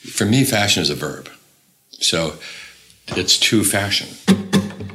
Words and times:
For 0.00 0.24
me, 0.24 0.44
fashion 0.44 0.82
is 0.82 0.88
a 0.88 0.94
verb. 0.94 1.28
So 1.90 2.36
it's 3.08 3.38
to 3.38 3.62
fashion. 3.62 4.08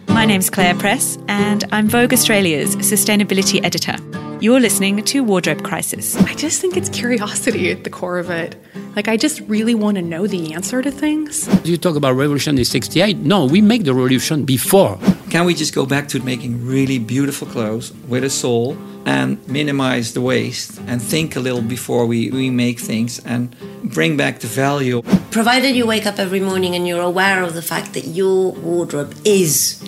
My 0.07 0.25
name's 0.25 0.49
Claire 0.49 0.73
Press, 0.73 1.19
and 1.27 1.63
I'm 1.71 1.87
Vogue 1.87 2.11
Australia's 2.11 2.75
sustainability 2.77 3.63
editor. 3.63 3.97
You're 4.41 4.59
listening 4.59 5.03
to 5.03 5.23
Wardrobe 5.23 5.63
Crisis. 5.63 6.15
I 6.23 6.33
just 6.33 6.59
think 6.59 6.75
it's 6.75 6.89
curiosity 6.89 7.69
at 7.69 7.83
the 7.83 7.91
core 7.91 8.17
of 8.17 8.31
it. 8.31 8.55
Like, 8.95 9.07
I 9.07 9.15
just 9.15 9.41
really 9.41 9.75
want 9.75 9.97
to 9.97 10.01
know 10.01 10.25
the 10.25 10.53
answer 10.53 10.81
to 10.81 10.89
things. 10.89 11.47
You 11.63 11.77
talk 11.77 11.95
about 11.95 12.15
revolution 12.15 12.57
in 12.57 12.65
68. 12.65 13.17
No, 13.17 13.45
we 13.45 13.61
make 13.61 13.83
the 13.83 13.93
revolution 13.93 14.43
before. 14.43 14.97
Can 15.35 15.45
we 15.45 15.53
just 15.53 15.75
go 15.75 15.85
back 15.85 16.07
to 16.07 16.21
making 16.21 16.65
really 16.65 16.97
beautiful 16.97 17.45
clothes 17.45 17.91
with 18.07 18.23
a 18.23 18.29
soul 18.29 18.77
and 19.05 19.45
minimize 19.49 20.13
the 20.13 20.21
waste 20.21 20.79
and 20.87 21.01
think 21.01 21.35
a 21.35 21.41
little 21.41 21.61
before 21.61 22.05
we, 22.05 22.31
we 22.31 22.49
make 22.49 22.79
things 22.79 23.19
and 23.25 23.53
bring 23.83 24.15
back 24.15 24.39
the 24.39 24.47
value? 24.47 25.01
Provided 25.31 25.75
you 25.75 25.85
wake 25.85 26.05
up 26.05 26.19
every 26.19 26.39
morning 26.39 26.73
and 26.73 26.87
you're 26.87 27.01
aware 27.01 27.43
of 27.43 27.53
the 27.53 27.61
fact 27.61 27.91
that 27.95 28.05
your 28.05 28.53
wardrobe 28.53 29.13
is 29.25 29.83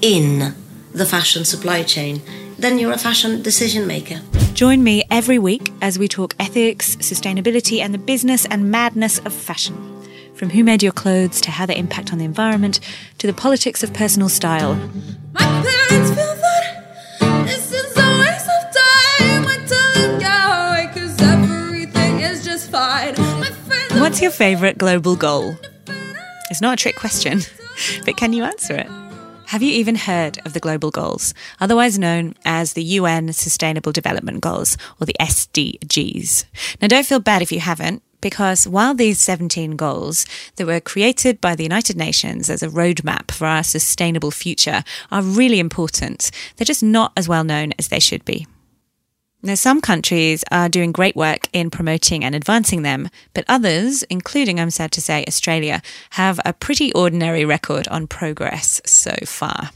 in 0.00 0.54
the 0.92 1.04
fashion 1.04 1.44
supply 1.44 1.82
chain, 1.82 2.22
then 2.56 2.78
you're 2.78 2.92
a 2.92 2.96
fashion 2.96 3.42
decision 3.42 3.88
maker. 3.88 4.20
Join 4.54 4.84
me 4.84 5.02
every 5.10 5.40
week 5.40 5.72
as 5.82 5.98
we 5.98 6.06
talk 6.06 6.36
ethics, 6.38 6.94
sustainability, 6.98 7.80
and 7.80 7.92
the 7.92 7.98
business 7.98 8.46
and 8.46 8.70
madness 8.70 9.18
of 9.18 9.32
fashion. 9.32 9.91
From 10.42 10.50
who 10.50 10.64
made 10.64 10.82
your 10.82 10.90
clothes 10.90 11.40
to 11.42 11.52
how 11.52 11.66
they 11.66 11.76
impact 11.76 12.12
on 12.12 12.18
the 12.18 12.24
environment 12.24 12.80
to 13.18 13.28
the 13.28 13.32
politics 13.32 13.84
of 13.84 13.94
personal 13.94 14.28
style. 14.28 14.74
My 15.34 15.40
parents 15.40 16.10
feel 16.10 16.34
that 16.34 17.46
this 17.46 17.70
is 17.70 17.96
a 17.96 18.18
waste 18.18 18.48
of 18.48 18.74
time. 18.74 19.46
I 19.46 19.64
tell 19.68 19.92
them 19.92 20.18
go 20.18 20.26
away 20.66 20.90
'cause 20.92 21.22
everything 21.22 22.18
is 22.22 22.44
just 22.44 22.72
fine. 22.72 23.14
My 23.38 23.50
What's 24.00 24.20
your 24.20 24.32
favourite 24.32 24.78
global 24.78 25.14
goal? 25.14 25.56
It's 26.50 26.60
not 26.60 26.72
a 26.72 26.82
trick 26.82 26.96
question, 26.96 27.42
but 28.04 28.16
can 28.16 28.32
you 28.32 28.42
answer 28.42 28.74
it? 28.74 28.88
Have 29.46 29.62
you 29.62 29.70
even 29.70 29.94
heard 29.94 30.40
of 30.44 30.54
the 30.54 30.60
Global 30.60 30.90
Goals, 30.90 31.34
otherwise 31.60 32.00
known 32.00 32.34
as 32.44 32.72
the 32.72 32.82
UN 32.82 33.32
Sustainable 33.32 33.92
Development 33.92 34.40
Goals, 34.40 34.76
or 35.00 35.06
the 35.06 35.14
SDGs? 35.20 36.46
Now, 36.80 36.88
don't 36.88 37.06
feel 37.06 37.20
bad 37.20 37.42
if 37.42 37.52
you 37.52 37.60
haven't, 37.60 38.02
because 38.22 38.66
while 38.66 38.94
these 38.94 39.20
17 39.20 39.76
goals 39.76 40.24
that 40.56 40.66
were 40.66 40.80
created 40.80 41.38
by 41.42 41.54
the 41.54 41.64
United 41.64 41.98
Nations 41.98 42.48
as 42.48 42.62
a 42.62 42.68
roadmap 42.68 43.30
for 43.30 43.46
our 43.46 43.62
sustainable 43.62 44.30
future 44.30 44.82
are 45.10 45.20
really 45.20 45.58
important, 45.58 46.30
they're 46.56 46.64
just 46.64 46.82
not 46.82 47.12
as 47.14 47.28
well 47.28 47.44
known 47.44 47.72
as 47.78 47.88
they 47.88 48.00
should 48.00 48.24
be. 48.24 48.46
Now, 49.44 49.56
some 49.56 49.80
countries 49.80 50.44
are 50.52 50.68
doing 50.68 50.92
great 50.92 51.16
work 51.16 51.48
in 51.52 51.68
promoting 51.68 52.24
and 52.24 52.32
advancing 52.32 52.82
them, 52.82 53.10
but 53.34 53.44
others, 53.48 54.04
including, 54.04 54.60
I'm 54.60 54.70
sad 54.70 54.92
to 54.92 55.00
say, 55.00 55.24
Australia, 55.26 55.82
have 56.10 56.38
a 56.44 56.52
pretty 56.52 56.92
ordinary 56.92 57.44
record 57.44 57.88
on 57.88 58.06
progress 58.06 58.80
so 58.86 59.14
far. 59.26 59.70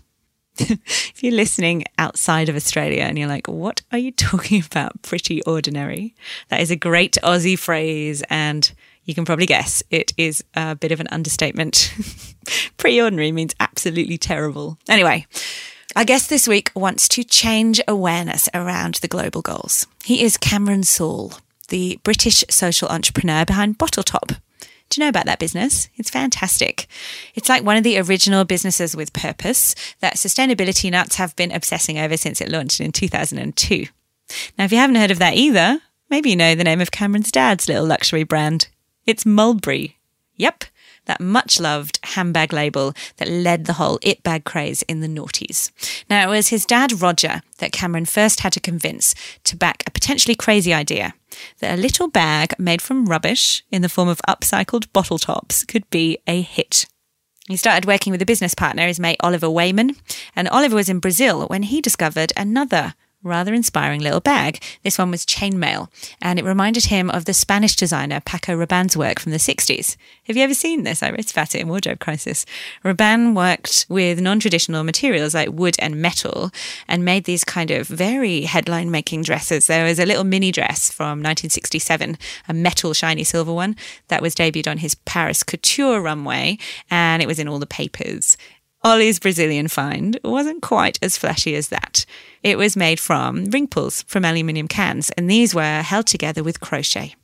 if 0.58 1.22
you're 1.22 1.32
listening 1.32 1.84
outside 1.98 2.48
of 2.48 2.56
Australia 2.56 3.02
and 3.02 3.18
you're 3.18 3.28
like, 3.28 3.46
what 3.46 3.82
are 3.92 3.98
you 3.98 4.12
talking 4.12 4.62
about? 4.64 5.02
Pretty 5.02 5.42
ordinary. 5.42 6.14
That 6.48 6.60
is 6.60 6.70
a 6.70 6.76
great 6.76 7.16
Aussie 7.22 7.58
phrase, 7.58 8.22
and 8.30 8.70
you 9.04 9.14
can 9.14 9.24
probably 9.24 9.46
guess 9.46 9.82
it 9.90 10.12
is 10.16 10.44
a 10.54 10.74
bit 10.74 10.92
of 10.92 11.00
an 11.00 11.08
understatement. 11.10 11.94
Pretty 12.76 13.00
ordinary 13.00 13.32
means 13.32 13.54
absolutely 13.60 14.18
terrible. 14.18 14.78
Anyway, 14.88 15.26
our 15.94 16.04
guest 16.04 16.28
this 16.28 16.48
week 16.48 16.70
wants 16.74 17.08
to 17.08 17.24
change 17.24 17.80
awareness 17.88 18.48
around 18.52 18.96
the 18.96 19.08
global 19.08 19.42
goals. 19.42 19.86
He 20.04 20.22
is 20.22 20.36
Cameron 20.36 20.82
Saul, 20.82 21.34
the 21.68 21.98
British 22.02 22.44
social 22.50 22.88
entrepreneur 22.88 23.44
behind 23.44 23.78
Bottle 23.78 24.02
Top. 24.02 24.32
Do 24.88 25.00
you 25.00 25.04
know 25.04 25.08
about 25.08 25.26
that 25.26 25.38
business? 25.40 25.88
It's 25.96 26.10
fantastic. 26.10 26.86
It's 27.34 27.48
like 27.48 27.64
one 27.64 27.76
of 27.76 27.82
the 27.82 27.98
original 27.98 28.44
businesses 28.44 28.94
with 28.94 29.12
purpose 29.12 29.74
that 30.00 30.14
sustainability 30.14 30.90
nuts 30.90 31.16
have 31.16 31.34
been 31.36 31.50
obsessing 31.52 31.98
over 31.98 32.16
since 32.16 32.40
it 32.40 32.50
launched 32.50 32.80
in 32.80 32.92
2002. 32.92 33.86
Now, 34.58 34.64
if 34.64 34.72
you 34.72 34.78
haven't 34.78 34.96
heard 34.96 35.10
of 35.10 35.18
that 35.18 35.34
either, 35.34 35.80
maybe 36.08 36.30
you 36.30 36.36
know 36.36 36.54
the 36.54 36.64
name 36.64 36.80
of 36.80 36.90
Cameron's 36.90 37.32
dad's 37.32 37.68
little 37.68 37.86
luxury 37.86 38.24
brand. 38.24 38.68
It's 39.06 39.26
Mulberry. 39.26 39.96
Yep, 40.36 40.64
that 41.06 41.20
much 41.20 41.58
loved 41.58 41.98
handbag 42.02 42.52
label 42.52 42.92
that 43.16 43.28
led 43.28 43.64
the 43.64 43.74
whole 43.74 43.98
it 44.02 44.22
bag 44.22 44.44
craze 44.44 44.82
in 44.82 45.00
the 45.00 45.08
noughties. 45.08 45.70
Now, 46.08 46.26
it 46.26 46.30
was 46.30 46.48
his 46.48 46.66
dad, 46.66 47.00
Roger, 47.00 47.42
that 47.58 47.72
Cameron 47.72 48.04
first 48.04 48.40
had 48.40 48.52
to 48.52 48.60
convince 48.60 49.14
to 49.44 49.56
back 49.56 49.82
a 49.86 49.90
potentially 49.90 50.34
crazy 50.34 50.74
idea 50.74 51.14
that 51.60 51.78
a 51.78 51.80
little 51.80 52.08
bag 52.08 52.54
made 52.58 52.82
from 52.82 53.06
rubbish 53.06 53.64
in 53.70 53.82
the 53.82 53.88
form 53.88 54.08
of 54.08 54.20
upcycled 54.28 54.92
bottle 54.92 55.18
tops 55.18 55.64
could 55.64 55.88
be 55.90 56.18
a 56.26 56.40
hit. 56.40 56.86
He 57.48 57.56
started 57.56 57.86
working 57.86 58.10
with 58.10 58.22
a 58.22 58.26
business 58.26 58.54
partner, 58.54 58.86
his 58.86 58.98
mate 58.98 59.18
Oliver 59.20 59.48
Wayman, 59.48 59.96
and 60.34 60.48
Oliver 60.48 60.74
was 60.74 60.88
in 60.88 60.98
Brazil 60.98 61.46
when 61.46 61.64
he 61.64 61.80
discovered 61.80 62.32
another 62.36 62.94
rather 63.26 63.52
inspiring 63.52 64.00
little 64.00 64.20
bag. 64.20 64.62
This 64.82 64.98
one 64.98 65.10
was 65.10 65.26
chainmail, 65.26 65.88
and 66.22 66.38
it 66.38 66.44
reminded 66.44 66.86
him 66.86 67.10
of 67.10 67.24
the 67.24 67.34
Spanish 67.34 67.76
designer 67.76 68.20
Paco 68.20 68.56
Rabanne's 68.56 68.96
work 68.96 69.18
from 69.18 69.32
the 69.32 69.38
60s. 69.38 69.96
Have 70.24 70.36
you 70.36 70.42
ever 70.42 70.54
seen 70.54 70.82
this? 70.82 71.02
I 71.02 71.10
wrote 71.10 71.30
about 71.30 71.54
it 71.54 71.60
in 71.60 71.68
Wardrobe 71.68 72.00
Crisis. 72.00 72.46
Rabanne 72.84 73.34
worked 73.34 73.86
with 73.88 74.20
non 74.20 74.40
traditional 74.40 74.84
materials 74.84 75.34
like 75.34 75.50
wood 75.50 75.76
and 75.78 76.00
metal 76.00 76.50
and 76.88 77.04
made 77.04 77.24
these 77.24 77.44
kind 77.44 77.70
of 77.70 77.86
very 77.86 78.42
headline 78.42 78.90
making 78.90 79.22
dresses. 79.22 79.66
There 79.66 79.84
was 79.84 79.98
a 79.98 80.06
little 80.06 80.24
mini 80.24 80.52
dress 80.52 80.90
from 80.90 81.20
1967, 81.22 82.18
a 82.48 82.54
metal 82.54 82.94
shiny 82.94 83.24
silver 83.24 83.52
one 83.52 83.76
that 84.08 84.22
was 84.22 84.34
debuted 84.34 84.70
on 84.70 84.78
his 84.78 84.94
Paris 84.94 85.42
couture 85.42 86.00
runway, 86.00 86.58
and 86.90 87.22
it 87.22 87.26
was 87.26 87.38
in 87.38 87.48
all 87.48 87.58
the 87.58 87.66
papers. 87.66 88.36
Ollie's 88.86 89.18
Brazilian 89.18 89.66
find 89.66 90.16
wasn't 90.22 90.62
quite 90.62 90.96
as 91.02 91.18
flashy 91.18 91.56
as 91.56 91.70
that. 91.70 92.06
It 92.44 92.56
was 92.56 92.76
made 92.76 93.00
from 93.00 93.46
ring 93.46 93.66
pulls 93.66 94.02
from 94.02 94.24
aluminium 94.24 94.68
cans, 94.68 95.10
and 95.18 95.28
these 95.28 95.52
were 95.52 95.82
held 95.82 96.06
together 96.06 96.44
with 96.44 96.60
crochet. 96.60 97.16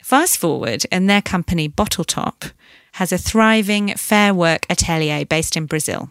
Fast 0.00 0.38
forward, 0.38 0.86
and 0.92 1.10
their 1.10 1.20
company 1.20 1.66
Bottle 1.66 2.04
Top 2.04 2.44
has 2.92 3.10
a 3.10 3.18
thriving 3.18 3.88
fair 3.96 4.32
work 4.32 4.66
atelier 4.70 5.24
based 5.24 5.56
in 5.56 5.66
Brazil, 5.66 6.10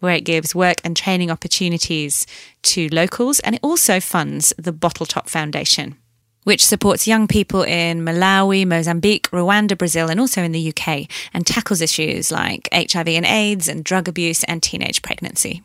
where 0.00 0.16
it 0.16 0.26
gives 0.26 0.54
work 0.54 0.82
and 0.84 0.94
training 0.94 1.30
opportunities 1.30 2.26
to 2.60 2.90
locals, 2.92 3.40
and 3.40 3.54
it 3.54 3.60
also 3.62 4.00
funds 4.00 4.52
the 4.58 4.72
Bottle 4.72 5.06
Top 5.06 5.30
Foundation 5.30 5.96
which 6.44 6.64
supports 6.64 7.06
young 7.06 7.26
people 7.26 7.62
in 7.62 8.04
Malawi, 8.04 8.66
Mozambique, 8.66 9.30
Rwanda, 9.30 9.76
Brazil, 9.76 10.08
and 10.08 10.20
also 10.20 10.42
in 10.42 10.52
the 10.52 10.68
UK, 10.68 11.10
and 11.32 11.46
tackles 11.46 11.80
issues 11.80 12.30
like 12.30 12.68
HIV 12.72 13.08
and 13.08 13.26
AIDS 13.26 13.68
and 13.68 13.84
drug 13.84 14.08
abuse 14.08 14.44
and 14.44 14.62
teenage 14.62 15.02
pregnancy. 15.02 15.62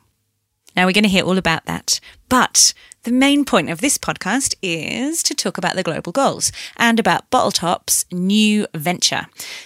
Now, 0.75 0.85
we're 0.85 0.94
going 0.94 1.03
to 1.03 1.09
hear 1.09 1.25
all 1.25 1.38
about 1.38 1.66
that. 1.66 2.00
But 2.29 2.73
the 3.03 3.12
main 3.12 3.44
point 3.44 3.69
of 3.69 3.81
this 3.81 3.97
podcast 3.97 4.56
is 4.62 5.23
to 5.23 5.34
talk 5.34 5.57
about 5.57 5.75
the 5.75 5.84
global 5.84 6.12
goals 6.12 6.51
and 6.78 7.00
about 7.00 7.29
Bottle 7.29 7.51
Top's 7.51 8.06
new 8.12 8.68
venture. 8.75 9.25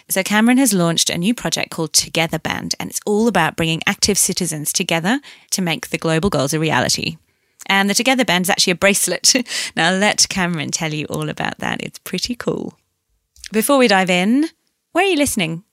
So, 0.10 0.24
Cameron 0.24 0.58
has 0.58 0.74
launched 0.74 1.10
a 1.10 1.18
new 1.18 1.34
project 1.34 1.72
called 1.72 1.94
Together 1.94 2.40
Band, 2.40 2.74
and 2.80 2.90
it's 2.90 3.02
all 3.06 3.28
about 3.28 3.56
bringing 3.56 3.82
active 3.86 4.18
citizens 4.18 4.72
together 4.72 5.20
to 5.52 5.62
make 5.62 5.90
the 5.90 5.98
global 5.98 6.30
goals 6.30 6.54
a 6.54 6.60
reality. 6.60 7.18
And 7.68 7.90
the 7.90 7.94
Together 7.94 8.26
Band 8.26 8.46
is 8.46 8.50
actually 8.50 8.72
a 8.72 8.76
bracelet. 8.76 9.34
now, 9.76 9.90
I'll 9.90 9.98
let 9.98 10.28
Cameron 10.30 10.72
tell 10.72 10.94
you 10.94 11.06
all 11.06 11.30
about 11.30 11.60
that. 11.60 11.82
It's 11.82 12.00
pretty 12.00 12.36
cool. 12.36 12.78
Before 13.52 13.78
we 13.78 13.88
dive 13.88 14.10
in, 14.10 14.50
where 14.92 15.06
are 15.06 15.10
you 15.10 15.18
listening? 15.18 15.64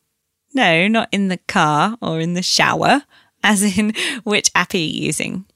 No, 0.54 0.88
not 0.88 1.08
in 1.12 1.28
the 1.28 1.38
car 1.38 1.96
or 2.00 2.20
in 2.20 2.34
the 2.34 2.42
shower, 2.42 3.02
as 3.42 3.78
in 3.78 3.94
which 4.24 4.50
app 4.54 4.74
are 4.74 4.78
you 4.78 5.06
using? 5.06 5.46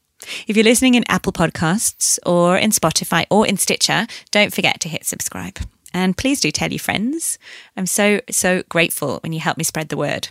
If 0.46 0.56
you're 0.56 0.64
listening 0.64 0.94
in 0.94 1.04
Apple 1.08 1.32
Podcasts 1.32 2.18
or 2.24 2.56
in 2.56 2.70
Spotify 2.70 3.26
or 3.30 3.46
in 3.46 3.56
Stitcher, 3.56 4.06
don't 4.30 4.54
forget 4.54 4.80
to 4.80 4.88
hit 4.88 5.04
subscribe. 5.04 5.58
And 5.92 6.16
please 6.16 6.40
do 6.40 6.50
tell 6.50 6.70
your 6.70 6.78
friends. 6.78 7.38
I'm 7.76 7.86
so, 7.86 8.20
so 8.30 8.62
grateful 8.68 9.20
when 9.22 9.32
you 9.32 9.40
help 9.40 9.58
me 9.58 9.64
spread 9.64 9.90
the 9.90 9.96
word. 9.96 10.28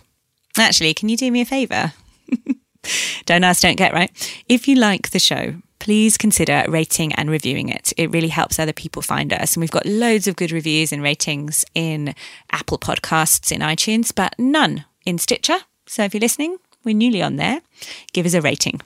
Actually, 0.58 0.94
can 0.94 1.08
you 1.08 1.16
do 1.16 1.30
me 1.30 1.40
a 1.40 1.46
favour? 1.46 1.92
don't 3.24 3.44
ask, 3.44 3.62
don't 3.62 3.76
get, 3.76 3.92
right? 3.92 4.42
If 4.48 4.68
you 4.68 4.76
like 4.76 5.10
the 5.10 5.18
show, 5.18 5.54
please 5.84 6.16
consider 6.16 6.64
rating 6.66 7.12
and 7.12 7.30
reviewing 7.30 7.68
it. 7.68 7.92
It 7.98 8.10
really 8.10 8.28
helps 8.28 8.58
other 8.58 8.72
people 8.72 9.02
find 9.02 9.34
us. 9.34 9.54
And 9.54 9.60
we've 9.60 9.70
got 9.70 9.84
loads 9.84 10.26
of 10.26 10.34
good 10.34 10.50
reviews 10.50 10.94
and 10.94 11.02
ratings 11.02 11.62
in 11.74 12.14
Apple 12.50 12.78
Podcasts, 12.78 13.52
in 13.52 13.60
iTunes, 13.60 14.10
but 14.14 14.34
none 14.38 14.86
in 15.04 15.18
Stitcher. 15.18 15.58
So 15.84 16.02
if 16.02 16.14
you're 16.14 16.22
listening, 16.22 16.56
we're 16.84 16.94
newly 16.94 17.20
on 17.20 17.36
there. 17.36 17.60
Give 18.14 18.24
us 18.24 18.32
a 18.32 18.40
rating. 18.40 18.80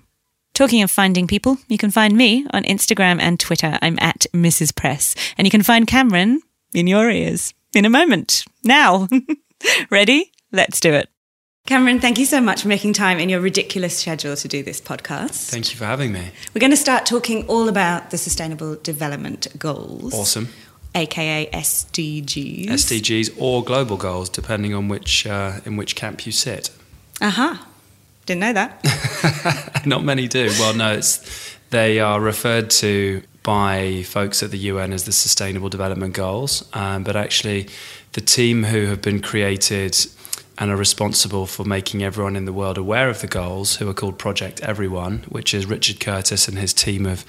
Talking 0.54 0.82
of 0.82 0.90
finding 0.90 1.28
people, 1.28 1.58
you 1.68 1.78
can 1.78 1.92
find 1.92 2.16
me 2.16 2.44
on 2.50 2.64
Instagram 2.64 3.20
and 3.20 3.38
Twitter. 3.38 3.78
I'm 3.80 3.96
at 4.00 4.26
Mrs. 4.34 4.74
Press. 4.74 5.14
And 5.38 5.46
you 5.46 5.52
can 5.52 5.62
find 5.62 5.86
Cameron 5.86 6.40
in 6.74 6.88
your 6.88 7.08
ears 7.08 7.54
in 7.76 7.84
a 7.84 7.90
moment. 7.90 8.44
Now. 8.64 9.06
Ready? 9.90 10.32
Let's 10.50 10.80
do 10.80 10.94
it. 10.94 11.08
Cameron, 11.68 12.00
thank 12.00 12.18
you 12.18 12.24
so 12.24 12.40
much 12.40 12.62
for 12.62 12.68
making 12.68 12.94
time 12.94 13.18
in 13.18 13.28
your 13.28 13.40
ridiculous 13.40 13.98
schedule 13.98 14.34
to 14.36 14.48
do 14.48 14.62
this 14.62 14.80
podcast. 14.80 15.50
Thank 15.50 15.70
you 15.70 15.76
for 15.76 15.84
having 15.84 16.12
me. 16.12 16.30
We're 16.54 16.60
going 16.60 16.70
to 16.70 16.78
start 16.78 17.04
talking 17.04 17.46
all 17.46 17.68
about 17.68 18.10
the 18.10 18.16
Sustainable 18.16 18.76
Development 18.76 19.46
Goals. 19.58 20.14
Awesome. 20.14 20.48
aka 20.94 21.46
SDGs. 21.52 22.68
SDGs 22.68 23.36
or 23.38 23.62
global 23.62 23.98
goals, 23.98 24.30
depending 24.30 24.72
on 24.72 24.88
which 24.88 25.26
uh, 25.26 25.60
in 25.66 25.76
which 25.76 25.94
camp 25.94 26.24
you 26.24 26.32
sit. 26.32 26.70
Uh 27.20 27.28
huh. 27.28 27.56
Didn't 28.24 28.40
know 28.40 28.54
that. 28.54 29.82
Not 29.84 30.02
many 30.04 30.26
do. 30.26 30.48
Well, 30.58 30.72
no, 30.72 30.94
it's 30.94 31.54
they 31.68 32.00
are 32.00 32.18
referred 32.18 32.70
to 32.70 33.22
by 33.42 34.04
folks 34.04 34.42
at 34.42 34.52
the 34.52 34.58
UN 34.58 34.94
as 34.94 35.04
the 35.04 35.12
Sustainable 35.12 35.68
Development 35.68 36.14
Goals, 36.14 36.66
um, 36.72 37.04
but 37.04 37.14
actually, 37.14 37.68
the 38.14 38.22
team 38.22 38.64
who 38.64 38.86
have 38.86 39.02
been 39.02 39.20
created 39.20 39.94
and 40.58 40.70
are 40.70 40.76
responsible 40.76 41.46
for 41.46 41.64
making 41.64 42.02
everyone 42.02 42.36
in 42.36 42.44
the 42.44 42.52
world 42.52 42.78
aware 42.78 43.08
of 43.08 43.20
the 43.20 43.26
goals, 43.26 43.76
who 43.76 43.88
are 43.88 43.94
called 43.94 44.18
Project 44.18 44.60
Everyone, 44.60 45.18
which 45.28 45.54
is 45.54 45.66
Richard 45.66 46.00
Curtis 46.00 46.48
and 46.48 46.58
his 46.58 46.72
team 46.72 47.06
of 47.06 47.24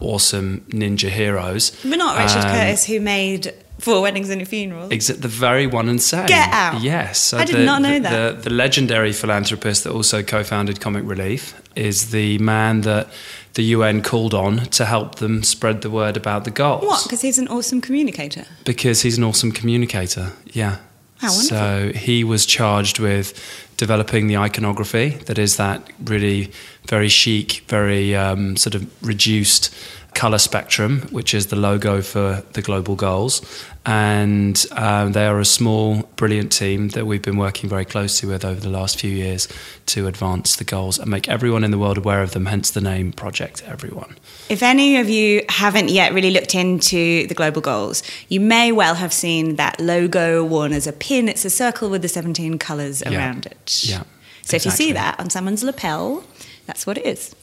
awesome 0.00 0.60
ninja 0.68 1.08
heroes. 1.08 1.70
But 1.82 1.96
not 1.96 2.18
Richard 2.18 2.44
Um, 2.48 2.54
Curtis, 2.56 2.84
who 2.84 3.00
made 3.00 3.54
Four 3.78 4.02
Weddings 4.02 4.30
and 4.30 4.40
a 4.42 4.44
Funeral. 4.44 4.88
Exa- 4.90 5.20
the 5.20 5.28
very 5.28 5.66
one 5.66 5.88
and 5.88 6.00
same. 6.00 6.26
Get 6.26 6.48
out. 6.52 6.82
Yes. 6.82 7.18
So 7.18 7.38
I 7.38 7.44
did 7.44 7.56
the, 7.56 7.64
not 7.64 7.82
know 7.82 7.94
the, 7.94 8.00
that. 8.00 8.36
The, 8.42 8.50
the 8.50 8.54
legendary 8.54 9.12
philanthropist 9.12 9.84
that 9.84 9.92
also 9.92 10.22
co 10.22 10.42
founded 10.44 10.80
Comic 10.80 11.04
Relief 11.04 11.60
is 11.74 12.10
the 12.10 12.38
man 12.38 12.82
that 12.82 13.08
the 13.54 13.64
UN 13.64 14.02
called 14.02 14.34
on 14.34 14.58
to 14.66 14.84
help 14.84 15.16
them 15.16 15.42
spread 15.42 15.80
the 15.82 15.90
word 15.90 16.16
about 16.16 16.44
the 16.44 16.50
goals. 16.50 16.84
What? 16.84 17.02
Because 17.04 17.22
he's 17.22 17.38
an 17.38 17.48
awesome 17.48 17.80
communicator. 17.80 18.44
Because 18.64 19.00
he's 19.02 19.16
an 19.18 19.24
awesome 19.24 19.52
communicator. 19.52 20.32
Yeah. 20.52 20.76
How 21.18 21.28
wonderful. 21.28 21.48
So 21.48 21.92
he 21.98 22.24
was 22.24 22.46
charged 22.46 22.98
with 22.98 23.38
developing 23.76 24.26
the 24.26 24.36
iconography 24.36 25.10
that 25.26 25.38
is 25.38 25.56
that 25.56 25.88
really 26.04 26.50
very 26.86 27.08
chic, 27.08 27.64
very 27.68 28.14
um, 28.14 28.56
sort 28.56 28.74
of 28.74 28.86
reduced 29.06 29.74
color 30.16 30.38
spectrum, 30.38 31.02
which 31.12 31.34
is 31.34 31.46
the 31.46 31.56
logo 31.56 32.00
for 32.02 32.42
the 32.54 32.62
global 32.62 32.96
goals. 32.96 33.42
And 33.84 34.64
um, 34.72 35.12
they 35.12 35.26
are 35.26 35.38
a 35.38 35.44
small, 35.44 36.02
brilliant 36.16 36.50
team 36.50 36.88
that 36.90 37.06
we've 37.06 37.22
been 37.22 37.36
working 37.36 37.68
very 37.70 37.84
closely 37.84 38.28
with 38.28 38.44
over 38.44 38.58
the 38.58 38.70
last 38.70 38.98
few 38.98 39.10
years 39.10 39.46
to 39.86 40.08
advance 40.08 40.56
the 40.56 40.64
goals 40.64 40.98
and 40.98 41.08
make 41.08 41.28
everyone 41.28 41.62
in 41.62 41.70
the 41.70 41.78
world 41.78 41.98
aware 41.98 42.22
of 42.22 42.32
them, 42.32 42.46
hence 42.46 42.70
the 42.72 42.80
name 42.80 43.12
Project 43.12 43.62
Everyone. 43.66 44.16
If 44.48 44.62
any 44.62 44.96
of 44.96 45.08
you 45.08 45.44
haven't 45.48 45.90
yet 45.90 46.12
really 46.12 46.30
looked 46.32 46.54
into 46.54 47.26
the 47.28 47.34
global 47.34 47.60
goals, 47.60 48.02
you 48.28 48.40
may 48.40 48.72
well 48.72 48.94
have 48.96 49.12
seen 49.12 49.54
that 49.56 49.78
logo 49.78 50.42
worn 50.42 50.72
as 50.72 50.86
a 50.88 50.92
pin. 50.92 51.28
It's 51.28 51.44
a 51.44 51.50
circle 51.50 51.88
with 51.90 52.02
the 52.02 52.08
17 52.08 52.58
colours 52.58 53.02
Yeah. 53.06 53.16
around 53.16 53.46
it. 53.46 53.82
Yeah, 53.84 54.02
So 54.42 54.56
if 54.56 54.64
you 54.64 54.72
see 54.72 54.90
that 54.92 55.20
on 55.20 55.30
someone's 55.30 55.62
lapel, 55.62 56.24
that's 56.66 56.86
what 56.86 56.98
it 56.98 57.06
is. 57.06 57.36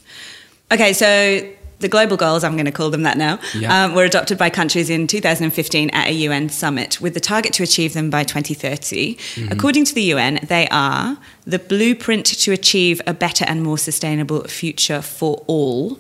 Okay, 0.72 0.92
so 0.92 1.48
the 1.84 1.88
global 1.88 2.18
goals, 2.18 2.44
I'm 2.44 2.54
going 2.54 2.66
to 2.66 2.72
call 2.72 2.90
them 2.90 3.04
that 3.04 3.18
now, 3.18 3.38
Yeah. 3.54 3.86
um, 3.86 3.94
were 3.94 4.04
adopted 4.06 4.40
by 4.40 4.50
countries 4.50 4.90
in 4.90 5.06
2015 5.06 5.92
at 5.92 6.08
a 6.08 6.14
UN 6.28 6.50
summit 6.50 7.00
with 7.00 7.14
the 7.14 7.20
target 7.20 7.54
to 7.54 7.64
achieve 7.64 7.94
them 7.94 8.10
by 8.10 8.24
2030. 8.24 9.16
Mm-hmm. 9.16 9.52
According 9.52 9.86
to 9.86 9.94
the 9.94 10.02
UN, 10.14 10.40
they 10.48 10.68
are 10.70 11.18
the 11.46 11.60
blueprint 11.60 12.26
to 12.26 12.52
achieve 12.52 13.00
a 13.06 13.14
better 13.14 13.46
and 13.48 13.62
more 13.62 13.78
sustainable 13.78 14.44
future 14.46 15.02
for 15.04 15.44
all. 15.46 16.00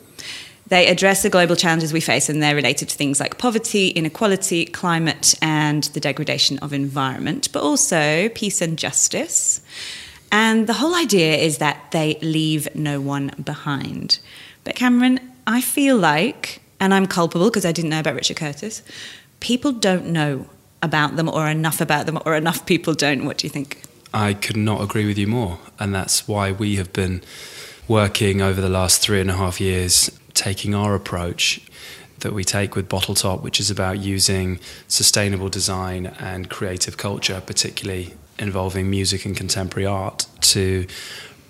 They 0.68 0.88
address 0.88 1.22
the 1.22 1.30
global 1.30 1.56
challenges 1.56 1.94
we 1.94 2.00
face, 2.00 2.30
and 2.30 2.42
they're 2.42 2.56
related 2.56 2.90
to 2.90 2.96
things 2.96 3.20
like 3.20 3.38
poverty, 3.38 3.90
inequality, 3.90 4.66
climate, 4.66 5.36
and 5.42 5.84
the 5.94 6.00
degradation 6.00 6.58
of 6.60 6.74
environment, 6.74 7.50
but 7.52 7.62
also 7.62 8.30
peace 8.30 8.62
and 8.62 8.78
justice. 8.80 9.62
And 10.32 10.66
the 10.66 10.74
whole 10.74 10.96
idea 10.96 11.36
is 11.36 11.60
that 11.60 11.92
they 11.92 12.18
leave 12.22 12.74
no 12.74 13.00
one 13.02 13.32
behind. 13.44 14.18
But 14.64 14.76
Cameron, 14.76 15.20
I 15.46 15.62
feel 15.62 15.98
like, 15.98 16.62
and 16.80 16.94
I'm 16.94 17.06
culpable 17.06 17.50
because 17.50 17.66
I 17.66 17.72
didn't 17.72 17.90
know 17.90 18.00
about 18.00 18.16
Richard 18.16 18.38
Curtis, 18.38 18.82
people 19.40 19.72
don't 19.72 20.08
know 20.08 20.48
about 20.82 21.16
them 21.16 21.30
or 21.30 21.48
enough 21.48 21.82
about 21.82 22.06
them 22.06 22.20
or 22.26 22.36
enough 22.36 22.66
people 22.66 22.94
don't. 22.94 23.26
What 23.26 23.38
do 23.38 23.48
you 23.48 23.52
think? 23.52 23.82
I 24.14 24.34
could 24.34 24.58
not 24.58 24.82
agree 24.82 25.06
with 25.06 25.18
you 25.18 25.28
more. 25.28 25.60
And 25.80 25.94
that's 25.94 26.28
why 26.28 26.52
we 26.52 26.76
have 26.76 26.94
been 26.94 27.24
working 27.88 28.42
over 28.42 28.62
the 28.62 28.70
last 28.70 29.02
three 29.02 29.20
and 29.20 29.30
a 29.30 29.36
half 29.36 29.60
years, 29.60 30.12
taking 30.34 30.76
our 30.76 30.96
approach 30.96 31.62
that 32.20 32.34
we 32.34 32.44
take 32.44 32.76
with 32.76 32.88
Bottle 32.88 33.16
Top, 33.16 33.42
which 33.42 33.60
is 33.60 33.70
about 33.70 34.00
using 34.00 34.60
sustainable 34.88 35.50
design 35.50 36.08
and 36.20 36.50
creative 36.50 36.96
culture, 36.96 37.42
particularly 37.46 38.14
involving 38.40 38.90
music 38.90 39.26
and 39.26 39.36
contemporary 39.36 39.86
art, 39.86 40.26
to 40.42 40.88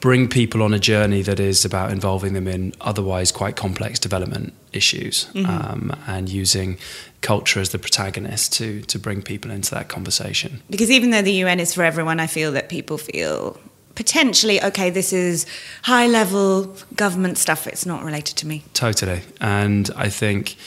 bring 0.03 0.27
people 0.27 0.61
on 0.61 0.73
a 0.73 0.79
journey 0.79 1.21
that 1.21 1.39
is 1.39 1.63
about 1.63 1.89
involving 1.89 2.33
them 2.33 2.45
in 2.45 2.73
otherwise 2.81 3.31
quite 3.31 3.55
complex 3.55 3.97
development 3.97 4.53
issues 4.73 5.29
um, 5.45 5.95
and 6.07 6.27
using 6.27 6.77
culture 7.21 7.61
as 7.61 7.69
the 7.69 7.79
protagonist 7.79 8.51
to, 8.51 8.81
to 8.81 9.00
bring 9.00 9.21
people 9.21 9.50
into 9.50 9.73
that 9.73 9.88
conversation. 9.88 10.61
Because 10.69 10.91
even 10.91 11.11
though 11.11 11.21
the 11.21 11.31
UN 11.45 11.61
is 11.61 11.73
for 11.73 11.83
everyone, 11.83 12.19
I 12.19 12.27
feel 12.27 12.51
that 12.51 12.67
people 12.67 12.97
feel 12.97 13.57
potentially, 13.95 14.61
okay, 14.61 14.89
this 14.89 15.13
is 15.13 15.45
high 15.83 16.07
level 16.07 16.75
government 16.97 17.38
stuff, 17.38 17.65
it's 17.65 17.85
not 17.85 18.03
related 18.03 18.35
to 18.35 18.45
me. 18.45 18.61
Totally. 18.73 19.21
And 19.39 19.89
I 19.95 20.09
think 20.09 20.57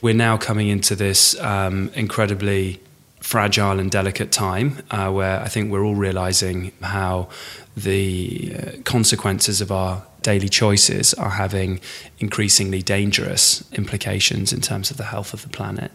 we're 0.00 0.12
now 0.12 0.36
coming 0.36 0.66
into 0.66 0.96
this 0.96 1.38
um, 1.38 1.92
incredibly 1.94 2.80
fragile 3.22 3.78
and 3.78 3.90
delicate 3.90 4.32
time 4.32 4.82
uh, 4.90 5.10
where 5.10 5.40
I 5.40 5.46
think 5.46 5.70
we're 5.70 5.84
all 5.84 5.94
realizing 5.94 6.72
how 6.82 7.28
the 7.76 8.54
uh, 8.54 8.82
consequences 8.84 9.60
of 9.60 9.72
our 9.72 10.04
daily 10.22 10.48
choices 10.48 11.14
are 11.14 11.30
having 11.30 11.80
increasingly 12.18 12.82
dangerous 12.82 13.64
implications 13.72 14.52
in 14.52 14.60
terms 14.60 14.90
of 14.90 14.96
the 14.96 15.04
health 15.04 15.34
of 15.34 15.42
the 15.42 15.48
planet. 15.48 15.90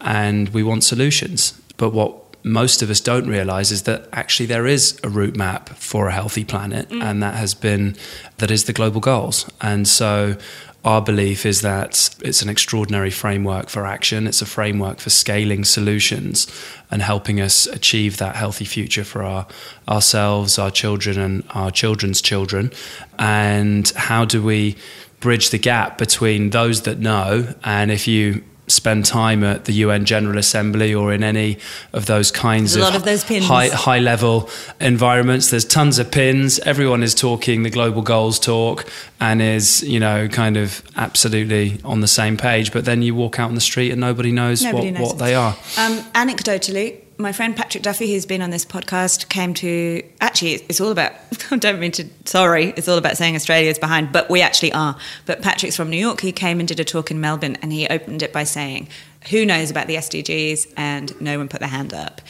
And 0.00 0.48
we 0.50 0.62
want 0.62 0.84
solutions. 0.84 1.60
But 1.76 1.90
what 1.90 2.29
most 2.42 2.82
of 2.82 2.90
us 2.90 3.00
don't 3.00 3.26
realize 3.26 3.70
is 3.70 3.82
that 3.82 4.08
actually 4.12 4.46
there 4.46 4.66
is 4.66 4.98
a 5.04 5.08
route 5.08 5.36
map 5.36 5.68
for 5.70 6.08
a 6.08 6.12
healthy 6.12 6.44
planet, 6.44 6.88
mm. 6.88 7.02
and 7.02 7.22
that 7.22 7.34
has 7.34 7.54
been 7.54 7.96
that 8.38 8.50
is 8.50 8.64
the 8.64 8.72
global 8.72 9.00
goals. 9.00 9.50
And 9.60 9.86
so 9.86 10.36
our 10.84 11.02
belief 11.02 11.44
is 11.44 11.60
that 11.60 12.16
it's 12.22 12.40
an 12.40 12.48
extraordinary 12.48 13.10
framework 13.10 13.68
for 13.68 13.84
action. 13.84 14.26
It's 14.26 14.40
a 14.40 14.46
framework 14.46 14.98
for 14.98 15.10
scaling 15.10 15.64
solutions 15.64 16.46
and 16.90 17.02
helping 17.02 17.40
us 17.40 17.66
achieve 17.66 18.16
that 18.16 18.34
healthy 18.34 18.64
future 18.64 19.04
for 19.04 19.22
our 19.22 19.46
ourselves, 19.88 20.58
our 20.58 20.70
children, 20.70 21.18
and 21.18 21.44
our 21.50 21.70
children's 21.70 22.22
children. 22.22 22.72
And 23.18 23.88
how 23.94 24.24
do 24.24 24.42
we 24.42 24.76
bridge 25.20 25.50
the 25.50 25.58
gap 25.58 25.98
between 25.98 26.50
those 26.50 26.82
that 26.82 26.98
know 26.98 27.54
and 27.62 27.90
if 27.90 28.08
you 28.08 28.42
spend 28.70 29.04
time 29.04 29.42
at 29.44 29.64
the 29.66 29.72
UN 29.72 30.04
General 30.04 30.38
Assembly 30.38 30.94
or 30.94 31.12
in 31.12 31.22
any 31.22 31.58
of 31.92 32.06
those 32.06 32.30
kinds 32.30 32.74
There's 32.74 32.88
of, 32.88 32.94
of 32.96 33.04
those 33.04 33.24
pins. 33.24 33.46
high 33.46 33.68
high 33.68 33.98
level 33.98 34.48
environments. 34.80 35.50
There's 35.50 35.64
tons 35.64 35.98
of 35.98 36.10
pins. 36.10 36.58
Everyone 36.60 37.02
is 37.02 37.14
talking 37.14 37.62
the 37.62 37.70
global 37.70 38.02
goals 38.02 38.38
talk 38.38 38.86
and 39.20 39.42
is, 39.42 39.82
you 39.82 40.00
know, 40.00 40.28
kind 40.28 40.56
of 40.56 40.82
absolutely 40.96 41.78
on 41.84 42.00
the 42.00 42.08
same 42.08 42.36
page. 42.36 42.72
But 42.72 42.84
then 42.84 43.02
you 43.02 43.14
walk 43.14 43.38
out 43.38 43.48
on 43.48 43.54
the 43.54 43.60
street 43.60 43.90
and 43.90 44.00
nobody 44.00 44.32
knows, 44.32 44.62
Nobody 44.62 44.90
what, 44.92 45.00
knows. 45.00 45.08
what 45.08 45.18
they 45.18 45.34
are. 45.34 45.52
Um, 45.76 45.98
anecdotally, 46.14 47.00
my 47.20 47.32
friend 47.32 47.56
Patrick 47.56 47.82
Duffy, 47.82 48.12
who's 48.12 48.26
been 48.26 48.42
on 48.42 48.50
this 48.50 48.64
podcast, 48.64 49.28
came 49.28 49.54
to 49.54 50.02
actually, 50.20 50.54
it's 50.54 50.80
all 50.80 50.90
about. 50.90 51.12
I 51.50 51.56
don't 51.58 51.78
mean 51.78 51.92
to. 51.92 52.06
Sorry, 52.24 52.72
it's 52.76 52.88
all 52.88 52.98
about 52.98 53.16
saying 53.16 53.36
Australia's 53.36 53.78
behind, 53.78 54.12
but 54.12 54.30
we 54.30 54.40
actually 54.40 54.72
are. 54.72 54.96
But 55.26 55.42
Patrick's 55.42 55.76
from 55.76 55.90
New 55.90 55.98
York. 55.98 56.20
He 56.20 56.32
came 56.32 56.58
and 56.58 56.68
did 56.68 56.80
a 56.80 56.84
talk 56.84 57.10
in 57.10 57.20
Melbourne, 57.20 57.56
and 57.62 57.72
he 57.72 57.86
opened 57.88 58.22
it 58.22 58.32
by 58.32 58.44
saying, 58.44 58.88
"Who 59.30 59.44
knows 59.44 59.70
about 59.70 59.86
the 59.86 59.96
SDGs?" 59.96 60.72
And 60.76 61.18
no 61.20 61.38
one 61.38 61.48
put 61.48 61.60
their 61.60 61.68
hand 61.68 61.92
up. 61.92 62.20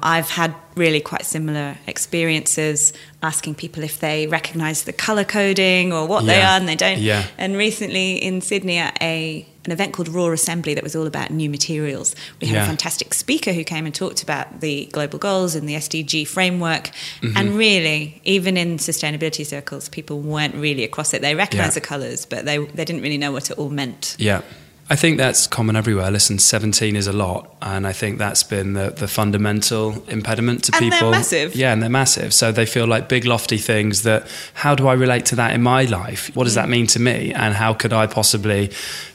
I've 0.00 0.30
had 0.30 0.54
really 0.74 1.00
quite 1.00 1.24
similar 1.24 1.78
experiences 1.86 2.92
asking 3.22 3.54
people 3.54 3.82
if 3.82 4.00
they 4.00 4.26
recognise 4.26 4.82
the 4.82 4.92
colour 4.92 5.24
coding 5.24 5.92
or 5.92 6.06
what 6.06 6.26
they 6.26 6.42
are, 6.42 6.58
and 6.58 6.68
they 6.68 6.76
don't. 6.76 6.98
Yeah. 6.98 7.24
And 7.38 7.56
recently 7.56 8.16
in 8.16 8.40
Sydney 8.40 8.78
at 8.78 8.98
a 9.00 9.48
an 9.64 9.72
event 9.72 9.92
called 9.94 10.08
Raw 10.08 10.30
Assembly 10.30 10.74
that 10.74 10.84
was 10.84 10.94
all 10.94 11.06
about 11.06 11.30
new 11.30 11.48
materials. 11.48 12.14
We 12.40 12.48
had 12.48 12.62
a 12.62 12.66
fantastic 12.66 13.14
speaker 13.14 13.52
who 13.52 13.64
came 13.64 13.86
and 13.86 13.94
talked 13.94 14.22
about 14.22 14.60
the 14.60 14.86
global 14.86 15.18
goals 15.18 15.54
and 15.54 15.68
the 15.68 15.74
SDG 15.74 16.26
framework. 16.26 16.90
Mm-hmm. 17.20 17.36
And 17.36 17.56
really, 17.56 18.20
even 18.24 18.56
in 18.56 18.76
sustainability 18.76 19.46
circles, 19.46 19.88
people 19.88 20.20
weren't 20.20 20.54
really 20.54 20.84
across 20.84 21.14
it. 21.14 21.22
They 21.22 21.34
recognised 21.34 21.70
Yeah. 21.70 21.80
the 21.80 21.86
colours, 21.86 22.26
but 22.26 22.44
they 22.44 22.58
they 22.58 22.84
didn't 22.84 23.02
really 23.02 23.18
know 23.18 23.32
what 23.32 23.50
it 23.50 23.58
all 23.58 23.70
meant. 23.70 24.16
Yeah. 24.18 24.42
I 24.90 24.96
think 24.96 25.16
that's 25.16 25.46
common 25.46 25.76
everywhere. 25.76 26.10
Listen, 26.10 26.38
17 26.38 26.94
is 26.94 27.06
a 27.06 27.12
lot. 27.12 27.56
And 27.62 27.86
I 27.86 27.92
think 27.92 28.18
that's 28.18 28.42
been 28.42 28.74
the, 28.74 28.90
the 28.90 29.08
fundamental 29.08 30.04
impediment 30.08 30.64
to 30.64 30.72
And 30.74 30.82
they're 30.82 30.90
people. 30.98 31.10
massive. 31.10 31.56
Yeah, 31.56 31.72
and 31.72 31.82
they're 31.82 31.88
massive. 31.88 32.34
So 32.34 32.52
they 32.52 32.66
feel 32.66 32.86
like 32.86 33.08
big, 33.08 33.24
lofty 33.24 33.56
things 33.56 34.02
that, 34.02 34.28
how 34.52 34.74
do 34.74 34.86
I 34.86 34.92
relate 34.92 35.24
to 35.26 35.36
that 35.36 35.54
in 35.54 35.62
my 35.62 35.84
life? 35.84 36.30
What 36.36 36.44
does 36.44 36.54
that 36.54 36.68
mean 36.68 36.86
to 36.88 37.00
me? 37.00 37.32
And 37.32 37.54
how 37.54 37.72
could 37.72 37.94
I 37.94 38.06
possibly 38.06 38.70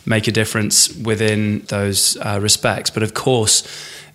make 0.08 0.28
a 0.28 0.32
difference 0.32 0.90
within 0.96 1.60
those 1.68 2.18
uh, 2.18 2.40
respects? 2.42 2.90
But 2.90 3.04
of 3.04 3.14
course, 3.14 3.64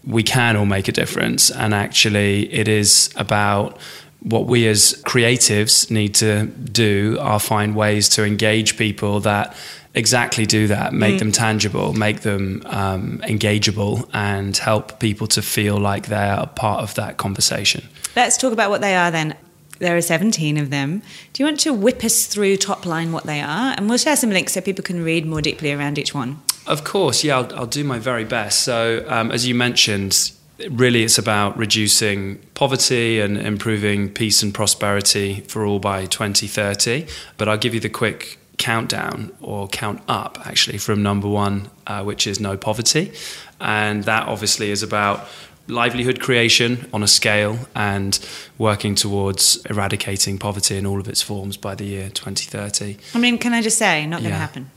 we 0.04 0.24
can 0.24 0.56
all 0.56 0.66
make 0.66 0.88
a 0.88 0.92
difference. 0.92 1.50
And 1.52 1.72
actually, 1.72 2.52
it 2.52 2.66
is 2.66 3.10
about 3.14 3.78
what 4.20 4.46
we 4.46 4.66
as 4.66 4.94
creatives 5.06 5.90
need 5.90 6.14
to 6.16 6.46
do 6.46 7.16
are 7.20 7.38
find 7.38 7.76
ways 7.76 8.08
to 8.08 8.24
engage 8.24 8.76
people 8.76 9.20
that 9.20 9.54
exactly 9.94 10.44
do 10.44 10.66
that 10.66 10.92
make 10.92 11.18
them 11.18 11.30
tangible 11.30 11.92
make 11.92 12.20
them 12.20 12.62
um, 12.66 13.18
engageable 13.24 14.08
and 14.12 14.56
help 14.56 14.98
people 14.98 15.26
to 15.26 15.40
feel 15.40 15.76
like 15.78 16.06
they're 16.08 16.38
a 16.38 16.46
part 16.46 16.82
of 16.82 16.94
that 16.94 17.16
conversation 17.16 17.88
Let's 18.16 18.36
talk 18.36 18.52
about 18.52 18.70
what 18.70 18.80
they 18.80 18.94
are 18.94 19.10
then. 19.10 19.36
There 19.80 19.96
are 19.96 20.00
17 20.00 20.56
of 20.56 20.70
them. 20.70 21.02
Do 21.32 21.42
you 21.42 21.46
want 21.46 21.58
to 21.60 21.72
whip 21.72 22.04
us 22.04 22.26
through 22.26 22.58
top 22.58 22.86
line 22.86 23.10
what 23.10 23.24
they 23.24 23.40
are? 23.40 23.74
And 23.76 23.88
we'll 23.88 23.98
share 23.98 24.16
some 24.16 24.30
links 24.30 24.52
so 24.52 24.60
people 24.60 24.84
can 24.84 25.02
read 25.02 25.26
more 25.26 25.40
deeply 25.40 25.72
around 25.72 25.98
each 25.98 26.14
one. 26.14 26.40
Of 26.66 26.84
course, 26.84 27.24
yeah, 27.24 27.38
I'll, 27.38 27.54
I'll 27.56 27.66
do 27.66 27.82
my 27.82 27.98
very 27.98 28.24
best. 28.24 28.60
So, 28.60 29.04
um, 29.08 29.32
as 29.32 29.48
you 29.48 29.54
mentioned, 29.54 30.30
really 30.70 31.02
it's 31.02 31.18
about 31.18 31.58
reducing 31.58 32.38
poverty 32.54 33.18
and 33.18 33.36
improving 33.36 34.10
peace 34.10 34.44
and 34.44 34.54
prosperity 34.54 35.40
for 35.48 35.66
all 35.66 35.80
by 35.80 36.06
2030. 36.06 37.06
But 37.36 37.48
I'll 37.48 37.58
give 37.58 37.74
you 37.74 37.80
the 37.80 37.88
quick 37.88 38.38
countdown 38.58 39.32
or 39.40 39.68
count 39.68 40.00
up 40.08 40.38
actually 40.46 40.78
from 40.78 41.02
number 41.02 41.28
one, 41.28 41.70
uh, 41.86 42.02
which 42.02 42.26
is 42.26 42.40
no 42.40 42.56
poverty. 42.56 43.12
And 43.60 44.04
that 44.04 44.28
obviously 44.28 44.70
is 44.70 44.82
about 44.82 45.26
livelihood 45.66 46.20
creation 46.20 46.88
on 46.92 47.02
a 47.02 47.08
scale 47.08 47.58
and 47.74 48.18
working 48.58 48.94
towards 48.94 49.64
eradicating 49.66 50.38
poverty 50.38 50.76
in 50.76 50.84
all 50.86 51.00
of 51.00 51.08
its 51.08 51.22
forms 51.22 51.56
by 51.56 51.74
the 51.74 51.84
year 51.84 52.10
2030. 52.10 52.98
I 53.14 53.18
mean, 53.18 53.38
can 53.38 53.54
I 53.54 53.62
just 53.62 53.78
say, 53.78 54.04
not 54.06 54.16
going 54.20 54.24
to 54.24 54.30
Yeah. 54.30 54.38
happen. 54.38 54.70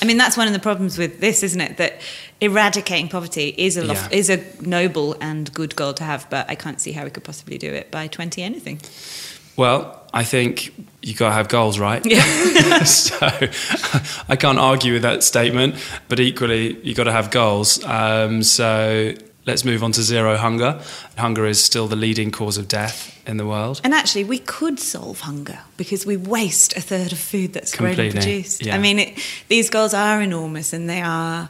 I 0.00 0.04
mean, 0.04 0.16
that's 0.18 0.36
one 0.36 0.46
of 0.46 0.52
the 0.52 0.60
problems 0.60 0.96
with 0.98 1.20
this, 1.20 1.42
isn't 1.42 1.60
it? 1.60 1.76
That 1.78 2.00
eradicating 2.40 3.08
poverty 3.08 3.52
is 3.56 3.76
a 3.76 3.82
lof- 3.82 4.08
Yeah. 4.12 4.18
is 4.18 4.30
a 4.30 4.44
noble 4.60 5.16
and 5.20 5.52
good 5.52 5.74
goal 5.74 5.92
to 5.94 6.04
have, 6.04 6.28
but 6.30 6.48
I 6.48 6.54
can't 6.54 6.80
see 6.80 6.92
how 6.92 7.04
we 7.04 7.10
could 7.10 7.24
possibly 7.24 7.58
do 7.58 7.72
it 7.72 7.90
by 7.90 8.06
20 8.06 8.42
anything. 8.42 8.80
Well, 9.56 9.97
I 10.12 10.24
think 10.24 10.74
you 11.02 11.14
got 11.14 11.28
to 11.28 11.34
have 11.34 11.48
goals, 11.48 11.78
right? 11.78 12.04
Yeah. 12.04 12.22
so 12.84 13.16
I 14.28 14.36
can't 14.36 14.58
argue 14.58 14.94
with 14.94 15.02
that 15.02 15.22
statement, 15.22 15.74
but 16.08 16.18
equally, 16.20 16.78
you 16.82 16.94
got 16.94 17.04
to 17.04 17.12
have 17.12 17.30
goals. 17.30 17.84
Um, 17.84 18.42
so 18.42 19.14
let's 19.46 19.64
move 19.64 19.82
on 19.82 19.92
to 19.92 20.02
zero 20.02 20.36
hunger. 20.36 20.80
Hunger 21.16 21.46
is 21.46 21.62
still 21.62 21.86
the 21.88 21.96
leading 21.96 22.30
cause 22.30 22.58
of 22.58 22.68
death 22.68 23.14
in 23.26 23.36
the 23.36 23.46
world. 23.46 23.80
And 23.84 23.94
actually, 23.94 24.24
we 24.24 24.38
could 24.38 24.78
solve 24.80 25.20
hunger 25.20 25.58
because 25.76 26.04
we 26.06 26.16
waste 26.16 26.76
a 26.76 26.80
third 26.80 27.12
of 27.12 27.18
food 27.18 27.52
that's 27.52 27.74
Completely, 27.74 28.10
produced. 28.10 28.64
yeah. 28.64 28.74
I 28.74 28.78
mean, 28.78 28.98
it, 28.98 29.18
these 29.48 29.70
goals 29.70 29.94
are 29.94 30.20
enormous 30.22 30.72
and 30.72 30.88
they 30.88 31.02
are, 31.02 31.48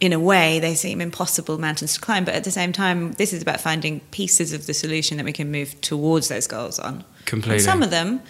in 0.00 0.12
a 0.12 0.18
way, 0.20 0.58
they 0.60 0.74
seem 0.74 1.00
impossible 1.00 1.58
mountains 1.58 1.94
to 1.94 2.00
climb. 2.00 2.24
But 2.24 2.34
at 2.34 2.44
the 2.44 2.50
same 2.50 2.72
time, 2.72 3.12
this 3.12 3.32
is 3.32 3.42
about 3.42 3.60
finding 3.60 4.00
pieces 4.10 4.52
of 4.52 4.66
the 4.66 4.74
solution 4.74 5.16
that 5.18 5.24
we 5.26 5.32
can 5.32 5.50
move 5.50 5.80
towards 5.80 6.28
those 6.28 6.46
goals 6.46 6.78
on. 6.78 7.04
Completely. 7.24 7.56
And 7.56 7.64
some 7.64 7.82
of 7.82 7.90
them, 7.90 8.20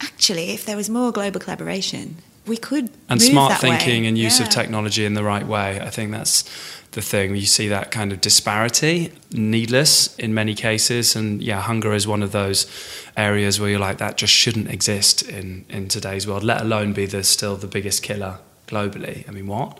actually, 0.00 0.50
if 0.50 0.64
there 0.64 0.76
was 0.76 0.88
more 0.90 1.12
global 1.12 1.40
collaboration, 1.40 2.16
we 2.46 2.56
could 2.56 2.90
and 3.08 3.20
smart 3.20 3.52
that 3.52 3.62
way. 3.62 3.76
thinking 3.76 4.06
and 4.06 4.18
use 4.18 4.40
of 4.40 4.48
technology 4.48 5.04
in 5.04 5.14
the 5.14 5.22
right 5.22 5.46
way. 5.46 5.80
I 5.80 5.90
think 5.90 6.10
that's 6.10 6.42
the 6.92 7.02
thing. 7.02 7.36
You 7.36 7.46
see 7.46 7.68
that 7.68 7.90
kind 7.90 8.12
of 8.12 8.20
disparity, 8.20 9.12
needless 9.30 10.16
in 10.16 10.34
many 10.34 10.54
cases, 10.54 11.14
and 11.14 11.42
yeah, 11.42 11.60
hunger 11.60 11.92
is 11.92 12.06
one 12.06 12.22
of 12.22 12.32
those 12.32 12.66
areas 13.16 13.60
where 13.60 13.70
you're 13.70 13.78
like 13.78 13.98
that 13.98 14.16
just 14.16 14.32
shouldn't 14.32 14.68
exist 14.70 15.22
in 15.22 15.64
in 15.68 15.88
today's 15.88 16.26
world. 16.26 16.42
Let 16.42 16.60
alone 16.60 16.92
be 16.92 17.06
the 17.06 17.22
still 17.22 17.56
the 17.56 17.68
biggest 17.68 18.02
killer 18.02 18.38
globally. 18.66 19.28
I 19.28 19.32
mean, 19.32 19.46
what? 19.46 19.78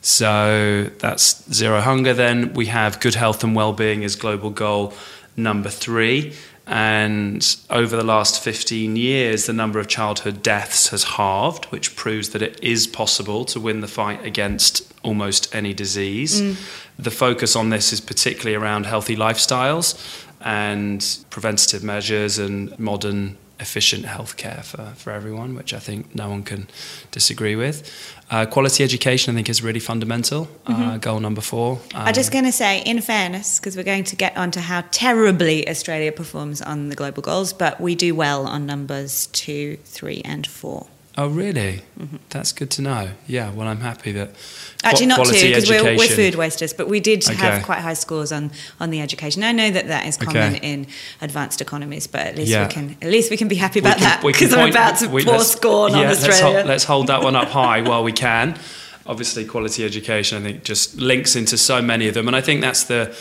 So 0.00 0.90
that's 0.98 1.50
zero 1.52 1.80
hunger. 1.80 2.12
Then 2.12 2.52
we 2.54 2.66
have 2.66 3.00
good 3.00 3.14
health 3.14 3.44
and 3.44 3.54
well-being 3.56 4.04
as 4.04 4.16
global 4.16 4.50
goal 4.50 4.92
number 5.36 5.70
three. 5.70 6.34
And 6.66 7.56
over 7.70 7.96
the 7.96 8.04
last 8.04 8.42
15 8.42 8.94
years, 8.94 9.46
the 9.46 9.52
number 9.52 9.80
of 9.80 9.88
childhood 9.88 10.42
deaths 10.42 10.88
has 10.90 11.04
halved, 11.04 11.64
which 11.66 11.96
proves 11.96 12.30
that 12.30 12.42
it 12.42 12.62
is 12.62 12.86
possible 12.86 13.44
to 13.46 13.58
win 13.58 13.80
the 13.80 13.88
fight 13.88 14.24
against 14.24 14.92
almost 15.02 15.52
any 15.54 15.74
disease. 15.74 16.40
Mm. 16.40 16.56
The 16.98 17.10
focus 17.10 17.56
on 17.56 17.70
this 17.70 17.92
is 17.92 18.00
particularly 18.00 18.54
around 18.54 18.86
healthy 18.86 19.16
lifestyles 19.16 20.26
and 20.40 21.18
preventative 21.30 21.82
measures 21.82 22.38
and 22.38 22.78
modern 22.78 23.38
efficient 23.62 24.04
healthcare 24.04 24.62
for, 24.62 24.92
for 24.96 25.10
everyone, 25.10 25.54
which 25.54 25.72
I 25.72 25.78
think 25.78 26.14
no 26.14 26.28
one 26.28 26.42
can 26.42 26.68
disagree 27.10 27.56
with. 27.56 27.90
Uh, 28.30 28.44
quality 28.46 28.82
education, 28.84 29.32
I 29.32 29.34
think, 29.36 29.48
is 29.48 29.62
really 29.62 29.80
fundamental. 29.80 30.48
Uh, 30.66 30.98
goal 30.98 31.20
number 31.20 31.40
four. 31.40 31.80
Um, 31.94 32.06
I'm 32.06 32.14
just 32.14 32.32
going 32.32 32.44
to 32.44 32.52
say, 32.52 32.82
in 32.82 33.00
fairness, 33.00 33.58
because 33.58 33.76
we're 33.76 33.90
going 33.94 34.04
to 34.04 34.16
get 34.16 34.36
onto 34.36 34.60
how 34.60 34.82
terribly 34.90 35.68
Australia 35.68 36.12
performs 36.12 36.60
on 36.62 36.88
the 36.88 36.96
global 36.96 37.22
goals, 37.22 37.52
but 37.52 37.80
we 37.80 37.94
do 37.94 38.14
well 38.14 38.46
on 38.46 38.66
numbers 38.66 39.28
two, 39.28 39.78
three, 39.84 40.22
and 40.24 40.46
four. 40.46 40.86
Oh, 41.18 41.28
really? 41.28 41.82
That's 42.30 42.52
good 42.52 42.70
to 42.70 42.82
know. 42.82 43.10
Yeah, 43.26 43.50
well, 43.52 43.68
I'm 43.68 43.80
happy 43.80 44.12
that. 44.12 44.32
Mm-hmm. 44.32 44.86
Actually, 44.86 45.06
not 45.06 45.26
too, 45.26 45.32
because 45.48 45.68
we're, 45.68 45.96
we're 45.96 46.08
food 46.08 46.36
wasters, 46.36 46.72
but 46.72 46.88
we 46.88 47.00
did 47.00 47.22
have 47.24 47.62
quite 47.64 47.80
high 47.80 47.92
scores 47.94 48.32
on, 48.32 48.50
on 48.80 48.88
the 48.90 49.00
education. 49.00 49.42
I 49.44 49.52
know 49.52 49.70
that 49.70 49.88
that 49.88 50.06
is 50.06 50.16
common 50.16 50.56
in 50.56 50.86
advanced 51.20 51.60
economies, 51.60 52.06
but 52.06 52.22
at 52.22 52.36
least 52.36 52.50
Yeah. 52.50 52.66
we 52.66 52.72
can 52.72 52.96
at 53.02 53.10
least 53.10 53.30
we 53.30 53.36
can 53.36 53.48
be 53.48 53.56
happy 53.56 53.78
about 53.78 53.98
can- 53.98 54.04
that 54.04 54.22
because 54.22 54.54
I'm 54.54 54.70
about 54.70 54.96
to 55.00 55.08
we- 55.08 55.22
pour 55.24 55.34
let's- 55.34 55.52
scorn 55.52 55.92
on 55.92 56.00
yeah, 56.00 56.08
let's 56.08 56.26
Australia. 56.26 56.64
let's 56.66 56.84
hold 56.84 57.08
that 57.08 57.22
one 57.22 57.36
up 57.36 57.48
high 57.60 57.82
while 57.82 58.02
we 58.02 58.12
can. 58.12 58.58
Obviously, 59.06 59.44
quality 59.44 59.84
education, 59.84 60.38
I 60.38 60.42
think, 60.52 60.64
just 60.64 60.96
links 60.96 61.36
into 61.36 61.58
so 61.58 61.82
many 61.82 62.08
of 62.08 62.14
them, 62.14 62.26
and 62.26 62.34
I 62.36 62.40
think 62.40 62.60
that's 62.62 62.84
the 62.84 63.14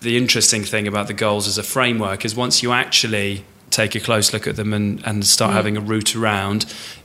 the 0.00 0.16
interesting 0.16 0.64
thing 0.64 0.86
about 0.88 1.06
the 1.08 1.14
goals 1.14 1.46
as 1.46 1.58
a 1.58 1.62
framework 1.62 2.24
is 2.24 2.34
once 2.34 2.62
you 2.62 2.72
actually 2.72 3.44
take 3.82 3.94
a 3.94 4.00
close 4.00 4.32
look 4.34 4.46
at 4.46 4.56
them 4.56 4.72
and, 4.72 5.00
and 5.06 5.26
start 5.26 5.50
Mm. 5.52 5.54
having 5.60 5.76
a 5.76 5.80
route 5.80 6.14
around, 6.16 6.60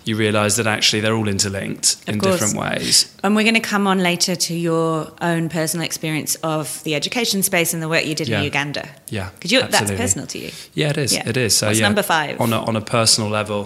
you 0.05 0.15
realise 0.15 0.55
that 0.57 0.67
actually 0.67 1.01
they're 1.03 1.15
all 1.19 1.27
interlinked 1.27 1.87
Of 2.07 2.09
in 2.09 2.19
course. 2.19 2.33
different 2.39 2.55
ways. 2.65 2.95
And 3.23 3.35
we're 3.35 3.43
going 3.51 3.61
to 3.63 3.69
come 3.75 3.87
on 3.87 3.99
later 4.11 4.35
to 4.47 4.53
your 4.53 5.11
own 5.21 5.49
personal 5.49 5.85
experience 5.85 6.35
of 6.43 6.83
the 6.83 6.93
education 6.95 7.43
space 7.43 7.73
and 7.73 7.81
the 7.81 7.89
work 7.89 8.05
you 8.05 8.15
did 8.15 8.27
Yeah. 8.27 8.39
in 8.39 8.43
Uganda. 8.45 8.83
Yeah, 9.09 9.29
Because 9.39 9.69
that's 9.71 9.91
personal 9.91 10.27
to 10.27 10.37
you. 10.37 10.51
Yeah, 10.73 10.89
it 10.89 10.97
is. 10.97 11.13
Yeah. 11.13 11.29
It 11.29 11.37
is. 11.37 11.57
So 11.57 11.67
What's 11.67 11.79
yeah, 11.79 11.85
number 11.87 12.03
five? 12.03 12.39
On 12.39 12.53
a, 12.53 12.59
on 12.69 12.75
a 12.75 12.81
personal 12.81 13.29
level, 13.29 13.61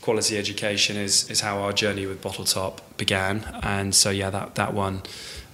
quality 0.00 0.36
education 0.44 0.96
is 1.06 1.30
is 1.30 1.40
how 1.40 1.54
our 1.64 1.72
journey 1.72 2.04
with 2.06 2.20
Bottle 2.20 2.44
Top 2.44 2.80
began, 2.98 3.34
and 3.62 3.94
so 3.94 4.10
yeah, 4.10 4.30
that 4.36 4.54
that 4.54 4.72
one, 4.74 4.96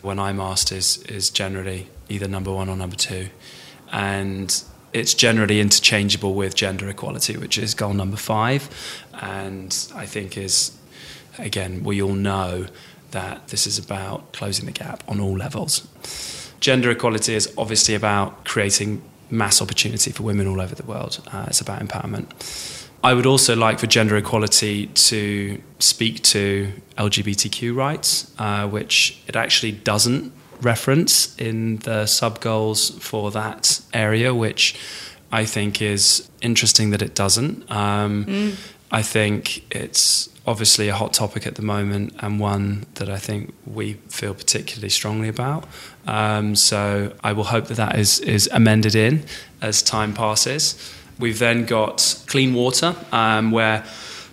when 0.02 0.19
I'm 0.19 0.40
asked, 0.40 0.73
is 0.80 0.99
is 1.19 1.30
generally 1.30 1.87
either 2.09 2.28
number 2.28 2.52
one 2.52 2.69
or 2.73 2.76
number 2.76 2.97
two, 2.97 3.25
and 3.92 4.62
it's 4.92 5.14
generally 5.14 5.61
interchangeable 5.61 6.35
with 6.35 6.54
gender 6.54 6.88
equality, 6.88 7.37
which 7.37 7.59
is 7.59 7.75
goal 7.75 7.94
number 7.94 8.16
five, 8.16 8.68
and 9.14 9.76
I 9.94 10.06
think 10.06 10.37
is 10.37 10.76
again 11.38 11.85
we 11.85 12.02
all 12.02 12.14
know 12.14 12.66
that 13.12 13.49
this 13.49 13.66
is 13.66 13.78
about 13.78 14.32
closing 14.32 14.66
the 14.66 14.73
gap 14.73 15.02
on 15.09 15.20
all 15.20 15.37
levels. 15.37 15.87
Gender 16.61 16.90
equality 16.90 17.35
is 17.35 17.52
obviously 17.56 17.94
about 17.94 18.44
creating 18.44 19.02
mass 19.30 19.62
opportunity 19.62 20.11
for 20.11 20.23
women 20.23 20.47
all 20.47 20.61
over 20.61 20.75
the 20.75 20.85
world. 20.85 21.20
Uh, 21.32 21.47
it's 21.49 21.61
about 21.61 21.80
empowerment. 21.80 22.87
I 23.02 23.14
would 23.14 23.26
also 23.26 23.56
like 23.56 23.78
for 23.78 23.87
gender 23.87 24.16
equality 24.16 24.88
to 24.88 25.62
speak 25.78 26.23
to 26.25 26.73
LGBTQ 26.99 27.75
rights, 27.75 28.30
uh, 28.38 28.68
which 28.68 29.23
it 29.26 29.37
actually 29.37 29.73
doesn't 29.73 30.32
reference 30.62 31.37
in 31.38 31.76
the 31.79 32.07
sub 32.07 32.40
goals 32.40 32.90
for 32.99 33.31
that 33.31 33.81
area, 33.93 34.35
which 34.35 34.79
I 35.33 35.45
think 35.45 35.81
is 35.81 36.29
interesting 36.40 36.90
that 36.90 37.02
it 37.02 37.14
doesn't. 37.14 37.71
Um, 37.71 38.57
I 38.90 39.02
think 39.02 39.64
it's 39.75 40.29
obviously 40.47 40.88
a 40.88 40.95
hot 40.95 41.12
topic 41.12 41.47
at 41.47 41.55
the 41.55 41.62
moment 41.62 42.12
and 42.19 42.40
one 42.40 42.87
that 42.95 43.09
I 43.09 43.19
think 43.19 43.55
we 43.64 43.95
feel 44.09 44.35
particularly 44.35 44.88
strongly 44.88 45.29
about. 45.29 45.64
Um, 46.07 46.57
so 46.57 47.14
I 47.23 47.33
will 47.33 47.45
hope 47.45 47.67
that 47.67 47.76
that 47.76 47.99
is, 47.99 48.19
is 48.21 48.49
amended 48.52 48.95
in 48.95 49.25
as 49.61 49.83
time 49.83 50.12
passes. 50.12 50.93
We've 51.19 51.38
then 51.38 51.67
got 51.67 52.25
clean 52.26 52.55
water, 52.55 52.97
um, 53.12 53.52
where 53.52 53.85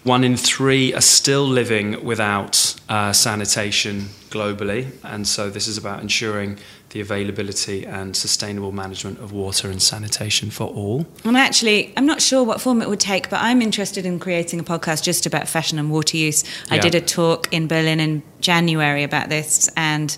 one 0.04 0.24
in 0.24 0.38
three 0.38 0.94
are 0.94 1.02
still 1.02 1.46
living 1.46 2.04
without 2.04 2.76
uh, 2.88 3.12
sanitation 3.14 4.10
globally. 4.30 4.92
And 5.04 5.28
so 5.28 5.50
this 5.50 5.68
is 5.68 5.78
about 5.78 6.02
ensuring 6.02 6.58
the 6.92 7.02
availability 7.02 7.86
and 7.86 8.16
sustainable 8.16 8.72
management 8.72 9.20
of 9.20 9.34
water 9.34 9.70
and 9.70 9.82
sanitation 9.82 10.50
for 10.50 10.68
all. 10.68 11.06
And 11.26 11.36
actually, 11.36 11.94
I'm 11.98 12.06
not 12.06 12.22
sure 12.22 12.44
what 12.44 12.62
form 12.62 12.82
it 12.82 12.88
would 12.88 13.00
take, 13.02 13.30
but 13.30 13.42
I'm 13.42 13.62
interested 13.62 14.06
in 14.06 14.20
creating 14.20 14.60
a 14.60 14.64
podcast 14.64 15.04
just 15.04 15.26
about 15.26 15.48
fashion 15.50 15.80
and 15.80 15.92
water 15.92 16.16
use. 16.16 16.44
I 16.72 16.76
Yeah. 16.76 16.82
did 16.82 16.96
a 16.96 17.02
talk 17.02 17.48
in 17.52 17.68
Berlin 17.68 18.00
in 18.00 18.24
January 18.40 19.04
about 19.04 19.28
this, 19.30 19.70
and 19.76 20.16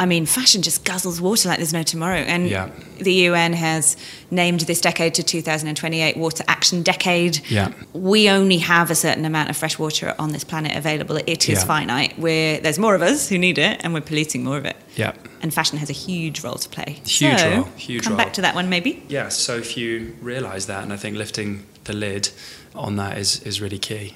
I 0.00 0.06
mean, 0.06 0.24
fashion 0.24 0.62
just 0.62 0.84
guzzles 0.86 1.20
water 1.20 1.46
like 1.50 1.58
there's 1.58 1.74
no 1.74 1.82
tomorrow. 1.82 2.16
And 2.20 2.48
Yeah. 2.48 2.70
the 2.98 3.12
UN 3.28 3.52
has 3.52 3.98
named 4.30 4.60
this 4.60 4.80
decade 4.80 5.12
to 5.14 5.22
2028 5.22 6.16
Water 6.16 6.42
Action 6.48 6.82
Decade. 6.82 7.40
Yeah. 7.50 7.68
We 7.92 8.30
only 8.30 8.56
have 8.58 8.90
a 8.90 8.94
certain 8.94 9.26
amount 9.26 9.50
of 9.50 9.58
fresh 9.58 9.78
water 9.78 10.14
on 10.18 10.32
this 10.32 10.42
planet 10.42 10.74
available. 10.74 11.18
It 11.26 11.50
is 11.50 11.58
Yeah. 11.58 11.64
finite. 11.66 12.18
We're, 12.18 12.60
there's 12.60 12.78
more 12.78 12.94
of 12.94 13.02
us 13.02 13.28
who 13.28 13.36
need 13.36 13.58
it, 13.58 13.78
and 13.84 13.92
we're 13.92 14.00
polluting 14.00 14.42
more 14.42 14.56
of 14.56 14.64
it. 14.64 14.76
Yeah. 14.96 15.12
And 15.42 15.52
fashion 15.52 15.76
has 15.76 15.90
a 15.90 15.98
huge 16.08 16.42
role 16.42 16.54
to 16.56 16.68
play. 16.70 17.00
Huge 17.04 17.38
so, 17.38 17.50
role, 17.50 17.68
huge 17.76 18.02
come 18.04 18.14
role. 18.14 18.24
back 18.24 18.32
to 18.34 18.40
that 18.40 18.54
one 18.54 18.70
maybe. 18.70 19.02
Yeah, 19.08 19.28
so 19.28 19.56
if 19.58 19.76
you 19.76 20.16
realise 20.22 20.64
that, 20.64 20.82
and 20.82 20.94
I 20.94 20.96
think 20.96 21.18
lifting 21.18 21.64
the 21.84 21.92
lid 21.92 22.30
on 22.74 22.96
that 22.96 23.18
is, 23.18 23.40
is 23.42 23.60
really 23.60 23.78
key. 23.78 24.14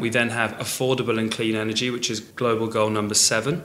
We 0.00 0.08
then 0.08 0.30
have 0.30 0.52
affordable 0.58 1.18
and 1.18 1.30
clean 1.30 1.54
energy, 1.54 1.90
which 1.90 2.10
is 2.10 2.20
global 2.20 2.66
goal 2.66 2.90
number 2.90 3.14
seven. 3.14 3.62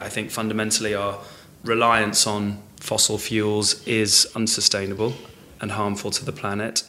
I 0.00 0.08
think 0.08 0.30
fundamentally 0.30 0.94
our 0.94 1.20
reliance 1.64 2.26
on 2.26 2.62
fossil 2.80 3.18
fuels 3.18 3.86
is 3.86 4.26
unsustainable 4.34 5.14
and 5.60 5.72
harmful 5.72 6.10
to 6.10 6.24
the 6.24 6.32
planet. 6.32 6.82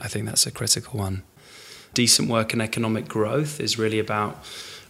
I 0.00 0.08
think 0.08 0.26
that's 0.26 0.46
a 0.46 0.50
critical 0.50 0.98
one. 0.98 1.22
Decent 1.94 2.28
work 2.28 2.52
and 2.52 2.60
economic 2.60 3.06
growth 3.06 3.60
is 3.60 3.78
really 3.78 3.98
about 3.98 4.44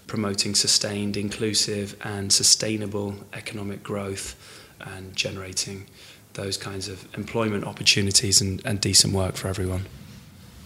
promoting 0.06 0.54
sustained, 0.54 1.16
inclusive, 1.16 1.96
and 2.02 2.32
sustainable 2.32 3.16
economic 3.32 3.82
growth 3.82 4.36
and 4.80 5.14
generating 5.14 5.86
those 6.34 6.56
kinds 6.56 6.88
of 6.88 7.06
employment 7.14 7.64
opportunities 7.64 8.40
and, 8.40 8.62
and 8.64 8.80
decent 8.80 9.12
work 9.12 9.36
for 9.36 9.48
everyone. 9.48 9.86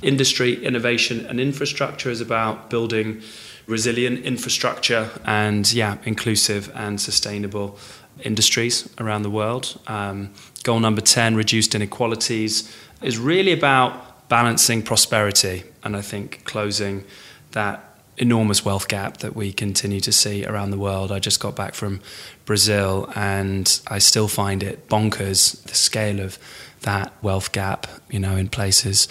Industry, 0.07 0.65
innovation, 0.65 1.27
and 1.27 1.41
infrastructure 1.41 2.11
is 2.11 2.21
about 2.21 2.71
building 2.71 3.23
resilient 3.67 4.25
infrastructure 4.25 5.11
and, 5.25 5.73
yeah, 5.73 5.99
inclusive 6.05 6.71
and 6.77 7.01
sustainable 7.01 7.77
industries 8.23 8.89
around 8.99 9.23
the 9.23 9.31
world. 9.31 9.81
Um, 9.89 10.33
goal 10.63 10.79
number 10.79 11.01
10, 11.01 11.35
reduced 11.35 11.75
inequalities, 11.75 12.73
is 13.03 13.19
really 13.19 13.53
about 13.53 14.29
balancing 14.29 14.81
prosperity 14.81 15.65
and 15.83 15.97
I 15.97 16.03
think 16.03 16.45
closing 16.45 17.05
that 17.51 17.83
enormous 18.17 18.65
wealth 18.65 18.87
gap 18.87 19.19
that 19.19 19.35
we 19.35 19.53
continue 19.53 20.01
to 20.01 20.13
see 20.13 20.47
around 20.47 20.71
the 20.71 20.79
world. 20.79 21.11
I 21.11 21.19
just 21.19 21.41
got 21.41 21.57
back 21.57 21.75
from 21.75 22.01
Brazil 22.45 23.11
and 23.17 23.81
I 23.89 23.99
still 23.99 24.29
find 24.29 24.63
it 24.63 24.89
bonkers 24.89 25.61
the 25.65 25.75
scale 25.75 26.21
of 26.21 26.39
that 26.83 27.13
wealth 27.23 27.51
gap, 27.51 27.89
you 28.09 28.21
know, 28.21 28.37
in 28.37 28.49
places 28.49 29.09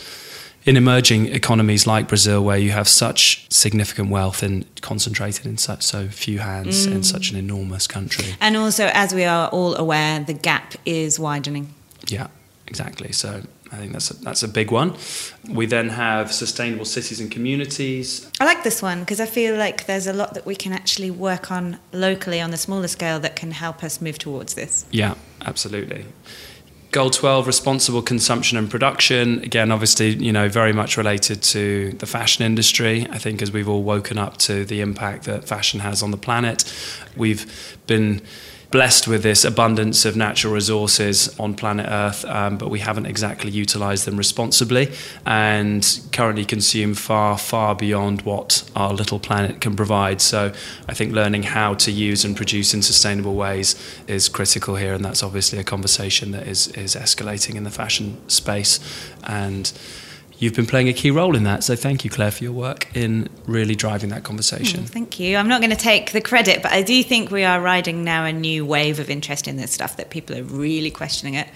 in 0.65 0.77
emerging 0.77 1.27
economies 1.27 1.85
like 1.85 2.07
Brazil 2.07 2.43
where 2.43 2.57
you 2.57 2.71
have 2.71 2.87
such 2.87 3.45
significant 3.51 4.09
wealth 4.09 4.41
and 4.41 4.65
concentrated 4.81 5.45
in 5.45 5.57
such 5.57 5.83
so 5.83 6.07
few 6.07 6.39
hands 6.39 6.85
in 6.85 7.01
mm. 7.01 7.05
such 7.05 7.31
an 7.31 7.37
enormous 7.37 7.87
country. 7.87 8.33
And 8.41 8.57
also, 8.57 8.89
as 8.93 9.13
we 9.13 9.25
are 9.25 9.47
all 9.49 9.75
aware, 9.75 10.19
the 10.21 10.33
gap 10.33 10.73
is 10.85 11.19
widening. 11.19 11.73
Yeah, 12.07 12.27
exactly. 12.67 13.11
So 13.11 13.43
I 13.71 13.77
think 13.77 13.93
that's 13.93 14.09
a, 14.09 14.15
that's 14.15 14.41
a 14.41 14.47
big 14.47 14.71
one. 14.71 14.95
We 15.47 15.67
then 15.67 15.89
have 15.89 16.31
sustainable 16.31 16.85
cities 16.85 17.19
and 17.19 17.29
communities. 17.29 18.29
I 18.39 18.45
like 18.45 18.63
this 18.63 18.81
one 18.81 19.01
because 19.01 19.19
I 19.19 19.25
feel 19.25 19.55
like 19.57 19.85
there's 19.85 20.07
a 20.07 20.13
lot 20.13 20.33
that 20.33 20.45
we 20.45 20.55
can 20.55 20.73
actually 20.73 21.11
work 21.11 21.51
on 21.51 21.77
locally 21.91 22.41
on 22.41 22.51
the 22.51 22.57
smaller 22.57 22.87
scale 22.87 23.19
that 23.19 23.35
can 23.35 23.51
help 23.51 23.83
us 23.83 24.01
move 24.01 24.17
towards 24.17 24.55
this. 24.55 24.85
Yeah, 24.91 25.15
absolutely. 25.45 26.05
Goal 26.95 27.09
12, 27.09 27.45
responsible 27.45 28.01
consumption 28.01 28.57
and 28.57 28.71
production. 28.71 29.43
Again, 29.43 29.69
obviously, 29.69 30.11
you 30.11 30.31
know, 30.31 30.47
very 30.47 30.71
much 30.71 30.95
related 30.95 31.43
to 31.43 31.91
the 31.91 32.05
fashion 32.05 32.45
industry. 32.45 33.05
I 33.09 33.17
think 33.17 33.41
as 33.41 33.51
we've 33.51 33.67
all 33.67 33.83
woken 33.83 34.17
up 34.17 34.37
to 34.47 34.63
the 34.63 34.79
impact 34.79 35.25
that 35.25 35.45
fashion 35.45 35.81
has 35.81 36.01
on 36.01 36.11
the 36.11 36.17
planet, 36.17 36.63
we've 37.17 37.77
been 37.85 38.21
blessed 38.75 39.07
with 39.07 39.23
this 39.23 39.45
abundance 39.45 40.03
of 40.03 40.17
natural 40.17 40.53
resources 40.53 41.33
on 41.39 41.55
planet 41.55 41.85
Earth, 41.89 42.25
um, 42.25 42.57
but 42.57 42.69
we 42.69 42.79
haven't 42.79 43.05
exactly 43.05 43.49
utilized 43.49 44.03
them 44.05 44.17
responsibly 44.17 44.91
and 45.25 46.01
currently 46.11 46.43
consume 46.43 46.93
far, 46.93 47.37
far 47.37 47.73
beyond 47.73 48.23
what 48.23 48.69
our 48.75 48.91
little 48.93 49.17
planet 49.17 49.61
can 49.61 49.77
provide. 49.77 50.19
So 50.19 50.51
I 50.89 50.93
think 50.93 51.13
learning 51.13 51.43
how 51.43 51.75
to 51.75 51.89
use 51.89 52.25
and 52.25 52.35
produce 52.35 52.73
in 52.73 52.81
sustainable 52.81 53.35
ways 53.35 53.77
is 54.07 54.27
critical 54.27 54.75
here, 54.75 54.93
and 54.93 55.05
that's 55.05 55.23
obviously 55.23 55.57
a 55.57 55.63
conversation 55.63 56.31
that 56.31 56.45
is, 56.45 56.67
is 56.67 56.95
escalating 56.95 57.55
in 57.55 57.63
the 57.63 57.71
fashion 57.71 58.17
space. 58.27 58.81
And 59.23 59.71
You've 60.37 60.53
been 60.53 60.65
playing 60.65 60.89
a 60.89 60.93
key 60.93 61.11
role 61.11 61.35
in 61.35 61.43
that, 61.45 61.63
so 61.63 61.75
thank 61.75 62.03
you, 62.03 62.09
Claire, 62.09 62.31
for 62.31 62.43
your 62.43 62.51
work 62.53 62.87
in 62.93 63.29
really 63.45 63.75
driving 63.75 64.09
that 64.09 64.23
conversation. 64.23 64.81
Mm, 64.81 64.89
thank 64.89 65.19
you. 65.19 65.37
I'm 65.37 65.47
not 65.47 65.61
going 65.61 65.71
to 65.71 65.77
take 65.77 66.11
the 66.11 66.19
credit, 66.21 66.61
but 66.61 66.71
I 66.73 66.81
do 66.81 67.01
think 67.03 67.31
we 67.31 67.43
are 67.45 67.61
riding 67.61 68.03
now 68.03 68.25
a 68.25 68.33
new 68.33 68.65
wave 68.65 68.99
of 68.99 69.09
interest 69.09 69.47
in 69.47 69.55
this 69.55 69.71
stuff 69.71 69.95
that 69.97 70.09
people 70.09 70.37
are 70.37 70.43
really 70.43 70.91
questioning 70.91 71.35
it. 71.35 71.47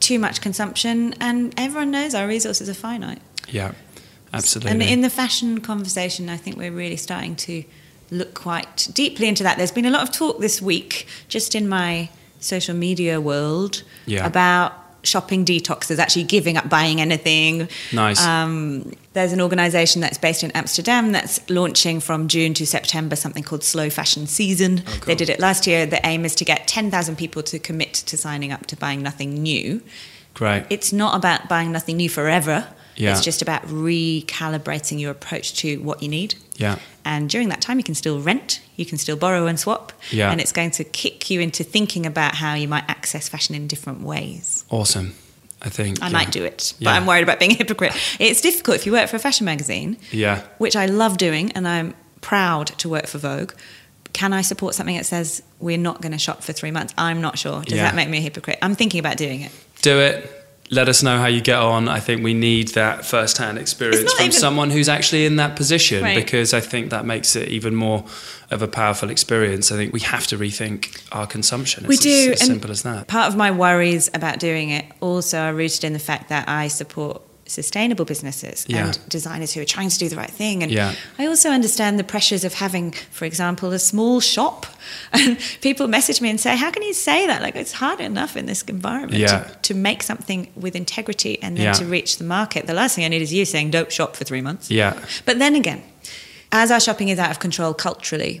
Too 0.00 0.18
much 0.18 0.40
consumption, 0.40 1.14
and 1.20 1.52
everyone 1.58 1.90
knows 1.90 2.14
our 2.14 2.26
resources 2.26 2.68
are 2.70 2.74
finite. 2.74 3.20
Yeah, 3.48 3.72
absolutely. 4.32 4.70
And 4.72 4.82
in 4.82 5.02
the 5.02 5.10
fashion 5.10 5.60
conversation, 5.60 6.28
I 6.30 6.38
think 6.38 6.56
we're 6.56 6.72
really 6.72 6.96
starting 6.96 7.36
to 7.36 7.62
look 8.10 8.32
quite 8.34 8.88
deeply 8.94 9.28
into 9.28 9.42
that. 9.42 9.58
There's 9.58 9.70
been 9.72 9.86
a 9.86 9.90
lot 9.90 10.02
of 10.02 10.10
talk 10.10 10.40
this 10.40 10.60
week, 10.62 11.06
just 11.28 11.54
in 11.54 11.68
my 11.68 12.08
social 12.40 12.74
media 12.74 13.20
world, 13.20 13.82
Yeah. 14.06 14.26
about 14.26 14.72
shopping 15.04 15.44
detoxes, 15.44 15.98
actually 15.98 16.24
giving 16.24 16.56
up 16.56 16.68
buying 16.68 17.00
anything. 17.00 17.68
Nice. 17.92 18.20
Um, 18.24 18.92
there's 19.14 19.32
an 19.32 19.40
organisation 19.40 20.00
that's 20.00 20.16
based 20.18 20.42
in 20.44 20.50
Amsterdam 20.52 21.12
that's 21.12 21.48
launching 21.50 22.00
from 22.00 22.28
June 22.28 22.54
to 22.54 22.66
September 22.66 23.16
something 23.16 23.42
called 23.42 23.62
Slow 23.64 23.90
Fashion 23.90 24.26
Season. 24.26 24.82
Oh, 24.86 25.00
They 25.06 25.14
did 25.14 25.28
it 25.28 25.40
last 25.40 25.66
year. 25.66 25.86
The 25.86 26.04
aim 26.06 26.24
is 26.24 26.34
to 26.36 26.44
get 26.44 26.66
10,000 26.68 27.16
people 27.16 27.42
to 27.44 27.58
commit 27.58 27.92
to 27.94 28.16
signing 28.16 28.52
up 28.52 28.66
to 28.66 28.76
buying 28.76 29.02
nothing 29.02 29.34
new. 29.42 29.82
Great. 30.34 30.64
It's 30.70 30.92
not 30.92 31.14
about 31.16 31.48
buying 31.48 31.72
nothing 31.72 31.96
new 31.98 32.08
forever. 32.08 32.68
Yeah. 32.96 33.12
It's 33.12 33.22
just 33.24 33.42
about 33.42 33.62
recalibrating 33.66 35.00
your 35.00 35.10
approach 35.10 35.54
to 35.58 35.76
what 35.82 36.02
you 36.02 36.08
need. 36.08 36.34
yeah. 36.56 36.76
And 37.04 37.28
during 37.28 37.48
that 37.48 37.60
time, 37.60 37.78
you 37.78 37.84
can 37.84 37.94
still 37.94 38.20
rent, 38.20 38.60
you 38.76 38.86
can 38.86 38.96
still 38.98 39.16
borrow 39.16 39.46
and 39.46 39.58
swap. 39.58 39.92
Yeah. 40.10 40.30
And 40.30 40.40
it's 40.40 40.52
going 40.52 40.70
to 40.72 40.84
kick 40.84 41.30
you 41.30 41.40
into 41.40 41.64
thinking 41.64 42.06
about 42.06 42.34
how 42.36 42.54
you 42.54 42.68
might 42.68 42.84
access 42.88 43.28
fashion 43.28 43.54
in 43.54 43.66
different 43.66 44.02
ways. 44.02 44.64
Awesome. 44.70 45.14
I 45.64 45.68
think. 45.68 46.02
I 46.02 46.06
yeah. 46.08 46.12
might 46.12 46.32
do 46.32 46.44
it, 46.44 46.74
but 46.78 46.86
Yeah. 46.90 46.92
I'm 46.94 47.06
worried 47.06 47.22
about 47.22 47.38
being 47.38 47.52
a 47.52 47.54
hypocrite. 47.54 47.92
It's 48.18 48.40
difficult 48.40 48.76
if 48.76 48.86
you 48.86 48.92
work 48.92 49.08
for 49.08 49.16
a 49.16 49.20
fashion 49.20 49.44
magazine, 49.44 49.96
Yeah. 50.10 50.42
which 50.58 50.74
I 50.74 50.86
love 50.86 51.18
doing, 51.18 51.52
and 51.52 51.68
I'm 51.68 51.94
proud 52.20 52.66
to 52.78 52.88
work 52.88 53.06
for 53.06 53.18
Vogue. 53.18 53.52
Can 54.12 54.32
I 54.32 54.42
support 54.42 54.74
something 54.74 54.96
that 54.96 55.06
says 55.06 55.42
we're 55.60 55.78
not 55.78 56.00
going 56.02 56.12
to 56.12 56.18
shop 56.18 56.42
for 56.42 56.52
three 56.52 56.70
months? 56.72 56.92
I'm 56.98 57.20
not 57.20 57.38
sure. 57.38 57.62
Does 57.62 57.74
Yeah. 57.74 57.84
that 57.84 57.94
make 57.94 58.08
me 58.08 58.18
a 58.18 58.20
hypocrite? 58.20 58.58
I'm 58.60 58.74
thinking 58.74 58.98
about 59.00 59.16
doing 59.16 59.40
it. 59.42 59.52
Do 59.82 59.98
it. 60.00 60.41
Let 60.72 60.88
us 60.88 61.02
know 61.02 61.18
how 61.18 61.26
you 61.26 61.42
get 61.42 61.58
on. 61.58 61.86
I 61.86 62.00
think 62.00 62.24
we 62.24 62.32
need 62.32 62.68
that 62.68 63.04
first-hand 63.04 63.58
experience 63.58 64.10
from 64.14 64.22
even- 64.28 64.32
someone 64.32 64.70
who's 64.70 64.88
actually 64.88 65.26
in 65.26 65.36
that 65.36 65.54
position 65.54 66.02
Right. 66.02 66.16
because 66.16 66.54
I 66.54 66.60
think 66.60 66.88
that 66.90 67.04
makes 67.04 67.36
it 67.36 67.48
even 67.48 67.74
more 67.74 68.04
of 68.50 68.62
a 68.62 68.68
powerful 68.68 69.10
experience. 69.10 69.70
I 69.70 69.76
think 69.76 69.92
we 69.92 70.00
have 70.00 70.26
to 70.28 70.38
rethink 70.38 71.02
our 71.12 71.26
consumption. 71.26 71.84
We 71.86 71.94
It's 71.96 72.02
do. 72.02 72.32
As, 72.32 72.40
as 72.40 72.46
simple 72.46 72.70
as 72.70 72.82
that. 72.84 73.06
Part 73.06 73.28
of 73.28 73.36
my 73.36 73.50
worries 73.50 74.08
about 74.14 74.38
doing 74.38 74.70
it 74.70 74.86
also 75.00 75.38
are 75.40 75.54
rooted 75.54 75.84
in 75.84 75.92
the 75.92 75.98
fact 75.98 76.30
that 76.30 76.48
I 76.48 76.68
support 76.68 77.20
sustainable 77.46 78.04
businesses 78.04 78.64
Yeah. 78.68 78.86
and 78.86 78.98
designers 79.08 79.52
who 79.52 79.60
are 79.60 79.64
trying 79.66 79.88
to 79.90 79.98
do 79.98 80.08
the 80.08 80.16
right 80.16 80.30
thing. 80.30 80.62
And 80.62 80.70
Yeah. 80.72 80.94
I 81.18 81.26
also 81.26 81.50
understand 81.50 81.98
the 81.98 82.04
pressures 82.04 82.44
of 82.44 82.54
having, 82.54 82.92
for 83.10 83.24
example, 83.24 83.72
a 83.72 83.78
small 83.78 84.20
shop. 84.20 84.66
And 85.12 85.38
people 85.60 85.86
message 85.88 86.20
me 86.20 86.28
and 86.30 86.40
say, 86.40 86.56
How 86.56 86.70
can 86.70 86.82
you 86.82 86.92
say 86.94 87.26
that? 87.26 87.42
Like, 87.42 87.56
it's 87.56 87.72
hard 87.72 88.00
enough 88.00 88.36
in 88.36 88.46
this 88.46 88.62
environment 88.62 89.18
Yeah. 89.18 89.44
to, 89.44 89.56
to 89.62 89.74
make 89.74 90.02
something 90.02 90.48
with 90.56 90.74
integrity 90.76 91.38
and 91.42 91.56
then 91.56 91.74
to 91.74 91.84
reach 91.84 92.16
the 92.18 92.24
market. 92.24 92.66
The 92.66 92.74
last 92.74 92.94
thing 92.96 93.04
I 93.04 93.08
need 93.08 93.22
is 93.22 93.32
you 93.32 93.44
saying, 93.44 93.70
Don't 93.70 93.92
shop 93.92 94.16
for 94.16 94.24
three 94.24 94.40
months. 94.40 94.70
Yeah. 94.70 94.94
But 95.24 95.38
then 95.38 95.54
again, 95.54 95.82
as 96.50 96.70
our 96.70 96.80
shopping 96.80 97.08
is 97.08 97.18
out 97.18 97.30
of 97.30 97.38
control 97.38 97.74
culturally, 97.74 98.40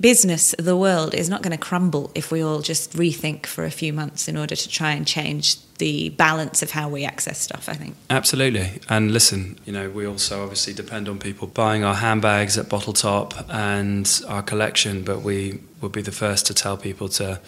business, 0.00 0.54
the 0.58 0.76
world, 0.76 1.14
is 1.14 1.28
not 1.28 1.42
going 1.42 1.56
to 1.56 1.58
crumble 1.58 2.10
if 2.14 2.30
we 2.30 2.42
all 2.42 2.60
just 2.60 2.92
rethink 2.92 3.46
for 3.46 3.64
a 3.64 3.70
few 3.70 3.92
months 3.92 4.28
in 4.28 4.36
order 4.36 4.54
to 4.54 4.68
try 4.68 4.92
and 4.92 5.06
change 5.06 5.56
the 5.78 6.10
balance 6.10 6.62
of 6.62 6.70
how 6.70 6.88
we 6.88 7.04
access 7.04 7.38
stuff, 7.38 7.68
I 7.68 7.74
think. 7.74 7.96
Absolutely. 8.10 8.80
And 8.88 9.12
listen, 9.12 9.58
you 9.64 9.72
know, 9.72 9.90
we 9.90 10.06
also 10.06 10.42
obviously 10.42 10.72
depend 10.74 11.08
on 11.08 11.18
people 11.18 11.48
buying 11.48 11.84
our 11.84 11.94
handbags 11.94 12.56
at 12.58 12.68
Bottle 12.68 12.92
Top 12.92 13.34
and 13.48 14.22
our 14.28 14.42
collection, 14.42 15.02
but 15.02 15.22
we 15.22 15.60
would 15.80 15.92
be 15.92 16.02
the 16.02 16.12
first 16.12 16.46
to 16.46 16.54
tell 16.54 16.76
people 16.76 17.08
to 17.10 17.40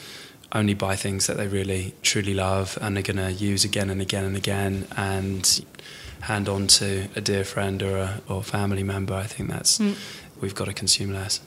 only 0.53 0.75
buy 0.75 0.97
things 0.97 1.27
that 1.27 1.37
they 1.37 1.47
really 1.47 1.95
truly 2.03 2.35
love 2.35 2.79
and 2.81 2.97
are 2.97 3.03
going 3.03 3.17
to 3.17 3.33
use 3.33 3.65
again 3.65 3.91
and 3.91 4.01
again 4.01 4.25
and 4.25 4.37
again 4.37 4.87
and 4.97 5.65
hand 6.21 6.49
on 6.49 6.67
to 6.67 7.09
a 7.15 7.21
dear 7.21 7.45
friend 7.45 7.83
or 7.83 7.99
a 7.99 8.21
or 8.29 8.43
family 8.43 8.83
member. 8.83 9.15
I 9.15 9.25
think 9.25 9.51
that's 9.51 9.79
mm. 9.79 9.95
we've 10.41 10.55
got 10.55 10.67
to 10.67 10.73
consume 10.73 11.13
less. 11.13 11.41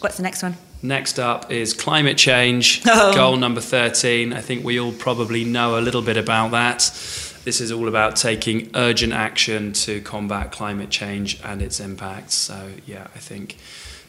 What's 0.00 0.16
the 0.16 0.22
next 0.22 0.42
one? 0.42 0.56
Next 0.82 1.18
up 1.18 1.50
is 1.50 1.72
climate 1.72 2.18
change, 2.18 2.82
Oh. 2.86 3.14
goal 3.14 3.36
number 3.36 3.60
13. 3.60 4.32
I 4.32 4.40
think 4.40 4.64
we 4.64 4.78
all 4.78 4.92
probably 4.92 5.44
know 5.44 5.78
a 5.78 5.80
little 5.80 6.02
bit 6.02 6.16
about 6.16 6.50
that. 6.52 6.78
This 7.44 7.60
is 7.60 7.70
all 7.72 7.88
about 7.88 8.16
taking 8.16 8.70
urgent 8.74 9.12
action 9.12 9.72
to 9.74 10.00
combat 10.00 10.50
climate 10.52 10.90
change 10.90 11.40
and 11.44 11.62
its 11.62 11.78
impacts. 11.80 12.34
So, 12.34 12.70
yeah, 12.86 13.06
I 13.14 13.18
think 13.20 13.56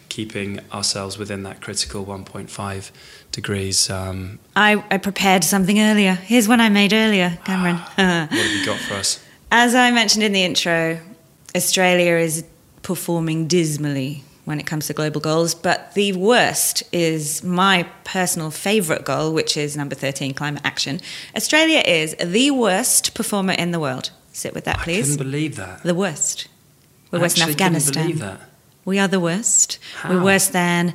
keeping 0.10 0.60
ourselves 0.74 1.18
within 1.18 1.44
that 1.44 1.62
critical 1.62 2.04
1.5 2.06 2.92
degrees. 3.32 3.90
Um, 3.90 4.40
I, 4.56 4.84
I 4.90 4.98
prepared 4.98 5.44
something 5.44 5.80
earlier. 5.80 6.14
Here's 6.16 6.48
one 6.48 6.60
I 6.60 6.70
made 6.70 6.94
earlier, 6.94 7.38
Cameron. 7.46 7.76
what 7.76 7.98
have 7.98 8.52
you 8.52 8.66
got 8.66 8.80
for 8.80 8.96
us? 8.96 9.24
As 9.52 9.76
I 9.76 9.92
mentioned 9.92 10.24
in 10.24 10.32
the 10.34 10.44
intro, 10.44 11.00
Australia 11.56 12.16
is 12.16 12.44
performing 12.82 13.48
dismally 13.48 14.24
when 14.48 14.62
it 14.62 14.66
comes 14.66 14.88
to 14.88 14.94
global 14.94 15.20
goals, 15.20 15.54
but 15.54 15.94
the 15.94 16.14
worst 16.14 16.82
is 16.94 17.44
my 17.44 17.84
personal 18.06 18.50
favourite 18.50 19.04
goal, 19.04 19.34
which 19.34 19.58
is 19.58 19.76
number 19.76 19.94
13, 19.94 20.34
climate 20.34 20.62
action. 20.64 21.02
Australia 21.36 21.80
is 21.86 22.16
the 22.24 22.50
worst 22.52 23.14
performer 23.14 23.52
in 23.52 23.72
the 23.72 23.80
world. 23.80 24.12
Sit 24.32 24.54
with 24.56 24.64
that, 24.64 24.80
please. 24.80 25.00
I 25.00 25.18
couldn't 25.18 25.32
believe 25.32 25.56
that. 25.58 25.84
the 25.84 25.94
worst. 25.94 26.48
We're 27.12 27.20
I 27.20 27.24
worse 27.24 27.34
than 27.34 27.50
Afghanistan. 27.50 28.04
believe 28.04 28.20
that. 28.20 28.40
We 28.86 29.00
are 29.00 29.10
the 29.10 29.20
worst. 29.20 29.80
How? 29.98 30.12
We're 30.12 30.24
worse 30.24 30.48
than 30.48 30.94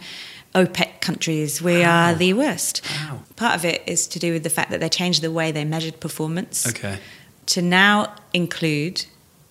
OPEC 0.55 1.03
countries. 1.03 1.61
We 1.61 1.85
are 1.85 2.15
the 2.15 2.33
worst. 2.33 2.87
How? 2.87 3.21
Part 3.37 3.55
of 3.57 3.67
it 3.67 3.83
is 3.87 4.07
to 4.07 4.19
do 4.19 4.33
with 4.33 4.45
the 4.45 4.51
fact 4.51 4.71
that 4.71 4.81
they 4.81 4.89
changed 4.89 5.21
the 5.21 5.31
way 5.31 5.53
they 5.53 5.67
measured 5.67 6.01
performance 6.01 6.67
Okay. 6.67 6.99
to 7.47 7.61
now 7.61 8.15
include 8.33 9.05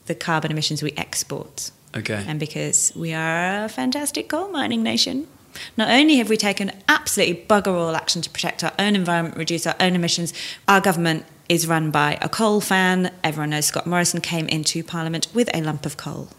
the 0.07 0.15
carbon 0.15 0.49
emissions 0.49 0.81
we 0.81 0.91
export. 0.97 1.69
Okay. 1.95 2.23
And 2.27 2.39
because 2.39 2.91
we 2.95 3.13
are 3.13 3.65
a 3.65 3.69
fantastic 3.69 4.29
coal 4.29 4.49
mining 4.49 4.81
nation, 4.83 5.27
not 5.75 5.89
only 5.89 6.17
have 6.17 6.29
we 6.29 6.37
taken 6.37 6.71
absolutely 6.87 7.43
bugger 7.45 7.67
all 7.73 7.95
action 7.95 8.21
to 8.21 8.29
protect 8.29 8.63
our 8.63 8.71
own 8.79 8.95
environment, 8.95 9.35
reduce 9.37 9.67
our 9.67 9.75
own 9.79 9.95
emissions, 9.95 10.33
our 10.67 10.79
government 10.79 11.25
is 11.49 11.67
run 11.67 11.91
by 11.91 12.17
a 12.21 12.29
coal 12.29 12.61
fan. 12.61 13.11
Everyone 13.23 13.49
knows 13.49 13.65
Scott 13.65 13.85
Morrison 13.85 14.21
came 14.21 14.47
into 14.47 14.83
Parliament 14.83 15.27
with 15.33 15.49
a 15.53 15.61
lump 15.61 15.85
of 15.85 15.97
coal. 15.97 16.29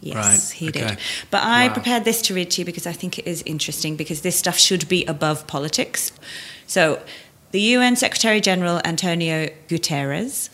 Yes, 0.00 0.16
Right, 0.16 0.56
he 0.58 0.68
okay. 0.70 0.88
did. 0.88 0.98
But 1.30 1.44
I 1.44 1.68
Wow. 1.68 1.74
prepared 1.74 2.04
this 2.04 2.20
to 2.22 2.34
read 2.34 2.50
to 2.50 2.62
you 2.62 2.64
because 2.64 2.88
I 2.88 2.92
think 2.92 3.20
it 3.20 3.26
is 3.28 3.42
interesting 3.46 3.94
because 3.94 4.22
this 4.22 4.34
stuff 4.36 4.58
should 4.58 4.88
be 4.88 5.04
above 5.04 5.46
politics. 5.46 6.10
So, 6.66 7.00
the 7.52 7.60
UN 7.60 7.94
Secretary 7.94 8.40
General 8.40 8.80
Antonio 8.84 9.48
Guterres 9.68 10.48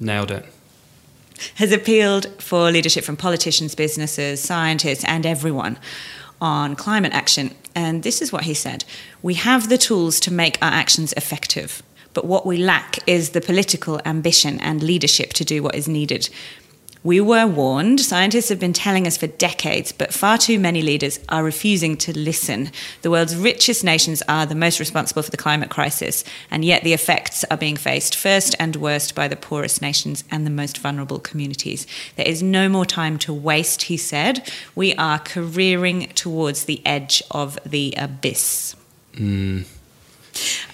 Nailed 0.00 0.30
it. 0.30 0.46
Has 1.56 1.72
appealed 1.72 2.26
for 2.40 2.70
leadership 2.70 3.04
from 3.04 3.16
politicians, 3.16 3.74
businesses, 3.74 4.40
scientists, 4.40 5.04
and 5.04 5.26
everyone 5.26 5.78
on 6.40 6.76
climate 6.76 7.12
action. 7.12 7.54
And 7.74 8.02
this 8.02 8.22
is 8.22 8.32
what 8.32 8.44
he 8.44 8.54
said 8.54 8.84
We 9.22 9.34
have 9.34 9.68
the 9.68 9.78
tools 9.78 10.20
to 10.20 10.32
make 10.32 10.58
our 10.62 10.72
actions 10.72 11.12
effective, 11.16 11.82
but 12.14 12.24
what 12.24 12.46
we 12.46 12.56
lack 12.56 12.98
is 13.08 13.30
the 13.30 13.40
political 13.40 14.00
ambition 14.04 14.60
and 14.60 14.82
leadership 14.82 15.32
to 15.34 15.44
do 15.44 15.62
what 15.62 15.74
is 15.74 15.88
needed. 15.88 16.28
We 17.08 17.22
were 17.22 17.46
warned, 17.46 18.00
scientists 18.00 18.50
have 18.50 18.60
been 18.60 18.74
telling 18.74 19.06
us 19.06 19.16
for 19.16 19.28
decades, 19.28 19.92
but 19.92 20.12
far 20.12 20.36
too 20.36 20.58
many 20.58 20.82
leaders 20.82 21.18
are 21.30 21.42
refusing 21.42 21.96
to 21.96 22.12
listen. 22.12 22.70
The 23.00 23.10
world's 23.10 23.34
richest 23.34 23.82
nations 23.82 24.22
are 24.28 24.44
the 24.44 24.54
most 24.54 24.78
responsible 24.78 25.22
for 25.22 25.30
the 25.30 25.38
climate 25.38 25.70
crisis, 25.70 26.22
and 26.50 26.66
yet 26.66 26.84
the 26.84 26.92
effects 26.92 27.44
are 27.44 27.56
being 27.56 27.76
faced 27.76 28.14
first 28.14 28.54
and 28.60 28.76
worst 28.76 29.14
by 29.14 29.26
the 29.26 29.36
poorest 29.36 29.80
nations 29.80 30.22
and 30.30 30.44
the 30.44 30.50
most 30.50 30.76
vulnerable 30.76 31.18
communities. 31.18 31.86
There 32.16 32.28
is 32.28 32.42
no 32.42 32.68
more 32.68 32.84
time 32.84 33.18
to 33.20 33.32
waste, 33.32 33.84
he 33.84 33.96
said. 33.96 34.46
We 34.74 34.92
are 34.96 35.18
careering 35.18 36.08
towards 36.08 36.64
the 36.64 36.82
edge 36.84 37.22
of 37.30 37.58
the 37.64 37.94
abyss. 37.96 38.76
Hmm. 39.16 39.62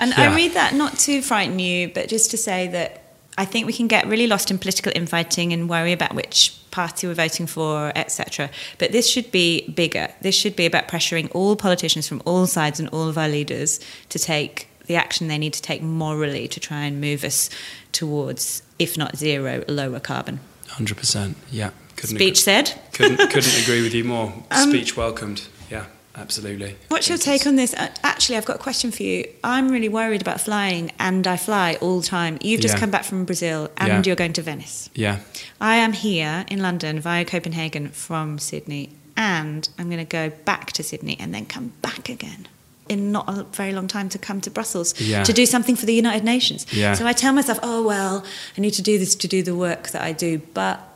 And 0.00 0.12
I 0.14 0.34
read 0.34 0.54
that 0.54 0.74
not 0.74 0.98
to 0.98 1.22
frighten 1.22 1.60
you, 1.60 1.90
but 1.94 2.08
just 2.08 2.32
to 2.32 2.36
say 2.36 2.66
that 2.66 3.03
I 3.36 3.44
think 3.44 3.66
we 3.66 3.72
can 3.72 3.88
get 3.88 4.06
really 4.06 4.26
lost 4.26 4.50
in 4.50 4.58
political 4.58 4.92
infighting 4.94 5.52
and 5.52 5.68
worry 5.68 5.92
about 5.92 6.14
which 6.14 6.56
party 6.70 7.06
we're 7.06 7.14
voting 7.14 7.46
for, 7.46 7.92
etc. 7.96 8.50
But 8.78 8.92
this 8.92 9.08
should 9.08 9.30
be 9.30 9.68
bigger. 9.70 10.08
This 10.20 10.34
should 10.34 10.56
be 10.56 10.66
about 10.66 10.88
pressuring 10.88 11.30
all 11.34 11.56
politicians 11.56 12.06
from 12.08 12.22
all 12.24 12.46
sides 12.46 12.78
and 12.80 12.88
all 12.90 13.08
of 13.08 13.18
our 13.18 13.28
leaders 13.28 13.80
to 14.10 14.18
take 14.18 14.68
the 14.86 14.96
action 14.96 15.28
they 15.28 15.38
need 15.38 15.54
to 15.54 15.62
take 15.62 15.82
morally 15.82 16.46
to 16.48 16.60
try 16.60 16.84
and 16.84 17.00
move 17.00 17.24
us 17.24 17.48
towards, 17.92 18.62
if 18.78 18.98
not 18.98 19.16
zero, 19.16 19.64
lower 19.68 20.00
carbon. 20.00 20.40
Hundred 20.68 20.96
percent. 20.96 21.36
Yeah. 21.50 21.70
Couldn't 21.96 22.16
Speech 22.16 22.42
said. 22.42 22.72
Couldn't 22.92 23.16
couldn't 23.30 23.58
agree 23.62 23.82
with 23.82 23.94
you 23.94 24.04
more. 24.04 24.32
Um, 24.50 24.68
Speech 24.70 24.96
welcomed. 24.96 25.46
Yeah. 25.70 25.86
Absolutely. 26.16 26.76
What's 26.88 27.08
your 27.08 27.18
take 27.18 27.46
on 27.46 27.56
this? 27.56 27.74
Uh, 27.74 27.88
Actually, 28.04 28.36
I've 28.36 28.44
got 28.44 28.56
a 28.56 28.58
question 28.60 28.90
for 28.92 29.02
you. 29.02 29.28
I'm 29.42 29.68
really 29.68 29.88
worried 29.88 30.20
about 30.22 30.40
flying, 30.40 30.92
and 30.98 31.26
I 31.26 31.36
fly 31.36 31.76
all 31.80 32.00
the 32.00 32.06
time. 32.06 32.38
You've 32.40 32.60
just 32.60 32.74
Yeah. 32.74 32.80
come 32.80 32.90
back 32.90 33.04
from 33.04 33.24
Brazil, 33.24 33.70
and 33.76 33.88
Yeah. 33.88 34.02
you're 34.06 34.16
going 34.16 34.32
to 34.34 34.42
Venice. 34.42 34.90
Yeah. 34.94 35.18
I 35.60 35.76
am 35.76 35.92
here 35.92 36.44
in 36.48 36.60
London 36.62 37.00
via 37.00 37.24
Copenhagen 37.24 37.88
from 37.90 38.38
Sydney, 38.38 38.90
and 39.16 39.68
I'm 39.78 39.86
going 39.90 39.98
to 39.98 40.04
go 40.04 40.30
back 40.44 40.70
to 40.72 40.82
Sydney 40.84 41.16
and 41.18 41.34
then 41.34 41.46
come 41.46 41.72
back 41.82 42.08
again 42.08 42.46
in 42.88 43.10
not 43.10 43.28
a 43.28 43.44
very 43.52 43.72
long 43.72 43.88
time 43.88 44.08
to 44.10 44.18
come 44.18 44.40
to 44.42 44.50
Brussels 44.50 44.94
Yeah. 45.00 45.24
to 45.24 45.32
do 45.32 45.46
something 45.46 45.74
for 45.74 45.86
the 45.86 45.94
United 45.94 46.22
Nations. 46.22 46.66
Yeah. 46.70 46.94
So 46.94 47.06
I 47.06 47.12
tell 47.14 47.32
myself, 47.32 47.58
oh, 47.62 47.82
well, 47.82 48.24
I 48.56 48.60
need 48.60 48.74
to 48.74 48.82
do 48.82 48.98
this 48.98 49.14
to 49.16 49.26
do 49.26 49.42
the 49.42 49.54
work 49.54 49.90
that 49.90 50.02
I 50.02 50.12
do, 50.12 50.42
but 50.52 50.93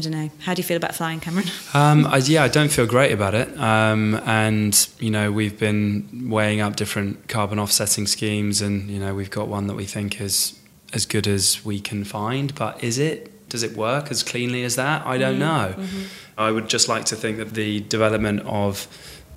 I 0.00 0.02
don't 0.02 0.12
know. 0.12 0.30
How 0.38 0.54
do 0.54 0.60
you 0.60 0.64
feel 0.66 0.78
about 0.78 0.94
flying, 0.94 1.20
Cameron? 1.20 1.46
Um, 1.74 2.06
I, 2.06 2.16
yeah, 2.24 2.42
I 2.42 2.48
don't 2.48 2.70
feel 2.72 2.86
great 2.86 3.12
about 3.12 3.34
it. 3.34 3.54
Um, 3.60 4.14
and, 4.24 4.88
you 4.98 5.10
know, 5.10 5.30
we've 5.30 5.58
been 5.58 6.30
weighing 6.30 6.62
up 6.62 6.76
different 6.76 7.28
carbon 7.28 7.58
offsetting 7.58 8.06
schemes, 8.06 8.62
and, 8.62 8.88
you 8.88 8.98
know, 8.98 9.14
we've 9.14 9.30
got 9.30 9.46
one 9.48 9.66
that 9.66 9.74
we 9.74 9.84
think 9.84 10.18
is 10.18 10.58
as 10.94 11.04
good 11.04 11.26
as 11.26 11.62
we 11.66 11.80
can 11.80 12.04
find. 12.04 12.54
But 12.54 12.82
is 12.82 12.96
it? 12.96 13.50
Does 13.50 13.62
it 13.62 13.76
work 13.76 14.10
as 14.10 14.22
cleanly 14.22 14.64
as 14.64 14.76
that? 14.76 15.04
I 15.04 15.18
don't 15.18 15.38
know. 15.38 15.74
I 16.38 16.50
would 16.50 16.70
just 16.70 16.88
like 16.88 17.04
to 17.06 17.14
think 17.14 17.36
that 17.36 17.52
the 17.52 17.80
development 17.80 18.40
of 18.46 18.88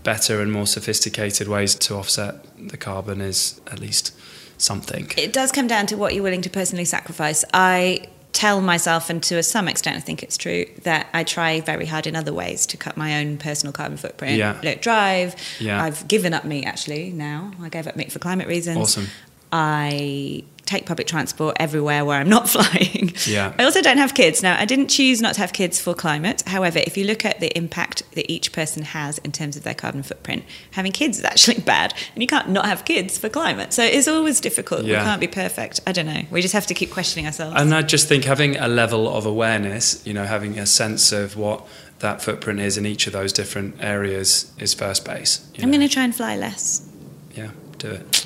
better 0.03 0.39
and 0.39 0.49
more 0.49 0.65
sophisticated 0.65 1.49
ways 1.49 1.75
to 1.75 1.95
offset 1.95 2.35
the 2.69 2.77
carbon 2.77 3.19
is 3.19 3.59
at 3.69 3.81
least 3.81 4.15
something. 4.57 5.11
It 5.17 5.33
does 5.33 5.51
come 5.51 5.67
down 5.67 5.87
to 5.87 5.97
what 5.97 6.13
you're 6.13 6.23
willing 6.23 6.43
to 6.43 6.49
personally 6.49 6.85
sacrifice. 6.85 7.43
I 7.53 8.07
tell 8.33 8.59
myself, 8.61 9.09
and 9.09 9.23
to 9.23 9.41
some 9.43 9.67
extent, 9.67 9.95
I 9.95 9.99
think 9.99 10.23
it's 10.23 10.37
true, 10.37 10.65
that 10.81 11.07
I 11.13 11.23
try 11.23 11.61
very 11.61 11.85
hard 11.85 12.07
in 12.07 12.15
other 12.15 12.33
ways 12.33 12.65
to 12.67 12.77
cut 12.77 12.97
my 12.97 13.19
own 13.19 13.37
personal 13.37 13.71
carbon 13.71 13.97
footprint. 13.97 14.37
Yeah. 14.37 14.59
Let 14.63 14.81
drive. 14.81 15.35
Yeah. 15.59 15.81
I've 15.81 16.07
given 16.07 16.33
up 16.33 16.43
meat 16.43 16.65
actually 16.65 17.11
now. 17.11 17.51
I 17.61 17.69
gave 17.69 17.87
up 17.87 17.95
meat 17.95 18.11
for 18.11 18.19
climate 18.19 18.47
reasons. 18.47 18.77
Awesome. 18.77 19.07
I 19.51 20.43
take 20.73 20.85
public 20.85 21.07
transport 21.07 21.55
everywhere 21.59 22.03
where 22.05 22.19
I'm 22.19 22.29
not 22.29 22.49
flying. 22.55 23.13
Yeah. 23.25 23.53
I 23.57 23.63
also 23.63 23.81
don't 23.81 23.97
have 23.97 24.13
kids. 24.13 24.41
Now, 24.41 24.59
I 24.59 24.65
didn't 24.65 24.87
choose 24.87 25.21
not 25.21 25.35
to 25.35 25.41
have 25.41 25.53
kids 25.53 25.79
for 25.79 25.93
climate. 25.93 26.43
However, 26.47 26.79
if 26.79 26.97
you 26.97 27.05
look 27.05 27.25
at 27.25 27.39
the 27.39 27.55
impact 27.57 28.03
that 28.15 28.31
each 28.31 28.51
person 28.51 28.83
has 28.83 29.17
in 29.19 29.31
terms 29.31 29.55
of 29.55 29.63
their 29.63 29.73
carbon 29.75 30.03
footprint, 30.03 30.43
having 30.71 30.91
kids 30.91 31.19
is 31.19 31.25
actually 31.25 31.59
bad. 31.73 31.93
And 32.13 32.23
you 32.23 32.27
can't 32.27 32.49
not 32.49 32.65
have 32.65 32.85
kids 32.85 33.17
for 33.17 33.29
climate. 33.29 33.73
So 33.73 33.83
it's 33.83 34.07
always 34.07 34.39
difficult. 34.39 34.83
Yeah. 34.83 34.99
We 34.99 35.05
can't 35.05 35.21
be 35.21 35.27
perfect. 35.27 35.79
I 35.85 35.91
don't 35.91 36.07
know. 36.07 36.23
We 36.31 36.41
just 36.41 36.53
have 36.53 36.67
to 36.67 36.73
keep 36.73 36.91
questioning 36.91 37.25
ourselves. 37.25 37.55
And 37.57 37.73
I 37.73 37.81
just 37.81 38.07
think 38.07 38.23
having 38.23 38.57
a 38.57 38.67
level 38.67 39.07
of 39.07 39.25
awareness, 39.25 40.05
you 40.05 40.13
know, 40.13 40.25
having 40.25 40.57
a 40.57 40.65
sense 40.65 41.11
of 41.11 41.37
what 41.37 41.65
that 41.99 42.21
footprint 42.21 42.59
is 42.59 42.77
in 42.77 42.85
each 42.85 43.07
of 43.07 43.13
those 43.13 43.31
different 43.31 43.75
areas 43.79 44.51
is 44.59 44.73
first 44.73 45.05
base. 45.05 45.47
I'm 45.61 45.71
going 45.71 45.81
to 45.81 45.87
try 45.87 46.03
and 46.03 46.13
fly 46.13 46.35
less. 46.35 46.87
Yeah, 47.33 47.51
do 47.77 47.91
it. 47.91 48.22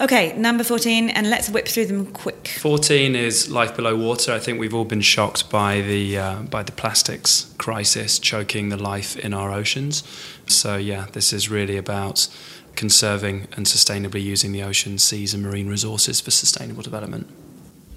Okay, 0.00 0.36
number 0.36 0.64
14, 0.64 1.10
and 1.10 1.30
let's 1.30 1.48
whip 1.48 1.68
through 1.68 1.86
them 1.86 2.06
quick. 2.06 2.48
14 2.48 3.14
is 3.14 3.48
life 3.50 3.76
below 3.76 3.96
water. 3.96 4.32
I 4.32 4.40
think 4.40 4.58
we've 4.58 4.74
all 4.74 4.84
been 4.84 5.00
shocked 5.00 5.48
by 5.50 5.82
the 5.82 6.18
uh, 6.18 6.42
by 6.42 6.64
the 6.64 6.72
plastics 6.72 7.54
crisis 7.58 8.18
choking 8.18 8.70
the 8.70 8.76
life 8.76 9.16
in 9.16 9.32
our 9.32 9.52
oceans. 9.52 10.02
So 10.48 10.76
yeah, 10.76 11.06
this 11.12 11.32
is 11.32 11.48
really 11.48 11.76
about 11.76 12.28
conserving 12.74 13.46
and 13.56 13.66
sustainably 13.66 14.20
using 14.20 14.50
the 14.50 14.64
ocean, 14.64 14.98
seas, 14.98 15.32
and 15.32 15.44
marine 15.44 15.68
resources 15.68 16.20
for 16.20 16.32
sustainable 16.32 16.82
development. 16.82 17.28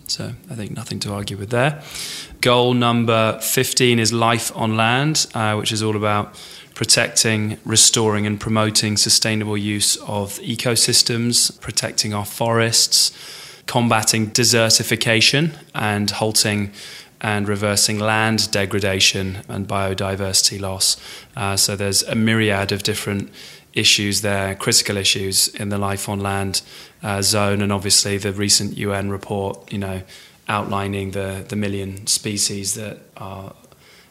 So 0.06 0.34
I 0.50 0.56
think 0.56 0.72
nothing 0.72 1.00
to 1.00 1.14
argue 1.14 1.36
with 1.36 1.50
there. 1.50 1.82
Goal 2.42 2.74
number 2.76 3.40
15 3.42 4.00
is 4.00 4.14
life 4.14 4.56
on 4.56 4.78
land, 4.78 5.26
uh, 5.34 5.56
which 5.56 5.72
is 5.72 5.82
all 5.82 5.96
about 5.96 6.36
protecting, 6.78 7.58
restoring, 7.66 8.28
and 8.28 8.40
promoting 8.40 8.96
sustainable 8.96 9.58
use 9.58 9.96
of 9.96 10.38
ecosystems, 10.42 11.60
protecting 11.60 12.14
our 12.14 12.24
forests, 12.24 13.12
combating 13.66 14.30
desertification, 14.30 15.56
and 15.74 16.12
halting 16.12 16.72
and 17.20 17.48
reversing 17.48 17.98
land 17.98 18.52
degradation 18.52 19.40
and 19.48 19.68
biodiversity 19.68 20.62
loss. 20.62 20.98
Uh, 21.36 21.58
so 21.58 21.76
there's 21.76 22.04
a 22.04 22.14
myriad 22.14 22.72
of 22.72 22.84
different 22.84 23.32
issues 23.74 24.22
there, 24.22 24.54
critical 24.54 24.98
issues 24.98 25.48
in 25.56 25.70
the 25.70 25.80
life 25.80 26.08
on 26.08 26.20
land 26.20 26.62
uh, 27.02 27.24
zone, 27.24 27.64
and 27.64 27.74
obviously 27.74 28.20
the 28.20 28.32
recent 28.32 28.78
UN 28.78 29.10
report, 29.10 29.74
you 29.74 29.80
know, 29.80 30.04
outlining 30.48 31.10
the, 31.10 31.44
the 31.50 31.56
million 31.56 32.06
species 32.06 32.76
that 32.76 33.00
are 33.18 33.56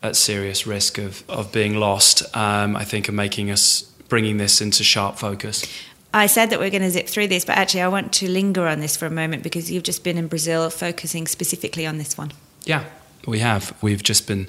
at 0.02 0.16
serious 0.16 0.66
risk 0.66 0.98
of, 0.98 1.22
of 1.28 1.52
being 1.52 1.76
lost, 1.76 2.22
um, 2.36 2.76
I 2.76 2.84
think 2.84 3.08
are 3.08 3.12
making 3.12 3.50
us 3.50 3.82
bringing 4.08 4.36
this 4.36 4.60
into 4.60 4.84
sharp 4.84 5.16
focus. 5.16 5.64
I 6.14 6.26
said 6.26 6.50
that 6.50 6.58
we're 6.58 6.70
going 6.70 6.82
to 6.82 6.90
zip 6.90 7.08
through 7.08 7.28
this, 7.28 7.44
but 7.44 7.58
actually, 7.58 7.82
I 7.82 7.88
want 7.88 8.12
to 8.14 8.30
linger 8.30 8.66
on 8.66 8.80
this 8.80 8.96
for 8.96 9.06
a 9.06 9.10
moment 9.10 9.42
because 9.42 9.70
you've 9.70 9.82
just 9.82 10.02
been 10.02 10.16
in 10.16 10.28
Brazil 10.28 10.70
focusing 10.70 11.26
specifically 11.26 11.86
on 11.86 11.98
this 11.98 12.16
one. 12.16 12.32
Yeah, 12.64 12.84
we 13.26 13.40
have. 13.40 13.76
We've 13.82 14.02
just 14.02 14.26
been 14.26 14.48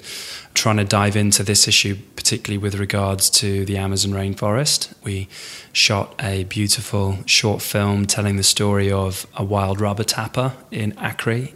trying 0.54 0.78
to 0.78 0.84
dive 0.84 1.16
into 1.16 1.42
this 1.42 1.68
issue, 1.68 1.98
particularly 2.16 2.58
with 2.58 2.76
regards 2.76 3.28
to 3.30 3.64
the 3.64 3.76
Amazon 3.76 4.12
rainforest. 4.12 4.94
We 5.02 5.28
shot 5.72 6.14
a 6.22 6.44
beautiful 6.44 7.18
short 7.26 7.60
film 7.60 8.06
telling 8.06 8.36
the 8.36 8.42
story 8.42 8.90
of 8.90 9.26
a 9.36 9.44
wild 9.44 9.80
rubber 9.80 10.04
tapper 10.04 10.54
in 10.70 10.96
Acre, 10.98 11.48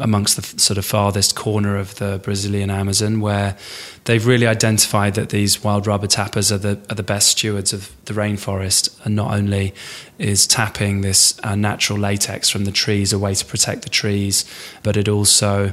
amongst 0.00 0.36
the 0.36 0.60
sort 0.60 0.78
of 0.78 0.84
farthest 0.84 1.34
corner 1.34 1.76
of 1.76 1.96
the 1.96 2.20
Brazilian 2.22 2.70
Amazon, 2.70 3.20
where 3.20 3.56
they've 4.04 4.26
really 4.26 4.46
identified 4.46 5.14
that 5.14 5.30
these 5.30 5.62
wild 5.62 5.86
rubber 5.86 6.06
tappers 6.06 6.50
are 6.52 6.58
the 6.58 6.80
are 6.90 6.94
the 6.94 7.02
best 7.02 7.28
stewards 7.30 7.72
of 7.72 7.90
the 8.06 8.14
rainforest, 8.14 8.94
and 9.04 9.14
not 9.14 9.34
only 9.34 9.74
is 10.18 10.46
tapping 10.46 11.00
this 11.00 11.38
uh, 11.42 11.54
natural 11.54 11.98
latex 11.98 12.48
from 12.48 12.64
the 12.64 12.72
trees 12.72 13.12
a 13.12 13.18
way 13.18 13.34
to 13.34 13.44
protect 13.44 13.82
the 13.82 13.90
trees, 13.90 14.44
but 14.82 14.96
it 14.96 15.08
also 15.08 15.72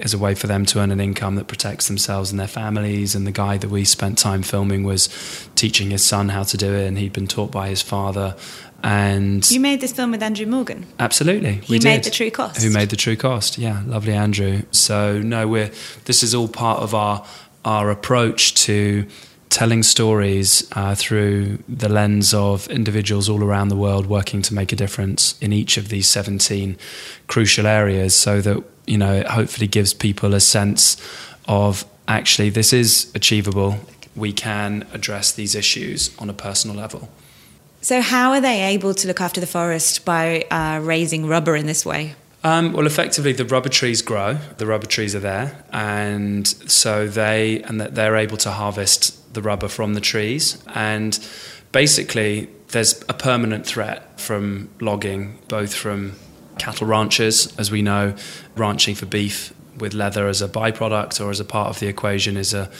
as 0.00 0.14
a 0.14 0.18
way 0.18 0.34
for 0.34 0.46
them 0.46 0.64
to 0.64 0.78
earn 0.78 0.90
an 0.90 1.00
income 1.00 1.36
that 1.36 1.46
protects 1.46 1.88
themselves 1.88 2.30
and 2.30 2.40
their 2.40 2.46
families. 2.46 3.14
And 3.14 3.26
the 3.26 3.32
guy 3.32 3.58
that 3.58 3.68
we 3.68 3.84
spent 3.84 4.18
time 4.18 4.42
filming 4.42 4.84
was 4.84 5.08
teaching 5.54 5.90
his 5.90 6.04
son 6.04 6.30
how 6.30 6.42
to 6.44 6.56
do 6.56 6.72
it, 6.74 6.86
and 6.86 6.98
he'd 6.98 7.12
been 7.12 7.26
taught 7.26 7.50
by 7.50 7.68
his 7.68 7.82
father. 7.82 8.36
And 8.82 9.48
You 9.50 9.60
made 9.60 9.80
this 9.80 9.92
film 9.92 10.10
with 10.10 10.22
Andrew 10.22 10.46
Morgan. 10.46 10.86
Absolutely, 10.98 11.54
He 11.64 11.74
we 11.74 11.78
made 11.80 12.02
did. 12.02 12.04
the 12.04 12.10
true 12.16 12.30
cost. 12.30 12.62
Who 12.62 12.70
made 12.70 12.90
the 12.90 12.96
true 12.96 13.16
cost? 13.16 13.58
Yeah, 13.58 13.82
lovely 13.86 14.12
Andrew. 14.14 14.62
So 14.70 15.20
no, 15.20 15.46
we're 15.46 15.70
this 16.06 16.22
is 16.22 16.34
all 16.34 16.48
part 16.48 16.80
of 16.82 16.94
our 16.94 17.24
our 17.64 17.90
approach 17.90 18.54
to 18.54 19.06
telling 19.50 19.82
stories 19.82 20.66
uh, 20.76 20.94
through 20.94 21.58
the 21.68 21.88
lens 21.88 22.32
of 22.32 22.68
individuals 22.68 23.28
all 23.28 23.42
around 23.42 23.68
the 23.68 23.76
world 23.76 24.06
working 24.06 24.40
to 24.42 24.54
make 24.54 24.72
a 24.72 24.76
difference 24.76 25.36
in 25.40 25.52
each 25.52 25.76
of 25.76 25.88
these 25.88 26.08
17 26.08 26.76
crucial 27.26 27.66
areas 27.66 28.14
so 28.14 28.40
that 28.40 28.62
you 28.86 28.96
know 28.96 29.12
it 29.12 29.26
hopefully 29.26 29.66
gives 29.66 29.92
people 29.92 30.34
a 30.34 30.40
sense 30.40 30.96
of 31.48 31.84
actually 32.06 32.48
this 32.48 32.72
is 32.72 33.10
achievable 33.14 33.76
we 34.14 34.32
can 34.32 34.86
address 34.92 35.32
these 35.32 35.56
issues 35.56 36.16
on 36.18 36.30
a 36.30 36.32
personal 36.34 36.76
level 36.76 37.08
So, 37.82 38.02
how 38.02 38.32
are 38.32 38.40
they 38.40 38.62
able 38.74 38.92
to 38.94 39.08
look 39.08 39.20
after 39.20 39.40
the 39.40 39.46
forest 39.46 40.04
by 40.04 40.42
uh, 40.50 40.80
raising 40.82 41.26
rubber 41.26 41.56
in 41.56 41.66
this 41.66 41.86
way? 41.86 42.14
Um, 42.44 42.72
well, 42.72 42.86
effectively, 42.86 43.32
the 43.32 43.44
rubber 43.44 43.68
trees 43.68 44.02
grow. 44.02 44.34
The 44.58 44.66
rubber 44.66 44.86
trees 44.86 45.14
are 45.14 45.20
there, 45.20 45.64
and 45.72 46.46
so 46.46 47.06
they 47.06 47.62
and 47.62 47.80
they're 47.80 48.16
able 48.16 48.36
to 48.38 48.50
harvest 48.50 49.34
the 49.34 49.42
rubber 49.42 49.68
from 49.68 49.94
the 49.94 50.00
trees. 50.00 50.62
And 50.74 51.18
basically, 51.72 52.48
there's 52.68 53.02
a 53.08 53.14
permanent 53.14 53.66
threat 53.66 54.20
from 54.20 54.70
logging, 54.80 55.38
both 55.48 55.74
from 55.74 56.16
cattle 56.58 56.86
ranchers, 56.86 57.56
as 57.58 57.70
we 57.70 57.82
know, 57.82 58.14
ranching 58.56 58.94
for 58.94 59.06
beef 59.06 59.54
with 59.78 59.94
leather 59.94 60.28
as 60.28 60.42
a 60.42 60.48
byproduct 60.48 61.24
or 61.24 61.30
as 61.30 61.40
a 61.40 61.44
part 61.44 61.68
of 61.68 61.80
the 61.80 61.86
equation 61.86 62.36
is 62.36 62.52
a 62.52 62.70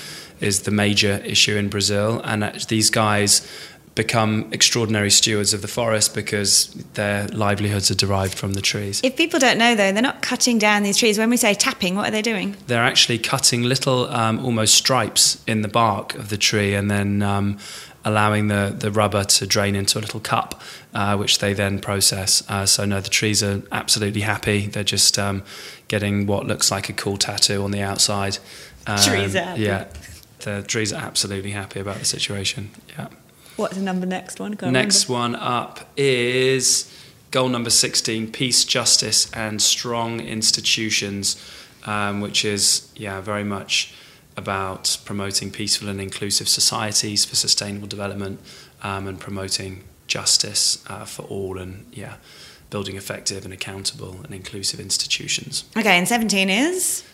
is 0.41 0.63
the 0.63 0.71
major 0.71 1.21
issue 1.25 1.57
in 1.57 1.69
Brazil. 1.69 2.21
And 2.25 2.45
uh, 2.45 2.53
these 2.69 2.89
guys 2.89 3.47
become 3.95 4.49
extraordinary 4.53 5.11
stewards 5.11 5.53
of 5.53 5.63
the 5.63 5.69
forest 5.69 6.15
because 6.15 6.69
their 6.95 7.27
livelihoods 7.29 7.91
are 7.91 7.95
derived 7.97 8.39
from 8.39 8.53
the 8.55 8.61
trees. 8.61 9.01
If 9.03 9.17
people 9.17 9.41
don't 9.41 9.59
know, 9.59 9.75
though, 9.75 9.93
they're 9.93 10.01
not 10.03 10.23
cutting 10.23 10.59
down 10.59 10.85
these 10.85 10.97
trees. 10.97 11.19
When 11.19 11.29
we 11.29 11.37
say 11.37 11.55
tapping, 11.55 11.97
what 11.97 12.09
are 12.09 12.13
they 12.13 12.23
doing? 12.23 12.57
they're 12.67 12.85
actually 12.85 13.19
cutting 13.19 13.63
little 13.65 14.09
um, 14.11 14.39
almost 14.45 14.75
stripes 14.75 15.43
in 15.47 15.63
the 15.63 15.69
bark 15.69 16.15
of 16.15 16.29
the 16.29 16.37
tree 16.37 16.73
and 16.75 16.91
then 16.91 17.21
um, 17.23 17.59
allowing 18.05 18.47
the, 18.49 18.75
the 18.79 18.91
rubber 18.91 19.25
to 19.25 19.47
drain 19.47 19.75
into 19.75 19.99
a 19.99 20.01
little 20.01 20.21
cup 20.21 20.61
uh, 20.95 21.17
which 21.17 21.39
they 21.41 21.53
then 21.53 21.79
process 21.81 22.43
uh, 22.49 22.65
so 22.65 22.85
no 22.85 23.01
the 23.01 23.11
trees 23.11 23.43
are 23.43 23.61
absolutely 23.73 24.23
happy 24.23 24.67
they're 24.69 24.85
just 24.85 25.19
um, 25.19 25.43
getting 25.89 26.27
what 26.27 26.47
looks 26.47 26.71
like 26.71 26.89
a 26.89 26.93
cool 26.93 27.17
tattoo 27.19 27.63
on 27.65 27.73
the 27.73 27.83
outside 27.83 28.39
Um, 28.87 28.99
Trees 28.99 29.35
are 29.37 29.43
happy. 29.43 29.63
yeah 29.63 29.85
the 30.41 30.63
trees 30.63 30.93
are 30.93 31.03
absolutely 31.03 31.51
happy 31.51 31.81
about 31.81 31.97
the 31.99 32.05
situation 32.07 32.71
yeah 32.97 33.09
What's 33.61 33.77
the 33.77 33.83
number 33.83 34.07
next 34.07 34.41
one? 34.41 34.57
Next 34.63 35.07
one 35.07 35.35
up 35.35 35.81
is 35.95 36.91
goal 37.31 37.51
number 37.51 37.69
16 37.69 38.33
peace, 38.33 38.65
justice, 38.65 39.31
and 39.33 39.61
strong 39.61 40.21
institutions, 40.21 41.37
um, 41.85 42.23
which 42.23 42.43
is, 42.43 42.91
yeah, 42.97 43.21
very 43.21 43.45
much 43.45 43.93
about 44.35 44.97
promoting 45.05 45.51
peaceful 45.51 45.91
and 45.91 46.01
inclusive 46.01 46.49
societies 46.49 47.27
for 47.27 47.37
sustainable 47.37 47.87
development 47.87 48.41
um, 48.83 49.07
and 49.07 49.21
promoting 49.21 49.85
justice 50.07 50.83
uh, 50.89 51.05
for 51.05 51.25
all 51.25 51.59
and, 51.59 51.85
yeah, 51.93 52.15
building 52.71 52.97
effective 52.97 53.45
and 53.45 53.53
accountable 53.53 54.21
and 54.25 54.33
inclusive 54.33 54.81
institutions. 54.81 55.65
Okay, 55.77 55.99
and 55.99 56.09
17 56.09 56.49
is? 56.49 57.05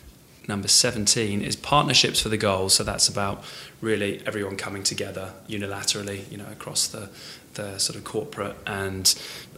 Number 0.48 0.68
17 0.68 1.42
is 1.42 1.56
partnerships 1.56 2.20
for 2.20 2.28
the 2.28 2.36
goals. 2.36 2.74
So 2.74 2.84
that's 2.84 3.08
about 3.08 3.44
really 3.80 4.22
everyone 4.26 4.56
coming 4.56 4.82
together 4.82 5.32
unilaterally, 5.48 6.30
you 6.30 6.38
know, 6.38 6.46
across 6.50 6.86
the, 6.86 7.08
the 7.54 7.78
sort 7.78 7.96
of 7.96 8.04
corporate 8.04 8.56
and 8.66 9.04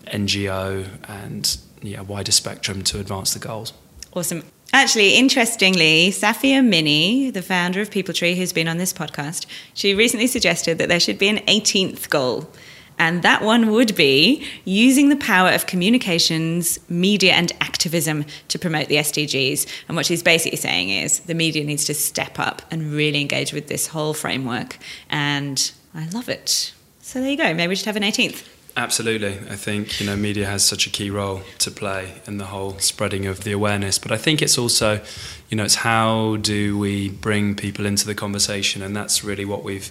NGO 0.07 0.89
and 1.07 1.59
yeah, 1.83 2.01
wider 2.01 2.33
spectrum 2.33 2.83
to 2.85 2.99
advance 2.99 3.35
the 3.35 3.41
goals. 3.41 3.73
Awesome. 4.15 4.43
Actually, 4.73 5.15
interestingly, 5.15 6.11
Safia 6.11 6.63
Minney, 6.63 7.31
the 7.31 7.41
founder 7.41 7.81
of 7.81 7.91
People 7.91 8.13
Tree, 8.13 8.35
who's 8.35 8.53
been 8.53 8.69
on 8.69 8.77
this 8.77 8.93
podcast, 8.93 9.47
she 9.73 9.95
recently 9.95 10.27
suggested 10.27 10.77
that 10.79 10.89
there 10.89 11.01
should 11.01 11.19
be 11.19 11.29
an 11.29 11.39
18th 11.47 12.11
goal. 12.11 12.51
And 12.99 13.23
that 13.23 13.43
one 13.43 13.71
would 13.71 13.95
be 13.95 14.45
using 14.65 15.09
the 15.09 15.17
power 15.17 15.51
of 15.51 15.67
communications, 15.67 16.79
media, 16.89 17.33
and 17.35 17.53
activism 17.61 18.25
to 18.49 18.59
promote 18.59 18.89
the 18.89 18.97
SDGs. 18.97 19.67
And 19.89 19.97
what 19.97 20.07
she's 20.07 20.23
basically 20.23 20.59
saying 20.59 20.91
is 20.91 21.21
the 21.21 21.35
media 21.35 21.65
needs 21.65 21.85
to 21.87 21.95
step 21.95 22.39
up 22.39 22.63
and 22.71 22.93
really 22.93 23.21
engage 23.21 23.53
with 23.53 23.69
this 23.69 23.87
whole 23.89 24.15
framework. 24.15 24.79
And 25.09 25.71
I 25.95 26.09
love 26.09 26.29
it. 26.29 26.73
So 27.01 27.21
there 27.21 27.31
you 27.31 27.37
go. 27.37 27.55
Maybe 27.55 27.69
we 27.69 27.77
should 27.77 27.87
have 27.87 27.97
an 27.97 28.03
18th. 28.03 28.47
Absolutely. 28.77 29.39
I 29.51 29.57
think, 29.57 29.99
you 29.99 30.07
know, 30.07 30.15
media 30.15 30.47
has 30.47 30.65
such 30.65 30.87
a 30.87 30.91
key 30.91 31.11
role 31.11 31.43
to 31.59 31.71
play 31.71 32.21
in 32.27 32.39
the 32.39 32.45
whole 32.45 32.79
spreading 32.79 33.27
of 33.27 33.43
the 33.43 33.51
awareness. 33.51 33.99
But 33.99 34.13
I 34.13 34.17
think 34.17 34.41
it's 34.41 34.57
also, 34.57 35.01
you 35.49 35.57
know, 35.57 35.65
it's 35.65 35.77
how 35.77 36.37
do 36.37 36.79
we 36.79 37.09
bring 37.09 37.57
people 37.57 37.87
into 37.87 38.07
the 38.07 38.15
conversation? 38.15 38.81
And 38.83 38.95
that's 38.95 39.25
really 39.25 39.45
what 39.45 39.65
we've, 39.65 39.91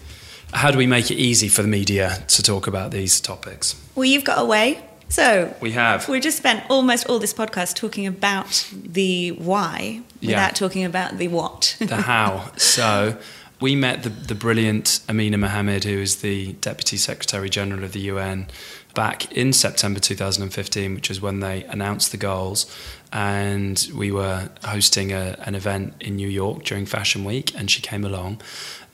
how 0.53 0.71
do 0.71 0.77
we 0.77 0.87
make 0.87 1.11
it 1.11 1.15
easy 1.15 1.47
for 1.49 1.61
the 1.61 1.67
media 1.67 2.23
to 2.29 2.41
talk 2.43 2.67
about 2.67 2.91
these 2.91 3.19
topics? 3.19 3.75
Well, 3.95 4.05
you've 4.05 4.23
got 4.23 4.39
a 4.39 4.45
way. 4.45 4.79
So 5.09 5.55
We 5.61 5.71
have. 5.71 6.09
We 6.09 6.19
just 6.19 6.37
spent 6.37 6.63
almost 6.69 7.07
all 7.07 7.19
this 7.19 7.33
podcast 7.33 7.75
talking 7.75 8.05
about 8.07 8.67
the 8.73 9.29
why 9.31 10.01
without 10.21 10.29
Yeah. 10.29 10.49
talking 10.49 10.83
about 10.83 11.17
the 11.17 11.27
what. 11.29 11.77
the 11.79 11.95
how. 11.97 12.51
So 12.57 13.17
we 13.61 13.75
met 13.75 14.03
the, 14.03 14.09
the 14.09 14.35
brilliant 14.35 14.99
Amina 15.09 15.37
Mohammed, 15.37 15.83
who 15.85 15.97
is 15.99 16.17
the 16.17 16.53
Deputy 16.53 16.97
Secretary 16.97 17.49
General 17.49 17.83
of 17.85 17.93
the 17.93 18.01
UN, 18.01 18.47
back 18.93 19.31
in 19.31 19.53
September 19.53 19.99
2015, 19.99 20.93
which 20.95 21.09
is 21.09 21.21
when 21.21 21.39
they 21.39 21.63
announced 21.65 22.11
the 22.11 22.17
goals. 22.17 22.65
And 23.13 23.87
we 23.95 24.11
were 24.11 24.49
hosting 24.65 25.13
a, 25.13 25.37
an 25.45 25.55
event 25.55 25.93
in 26.01 26.17
New 26.17 26.27
York 26.27 26.63
during 26.65 26.85
Fashion 26.85 27.23
Week, 27.23 27.55
and 27.57 27.71
she 27.71 27.81
came 27.81 28.03
along. 28.03 28.41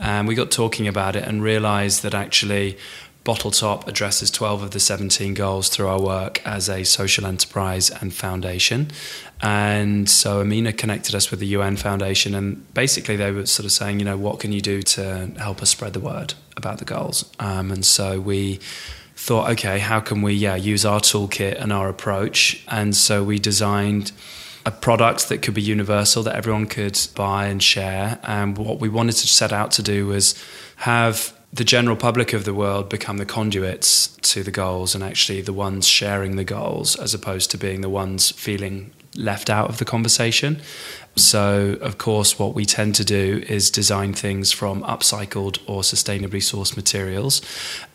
And 0.04 0.28
we 0.28 0.36
got 0.36 0.52
talking 0.52 0.88
about 0.88 1.16
it 1.16 1.24
and 1.24 1.42
realized 1.42 2.04
that 2.04 2.14
actually 2.14 2.78
Bottle 3.24 3.52
Top 3.52 3.88
addresses 3.88 4.30
12 4.30 4.64
of 4.64 4.72
the 4.72 4.80
17 4.82 5.34
goals 5.34 5.70
through 5.70 5.88
our 5.88 6.02
work 6.02 6.46
as 6.46 6.68
a 6.68 6.84
social 6.84 7.26
enterprise 7.26 7.90
and 7.90 8.14
foundation. 8.14 8.92
And 9.42 10.10
so 10.10 10.42
Amina 10.42 10.74
connected 10.74 11.16
us 11.16 11.32
with 11.32 11.40
the 11.40 11.48
UN 11.48 11.78
Foundation, 11.78 12.36
and 12.36 12.74
basically 12.74 13.16
they 13.16 13.32
were 13.32 13.46
sort 13.46 13.66
of 13.66 13.72
saying, 13.72 14.00
you 14.00 14.06
know, 14.06 14.18
what 14.18 14.42
can 14.42 14.52
you 14.52 14.60
do 14.60 14.82
to 14.82 15.32
help 15.38 15.62
us 15.62 15.70
spread 15.70 15.94
the 15.94 16.02
word 16.02 16.34
about 16.58 16.80
the 16.80 16.86
goals? 16.86 17.32
Um, 17.40 17.72
and 17.72 17.86
so 17.86 18.20
we 18.20 18.60
thought, 19.16 19.50
okay, 19.52 19.80
how 19.80 20.02
can 20.02 20.22
we, 20.22 20.34
yeah, 20.34 20.56
use 20.56 20.86
our 20.86 21.00
toolkit 21.00 21.62
and 21.62 21.72
our 21.72 21.88
approach? 21.88 22.62
And 22.68 22.94
so 22.94 23.24
we 23.24 23.40
designed 23.40 24.12
a 24.66 24.72
product 24.72 25.30
that 25.30 25.42
could 25.42 25.54
be 25.54 25.62
universal 25.62 26.24
that 26.24 26.36
everyone 26.36 26.68
could 26.68 27.00
buy 27.16 27.48
and 27.48 27.62
share. 27.62 28.20
And 28.24 28.58
what 28.58 28.80
we 28.80 28.90
wanted 28.90 29.14
to 29.14 29.28
set 29.28 29.52
out 29.52 29.72
to 29.72 29.84
do 29.84 30.08
was 30.08 30.42
have 30.78 31.38
the 31.52 31.64
general 31.64 31.96
public 31.96 32.34
of 32.34 32.46
the 32.46 32.54
world 32.54 32.90
become 32.90 33.18
the 33.18 33.26
conduits 33.26 34.08
to 34.08 34.42
the 34.42 34.52
goals 34.52 34.96
and 34.96 35.04
actually 35.04 35.42
the 35.42 35.54
ones 35.54 35.88
sharing 35.88 36.36
the 36.36 36.44
goals 36.44 36.96
as 36.96 37.14
opposed 37.14 37.52
to 37.52 37.58
being 37.58 37.82
the 37.82 37.90
ones 37.90 38.32
feeling 38.32 38.92
left 39.16 39.50
out 39.50 39.70
of 39.70 39.78
the 39.78 39.86
conversation. 39.86 40.60
So, 41.16 41.78
of 41.82 42.00
course, 42.00 42.40
what 42.40 42.56
we 42.56 42.66
tend 42.66 42.96
to 42.96 43.06
do 43.06 43.44
is 43.48 43.70
design 43.70 44.14
things 44.14 44.52
from 44.52 44.82
upcycled 44.84 45.60
or 45.68 45.82
sustainably 45.82 46.42
sourced 46.42 46.76
materials. 46.76 47.42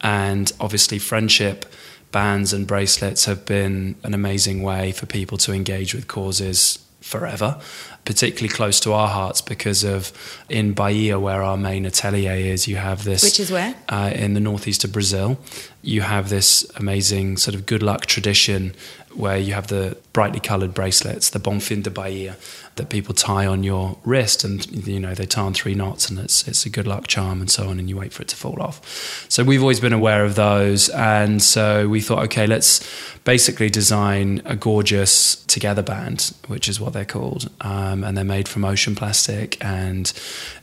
And 0.01 0.53
obviously, 0.61 1.01
friendship 1.01 1.67
bands 2.12 2.53
and 2.53 2.66
bracelets 2.66 3.27
have 3.27 3.44
been 3.44 3.97
an 4.03 4.14
amazing 4.14 4.62
way 4.62 4.92
for 4.92 5.07
people 5.07 5.38
to 5.38 5.53
engage 5.53 5.94
with 5.94 6.09
causes 6.09 6.85
forever, 7.01 7.61
particularly 8.05 8.49
close 8.49 8.81
to 8.81 8.92
our 8.92 9.09
hearts 9.09 9.40
because 9.40 9.85
of 9.85 10.12
in 10.49 10.73
Bahia, 10.73 11.18
where 11.18 11.42
our 11.42 11.57
main 11.57 11.87
atelier 11.87 12.33
is, 12.33 12.68
you 12.68 12.77
have 12.77 13.05
this. 13.05 13.23
Which 13.23 13.40
is 13.40 13.51
where? 13.51 13.75
Uh, 13.88 14.11
in 14.14 14.35
the 14.35 14.40
northeast 14.40 14.85
of 14.85 14.92
Brazil. 14.92 15.38
You 15.83 16.03
have 16.03 16.29
this 16.29 16.71
amazing 16.77 17.37
sort 17.38 17.55
of 17.55 17.66
good 17.66 17.83
luck 17.83 18.07
tradition 18.07 18.75
where 19.14 19.38
you 19.38 19.55
have 19.55 19.68
the 19.68 19.97
brightly 20.12 20.40
coloured 20.40 20.75
bracelets, 20.75 21.31
the 21.31 21.40
Bonfim 21.40 21.83
de 21.83 21.90
Bahia, 21.90 22.37
that 22.79 22.88
people 22.88 23.14
tie 23.14 23.47
on 23.47 23.62
your 23.62 23.99
wrist, 24.05 24.43
and 24.45 24.67
you 24.87 24.99
know 24.99 25.14
they 25.14 25.27
tie 25.27 25.43
on 25.43 25.53
three 25.55 25.75
knots, 25.75 26.09
and 26.09 26.19
it's 26.19 26.49
it's 26.49 26.64
a 26.67 26.71
good 26.71 26.87
luck 26.87 27.07
charm, 27.07 27.41
and 27.41 27.51
so 27.51 27.69
on, 27.69 27.79
and 27.79 27.88
you 27.88 27.97
wait 27.97 28.12
for 28.12 28.23
it 28.23 28.29
to 28.29 28.37
fall 28.37 28.61
off. 28.62 29.27
So 29.29 29.45
we've 29.45 29.61
always 29.62 29.81
been 29.81 29.93
aware 29.93 30.25
of 30.25 30.35
those, 30.35 30.88
and 30.88 31.43
so 31.43 31.87
we 31.88 32.01
thought, 32.01 32.25
okay, 32.25 32.47
let's 32.47 32.81
basically 33.25 33.69
design 33.69 34.41
a 34.47 34.57
gorgeous 34.57 35.37
together 35.45 35.83
band, 35.83 36.33
which 36.47 36.67
is 36.69 36.81
what 36.81 36.93
they're 36.95 37.05
called, 37.05 37.51
um, 37.61 38.03
and 38.03 38.17
they're 38.17 38.25
made 38.25 38.49
from 38.49 38.64
ocean 38.64 38.95
plastic 38.95 39.62
and 39.62 40.12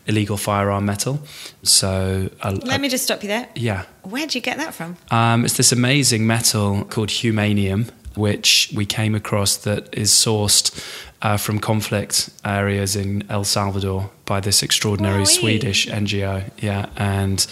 illegal 0.08 0.36
firearm 0.38 0.86
metal. 0.86 1.22
So 1.64 2.30
a, 2.42 2.52
Let 2.54 2.80
a- 2.80 2.82
me 2.82 2.90
just 2.90 3.04
stop 3.04 3.22
you 3.24 3.30
there. 3.30 3.48
yeah. 3.56 3.86
Where'd 4.04 4.34
you 4.36 4.42
get 4.42 4.58
that 4.58 4.74
from? 4.74 4.98
Um, 5.12 5.46
it's 5.46 5.58
this 5.58 5.72
amazing 5.72 6.26
metal 6.28 6.86
called 6.86 7.10
humanium, 7.10 7.90
which 8.16 8.72
we 8.76 8.86
came 8.86 9.14
across 9.16 9.58
that 9.58 9.94
is 9.98 10.10
sourced 10.12 10.72
uh, 11.26 11.38
from 11.38 11.58
conflict 11.58 12.30
areas 12.46 12.96
in 12.96 13.24
El 13.32 13.44
Salvador 13.44 14.12
by 14.26 14.40
this 14.40 14.64
extraordinary. 14.64 15.26
Swedish 15.26 15.88
NGO. 15.88 16.50
Yeah, 16.58 16.90
and 16.98 17.46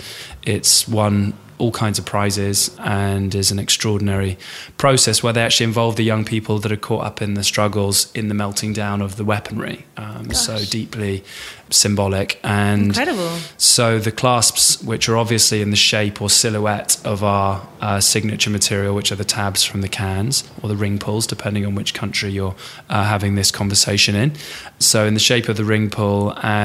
it's 0.43 0.87
won 0.87 1.33
all 1.59 1.71
kinds 1.71 1.99
of 1.99 2.05
prizes 2.05 2.75
and 2.79 3.33
is 3.33 3.51
an 3.51 3.59
extraordinary 3.59 4.37
process 4.77 5.21
where 5.23 5.31
they 5.31 5.41
actually 5.41 5.63
involve 5.65 5.95
the 5.95 6.03
young 6.03 6.25
people 6.25 6.59
that 6.59 6.71
are 6.71 6.77
caught 6.77 7.05
up 7.05 7.21
in 7.21 7.35
the 7.35 7.43
struggles 7.43 8.11
in 8.13 8.27
the 8.27 8.33
melting 8.33 8.73
down 8.73 9.01
of 9.01 9.15
the 9.15 9.23
weaponry. 9.23 9.85
Um, 9.95 10.33
so 10.33 10.57
deeply 10.65 11.23
symbolic 11.69 12.39
and 12.43 12.87
Incredible. 12.87 13.37
so 13.57 13.99
the 13.99 14.11
clasps, 14.11 14.81
which 14.83 15.07
are 15.07 15.17
obviously 15.17 15.61
in 15.61 15.69
the 15.69 15.77
shape 15.77 16.21
or 16.21 16.29
silhouette 16.29 16.99
of 17.05 17.23
our 17.23 17.65
uh, 17.81 17.99
signature 17.99 18.49
material, 18.49 18.93
which 18.93 19.11
are 19.11 19.15
the 19.15 19.23
tabs 19.25 19.63
from 19.63 19.81
the 19.81 19.87
cans 19.87 20.43
or 20.61 20.69
the 20.69 20.75
ring 20.75 20.99
pulls, 20.99 21.25
depending 21.27 21.65
on 21.65 21.75
which 21.75 21.93
country 21.93 22.31
you're 22.31 22.55
uh, 22.89 23.03
having 23.05 23.35
this 23.35 23.51
conversation 23.51 24.15
in. 24.15 24.33
So 24.79 25.05
in 25.05 25.13
the 25.13 25.19
shape 25.19 25.49
of 25.49 25.57
the 25.57 25.65
ring 25.65 25.89
pull, 25.89 26.37
and 26.43 26.62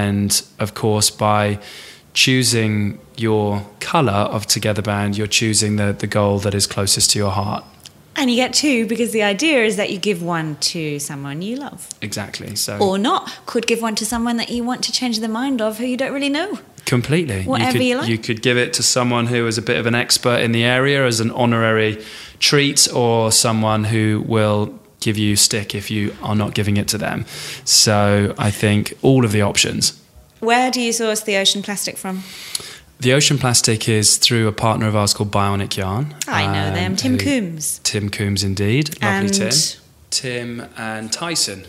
of 0.59 0.75
course 0.75 1.11
by 1.11 1.59
choosing 2.15 2.99
your 3.17 3.65
colour 3.81 4.13
of 4.13 4.47
Together 4.47 4.83
Band, 4.83 5.17
you're 5.17 5.27
choosing 5.27 5.77
the, 5.77 5.93
the 5.93 6.07
goal 6.07 6.39
that 6.41 6.55
is 6.55 6.67
closest 6.67 7.11
to 7.11 7.19
your 7.19 7.31
heart. 7.31 7.65
And 8.17 8.29
you 8.29 8.35
get 8.35 8.53
two 8.53 8.87
because 8.87 9.13
the 9.13 9.23
idea 9.23 9.63
is 9.63 9.77
that 9.77 9.91
you 9.91 9.99
give 9.99 10.23
one 10.23 10.57
to 10.57 10.99
someone 10.99 11.41
you 11.41 11.57
love. 11.57 11.89
Exactly. 12.03 12.57
So 12.57 12.77
Or 12.79 12.99
not. 12.99 13.31
Could 13.47 13.69
give 13.69 13.81
one 13.81 13.95
to 13.95 14.05
someone 14.05 14.39
that 14.39 14.51
you 14.51 14.65
want 14.65 14.83
to 14.85 14.93
change 14.93 15.21
the 15.21 15.29
mind 15.29 15.63
of 15.63 15.79
who 15.79 15.85
you 15.85 15.97
don't 15.97 16.13
really 16.13 16.29
know. 16.29 16.59
Completely. 16.85 17.45
Whatever 17.45 17.79
you 17.79 17.99
could, 17.99 18.09
you 18.09 18.17
like. 18.17 18.25
could 18.25 18.43
give 18.43 18.57
it 18.57 18.73
to 18.73 18.83
someone 18.83 19.27
who 19.27 19.47
is 19.47 19.57
a 19.57 19.63
bit 19.63 19.77
of 19.77 19.87
an 19.87 19.95
expert 19.95 20.41
in 20.41 20.51
the 20.51 20.65
area 20.65 21.07
as 21.07 21.21
an 21.21 21.31
honorary 21.31 22.03
treat, 22.41 22.93
or 22.93 23.31
someone 23.31 23.85
who 23.85 24.25
will 24.27 24.78
give 25.01 25.17
you 25.19 25.37
stick 25.37 25.75
if 25.75 25.91
you 25.91 26.15
are 26.23 26.35
not 26.35 26.55
giving 26.55 26.77
it 26.77 26.89
to 26.89 26.99
them. 26.99 27.25
So 27.65 28.35
I 28.39 28.51
think 28.51 28.95
all 29.03 29.25
of 29.25 29.33
the 29.33 29.43
options. 29.43 30.01
Where 30.41 30.71
do 30.71 30.81
you 30.81 30.93
source 30.93 31.21
the 31.23 31.37
ocean 31.37 31.63
plastic 31.63 31.97
from? 31.97 32.23
The 33.01 33.13
ocean 33.13 33.39
plastic 33.39 33.89
is 33.89 34.17
through 34.17 34.49
a 34.49 34.53
partner 34.53 34.89
of 34.89 34.97
ours 34.97 35.15
called 35.15 35.31
Bionic 35.31 35.77
Yarn. 35.77 36.15
I 36.27 36.47
know 36.47 36.75
them. 36.75 36.93
um, 36.93 36.97
Tim 36.97 37.13
who- 37.13 37.19
Coombs. 37.19 37.81
Tim 37.85 38.09
Coombs, 38.09 38.43
indeed. 38.43 39.01
Lovely 39.03 39.27
And- 39.29 39.35
Tim. 39.35 39.53
Tim 40.11 40.69
and 40.77 41.13
Tyson. 41.13 41.67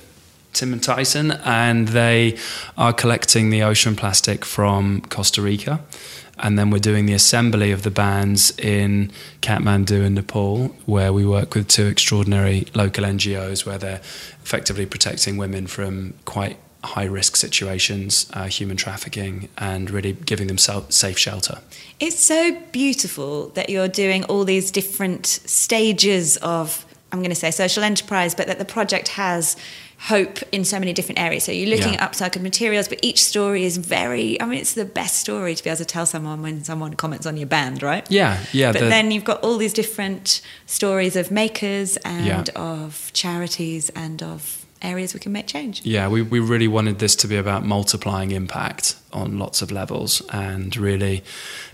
Tim 0.53 0.73
and 0.73 0.83
Tyson, 0.83 1.31
and 1.43 1.89
they 1.89 2.37
are 2.77 2.93
collecting 2.93 3.49
the 3.49 3.63
ocean 3.63 3.95
plastic 3.95 4.43
from 4.45 5.01
Costa 5.01 5.41
Rica. 5.41 5.81
And 6.41 6.57
then 6.57 6.69
we're 6.69 6.79
doing 6.79 7.05
the 7.05 7.13
assembly 7.13 7.71
of 7.71 7.83
the 7.83 7.91
bands 7.91 8.57
in 8.57 9.11
Kathmandu 9.41 10.05
and 10.05 10.15
Nepal, 10.15 10.69
where 10.85 11.11
we 11.11 11.25
work 11.25 11.53
with 11.53 11.67
two 11.67 11.87
extraordinary 11.87 12.65
local 12.73 13.03
NGOs 13.03 13.65
where 13.65 13.77
they're 13.77 14.01
effectively 14.43 14.85
protecting 14.85 15.35
women 15.37 15.67
from 15.67 16.13
quite 16.25 16.57
high 16.83 17.05
risk 17.05 17.35
situations, 17.35 18.29
uh, 18.33 18.45
human 18.45 18.77
trafficking, 18.77 19.49
and 19.57 19.89
really 19.89 20.13
giving 20.13 20.47
them 20.47 20.57
safe 20.57 21.17
shelter. 21.17 21.59
It's 21.99 22.19
so 22.19 22.57
beautiful 22.71 23.49
that 23.49 23.69
you're 23.69 23.89
doing 23.89 24.23
all 24.25 24.45
these 24.45 24.71
different 24.71 25.25
stages 25.25 26.37
of, 26.37 26.85
I'm 27.11 27.19
going 27.19 27.31
to 27.31 27.35
say 27.35 27.51
social 27.51 27.83
enterprise, 27.83 28.33
but 28.33 28.47
that 28.47 28.59
the 28.59 28.65
project 28.65 29.09
has 29.09 29.57
hope 30.07 30.39
in 30.53 30.63
so 30.63 30.79
many 30.79 30.93
different 30.93 31.19
areas. 31.19 31.43
So 31.43 31.51
you're 31.51 31.69
looking 31.69 31.93
Yeah. 31.93 32.03
at 32.05 32.11
upcycled 32.13 32.41
materials, 32.41 32.87
but 32.87 32.99
each 33.01 33.21
story 33.23 33.65
is 33.65 33.75
very, 33.77 34.39
I 34.41 34.45
mean, 34.45 34.59
it's 34.59 34.73
the 34.73 34.85
best 34.85 35.17
story 35.17 35.55
to 35.55 35.63
be 35.63 35.69
able 35.69 35.77
to 35.79 35.85
tell 35.85 36.05
someone 36.05 36.41
when 36.41 36.63
someone 36.63 36.93
comments 36.93 37.25
on 37.25 37.35
your 37.35 37.47
band, 37.47 37.83
right? 37.83 38.05
Yeah, 38.09 38.37
yeah. 38.53 38.71
But 38.71 38.79
the- 38.81 38.87
then 38.89 39.11
you've 39.11 39.25
got 39.25 39.41
all 39.43 39.57
these 39.57 39.73
different 39.73 40.41
stories 40.65 41.15
of 41.17 41.31
makers 41.31 41.97
and 41.97 42.25
Yeah. 42.25 42.43
of 42.55 43.11
charities 43.13 43.89
and 43.89 44.23
of 44.23 44.65
areas 44.81 45.13
we 45.13 45.19
can 45.19 45.33
make 45.33 45.47
change. 45.47 45.81
Yeah, 45.83 46.07
we, 46.07 46.21
we 46.21 46.39
really 46.39 46.69
wanted 46.69 46.99
this 46.99 47.13
to 47.17 47.27
be 47.27 47.35
about 47.35 47.65
multiplying 47.65 48.31
impact 48.31 48.95
on 49.11 49.37
lots 49.37 49.61
of 49.61 49.69
levels 49.71 50.21
and 50.31 50.75
really 50.77 51.21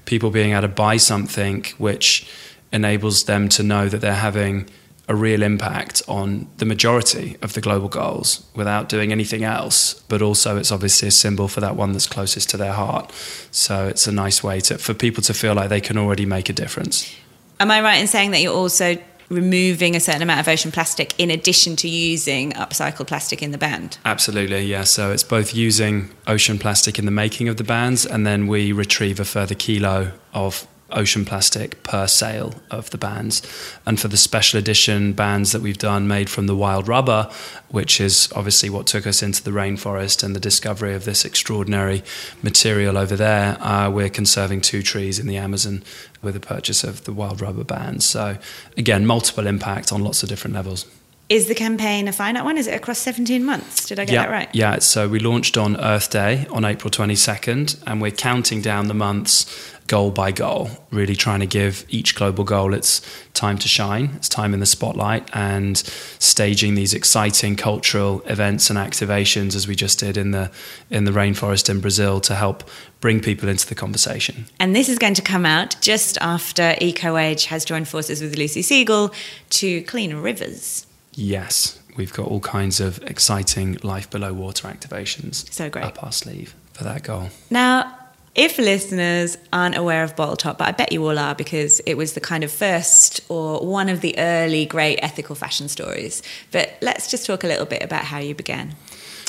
people 0.06 0.32
being 0.32 0.54
able 0.54 0.64
to 0.64 0.68
buy 0.68 0.98
something 0.98 1.64
which 1.78 2.26
enables 2.74 3.26
them 3.26 3.48
to 3.50 3.62
know 3.62 3.88
that 3.88 4.02
they're 4.02 4.16
having 4.16 4.66
a 5.08 5.15
real 5.15 5.44
impact 5.44 6.02
on 6.08 6.48
the 6.58 6.65
majority 6.65 7.38
of 7.41 7.54
the 7.54 7.62
global 7.62 7.88
goals 7.88 8.46
without 8.56 8.89
doing 8.89 9.12
anything 9.12 9.44
else. 9.44 9.94
But 10.08 10.22
also, 10.22 10.58
it's 10.58 10.72
obviously 10.72 11.08
a 11.08 11.12
symbol 11.12 11.48
for 11.48 11.62
that 11.62 11.76
one 11.76 11.91
that's 11.91 12.08
closest 12.08 12.50
to 12.52 12.58
their 12.58 12.74
heart. 12.74 13.12
So 13.52 13.88
it's 13.88 14.08
a 14.08 14.12
nice 14.12 14.44
way 14.44 14.60
to, 14.62 14.78
for 14.78 14.94
people 14.94 15.22
to 15.24 15.34
feel 15.34 15.54
like 15.54 15.70
they 15.70 15.82
can 15.82 15.98
already 15.98 16.26
make 16.26 16.50
a 16.50 16.54
difference. 16.54 17.15
Am 17.60 17.72
I 17.72 17.82
right 17.82 18.00
in 18.02 18.08
saying 18.08 18.32
that 18.32 18.41
you're 18.41 18.56
also 18.56 18.98
removing 19.30 19.96
a 19.96 20.00
certain 20.00 20.22
amount 20.22 20.39
of 20.39 20.48
ocean 20.48 20.72
plastic 20.72 21.20
in 21.20 21.32
addition 21.32 21.76
to 21.76 21.88
using 21.88 22.52
upcycled 22.54 23.08
plastic 23.08 23.41
in 23.41 23.52
the 23.52 23.58
band? 23.58 23.98
Absolutely, 24.06 24.65
yeah. 24.65 24.84
So 24.84 25.12
it's 25.12 25.24
both 25.24 25.56
using 25.56 26.10
ocean 26.28 26.60
plastic 26.60 27.00
in 27.00 27.06
the 27.06 27.12
making 27.12 27.48
of 27.48 27.58
the 27.58 27.63
bands, 27.63 28.06
and 28.06 28.26
then 28.26 28.48
we 28.48 28.72
retrieve 28.72 29.20
a 29.20 29.26
further 29.26 29.56
kilo 29.56 30.12
of 30.34 30.68
ocean 30.91 31.26
plastic 31.26 31.82
per 31.84 32.08
sale 32.08 32.54
of 32.69 32.89
the 32.91 32.98
bands. 32.98 33.41
And 33.86 34.00
for 34.00 34.08
the 34.08 34.17
special 34.17 34.60
edition 34.60 35.13
bands 35.13 35.52
that 35.52 35.62
we've 35.62 35.78
done 35.78 36.08
made 36.08 36.30
from 36.30 36.48
the 36.48 36.56
wild 36.56 36.88
rubber, 36.88 37.30
which 37.69 38.00
is 38.00 38.30
obviously 38.36 38.69
what 38.69 38.88
took 38.88 39.08
us 39.08 39.24
into 39.24 39.43
the 39.43 39.52
rainforest 39.52 40.24
and 40.24 40.36
the 40.36 40.39
discovery 40.39 40.93
of 40.93 41.06
this 41.06 41.26
extraordinary 41.26 42.04
material 42.41 42.98
over 42.98 43.15
there, 43.15 43.62
uh, 43.62 43.89
we're 43.89 44.10
conserving 44.10 44.62
two 44.62 44.82
trees 44.82 45.19
in 45.19 45.28
the 45.28 45.38
Amazon 45.38 45.84
with 46.21 46.34
the 46.34 46.39
purchase 46.39 46.84
of 46.84 47.04
the 47.06 47.13
wild 47.13 47.41
rubber 47.41 47.63
bands. 47.63 48.06
So 48.06 48.38
again, 48.78 49.06
multiple 49.06 49.48
impact 49.48 49.91
on 49.91 50.04
lots 50.04 50.24
of 50.24 50.30
different 50.30 50.56
levels. 50.56 50.86
Is 51.28 51.48
the 51.48 51.56
campaign 51.56 52.08
a 52.08 52.12
finite 52.12 52.46
one? 52.46 52.56
Is 52.56 52.68
it 52.68 52.76
across 52.76 53.00
17 53.00 53.44
months? 53.44 53.88
Did 53.88 54.00
I 54.00 54.06
get 54.06 54.14
yeah, 54.14 54.22
that 54.24 54.32
right? 54.32 54.50
Yeah, 54.54 54.78
so 54.78 55.10
we 55.10 55.18
launched 55.18 55.58
on 55.58 55.76
Earth 55.82 56.12
Day 56.12 56.46
on 56.52 56.64
April 56.64 56.92
22nd, 56.92 57.82
and 57.88 58.00
we're 58.00 58.12
counting 58.12 58.62
down 58.62 58.88
the 58.88 58.94
months 58.94 59.74
goal 59.88 60.12
by 60.12 60.32
goal, 60.32 60.70
really 60.92 61.16
trying 61.16 61.40
to 61.40 61.48
give 61.48 61.84
each 61.90 62.14
global 62.14 62.44
goal 62.44 62.76
its 62.76 63.02
time 63.34 63.58
to 63.58 63.68
shine, 63.68 64.12
its 64.16 64.30
time 64.30 64.54
in 64.54 64.60
the 64.60 64.68
spotlight, 64.68 65.28
and 65.34 65.78
staging 66.20 66.76
these 66.76 66.94
exciting 66.94 67.56
cultural 67.56 68.22
events 68.28 68.70
and 68.70 68.78
activations 68.78 69.56
as 69.56 69.68
we 69.68 69.76
just 69.76 70.00
did 70.00 70.18
in 70.18 70.30
the 70.30 70.52
in 70.92 71.06
the 71.06 71.12
rainforest 71.12 71.72
in 71.72 71.80
Brazil 71.80 72.20
to 72.22 72.36
help 72.36 72.70
bring 73.00 73.20
people 73.20 73.50
into 73.50 73.68
the 73.68 73.76
conversation. 73.76 74.46
And 74.60 74.76
this 74.76 74.90
is 74.90 75.00
going 75.00 75.16
to 75.16 75.24
come 75.24 75.46
out 75.46 75.76
just 75.82 76.20
after 76.22 76.76
EcoAge 76.82 77.46
has 77.46 77.66
joined 77.66 77.88
forces 77.88 78.22
with 78.22 78.38
Lucy 78.38 78.62
Siegle 78.62 79.12
to 79.50 79.82
clean 79.84 80.16
rivers. 80.18 80.86
Yes, 81.15 81.80
we've 81.97 82.13
got 82.13 82.28
all 82.28 82.39
kinds 82.41 82.80
of 82.80 83.01
exciting 83.04 83.78
life 83.84 84.10
below 84.10 84.34
water 84.34 84.67
activations 84.67 85.51
So 85.51 85.69
great. 85.69 85.86
up 85.86 86.04
our 86.04 86.12
sleeve 86.12 86.54
for 86.73 86.84
that 86.84 87.04
goal. 87.04 87.30
Now, 87.49 87.97
if 88.36 88.58
listeners 88.58 89.38
aren't 89.54 89.78
aware 89.78 90.04
of 90.04 90.13
Bottle 90.17 90.36
Top, 90.36 90.58
but 90.58 90.67
I 90.67 90.71
bet 90.73 90.91
you 90.91 91.08
all 91.08 91.17
are 91.17 91.34
because 91.34 91.80
it 91.82 91.93
was 91.93 92.13
the 92.13 92.19
kind 92.19 92.43
of 92.43 92.51
first 92.51 93.21
or 93.30 93.65
one 93.65 93.88
of 93.88 94.01
the 94.01 94.13
early 94.19 94.65
great 94.65 94.99
ethical 95.01 95.36
fashion 95.36 95.69
stories. 95.69 96.21
But 96.51 96.73
let's 96.82 97.10
just 97.10 97.25
talk 97.25 97.45
a 97.45 97.47
little 97.47 97.65
bit 97.65 97.82
about 97.82 98.04
how 98.04 98.17
you 98.17 98.36
began. 98.36 98.75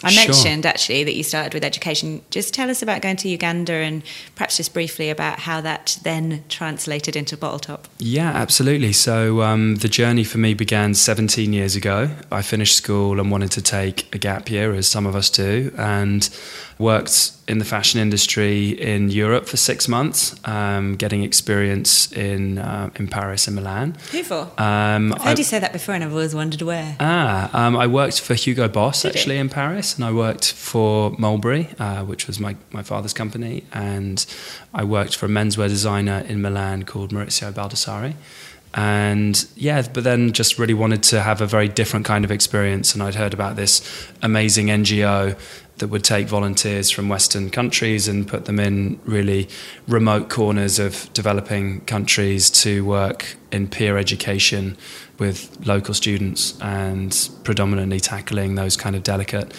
I 0.02 0.10
Sure. 0.10 0.26
mentioned 0.34 0.66
actually 0.66 1.04
that 1.04 1.14
you 1.14 1.22
started 1.22 1.54
with 1.54 1.64
education. 1.64 2.20
Just 2.30 2.52
tell 2.52 2.70
us 2.70 2.82
about 2.82 3.00
going 3.02 3.16
to 3.16 3.28
Uganda 3.28 3.72
and 3.72 4.02
perhaps 4.34 4.58
just 4.58 4.74
briefly 4.74 5.08
about 5.10 5.40
how 5.40 5.60
that 5.62 5.98
then 6.02 6.44
translated 6.48 7.16
into 7.16 7.36
Bottle 7.36 7.58
Top. 7.58 7.88
Yeah, 7.98 8.30
absolutely. 8.30 8.92
So 8.92 9.42
um, 9.42 9.76
the 9.76 9.88
journey 9.88 10.24
for 10.24 10.38
me 10.38 10.54
began 10.54 10.94
17 10.94 11.52
years 11.52 11.76
ago. 11.76 12.10
I 12.30 12.42
finished 12.42 12.76
school 12.76 13.18
and 13.20 13.30
wanted 13.30 13.50
to 13.52 13.62
take 13.62 14.14
a 14.14 14.18
gap 14.18 14.50
year, 14.50 14.74
as 14.74 14.86
some 14.86 15.06
of 15.06 15.16
us 15.16 15.30
do, 15.30 15.72
and 15.78 16.28
worked 16.78 17.32
in 17.48 17.58
the 17.58 17.64
fashion 17.64 18.00
industry 18.00 18.70
in 18.70 19.08
Europe 19.08 19.46
for 19.46 19.56
six 19.56 19.88
months, 19.88 20.34
um, 20.44 20.94
getting 20.96 21.22
experience 21.22 22.12
in 22.12 22.58
uh, 22.58 22.90
in 22.96 23.08
Paris 23.08 23.46
and 23.46 23.56
Milan. 23.56 23.96
Who 24.12 24.22
for? 24.22 24.42
Um, 24.58 25.12
I've 25.14 25.22
heard 25.22 25.36
I- 25.36 25.38
you 25.38 25.44
say 25.44 25.58
that 25.58 25.72
before 25.72 25.94
and 25.94 26.04
I've 26.04 26.12
always 26.12 26.34
wondered 26.34 26.62
where. 26.62 26.96
Ah, 27.00 27.50
um, 27.52 27.76
I 27.76 27.86
worked 27.86 28.20
for 28.20 28.34
Hugo 28.34 28.68
Boss 28.68 29.02
Did 29.02 29.14
actually 29.16 29.38
in 29.38 29.48
Paris, 29.48 29.94
and 29.96 30.04
I 30.04 30.12
worked 30.12 30.52
for 30.52 31.12
Mulberry, 31.18 31.68
uh, 31.78 32.04
which 32.04 32.26
was 32.26 32.38
my, 32.40 32.56
my 32.72 32.82
father's 32.82 33.14
company, 33.14 33.64
and 33.72 34.26
I 34.74 34.84
worked 34.84 35.16
for 35.16 35.26
a 35.26 35.28
menswear 35.30 35.68
designer 35.68 36.24
in 36.28 36.42
Milan 36.42 36.82
called 36.84 37.10
Maurizio 37.12 37.52
Baldassari. 37.52 38.14
And 38.74 39.46
yeah, 39.56 39.86
but 39.90 40.04
then 40.04 40.32
just 40.32 40.58
really 40.58 40.74
wanted 40.74 41.02
to 41.04 41.22
have 41.22 41.40
a 41.40 41.46
very 41.46 41.68
different 41.68 42.04
kind 42.04 42.24
of 42.26 42.30
experience, 42.30 42.92
and 42.92 43.02
I'd 43.02 43.14
heard 43.14 43.32
about 43.32 43.56
this 43.56 43.80
amazing 44.22 44.66
NGO 44.66 45.38
that 45.78 45.88
would 45.88 46.04
take 46.04 46.26
volunteers 46.26 46.90
from 46.90 47.08
Western 47.08 47.50
countries 47.50 48.08
and 48.08 48.26
put 48.26 48.46
them 48.46 48.58
in 48.58 48.98
really 49.04 49.48
remote 49.86 50.30
corners 50.30 50.78
of 50.78 51.12
developing 51.12 51.80
countries 51.82 52.48
to 52.48 52.84
work 52.84 53.36
in 53.52 53.68
peer 53.68 53.98
education 53.98 54.76
with 55.18 55.56
local 55.66 55.94
students 55.94 56.58
and 56.60 57.30
predominantly 57.44 58.00
tackling 58.00 58.54
those 58.54 58.76
kind 58.76 58.96
of 58.96 59.02
delicate 59.02 59.52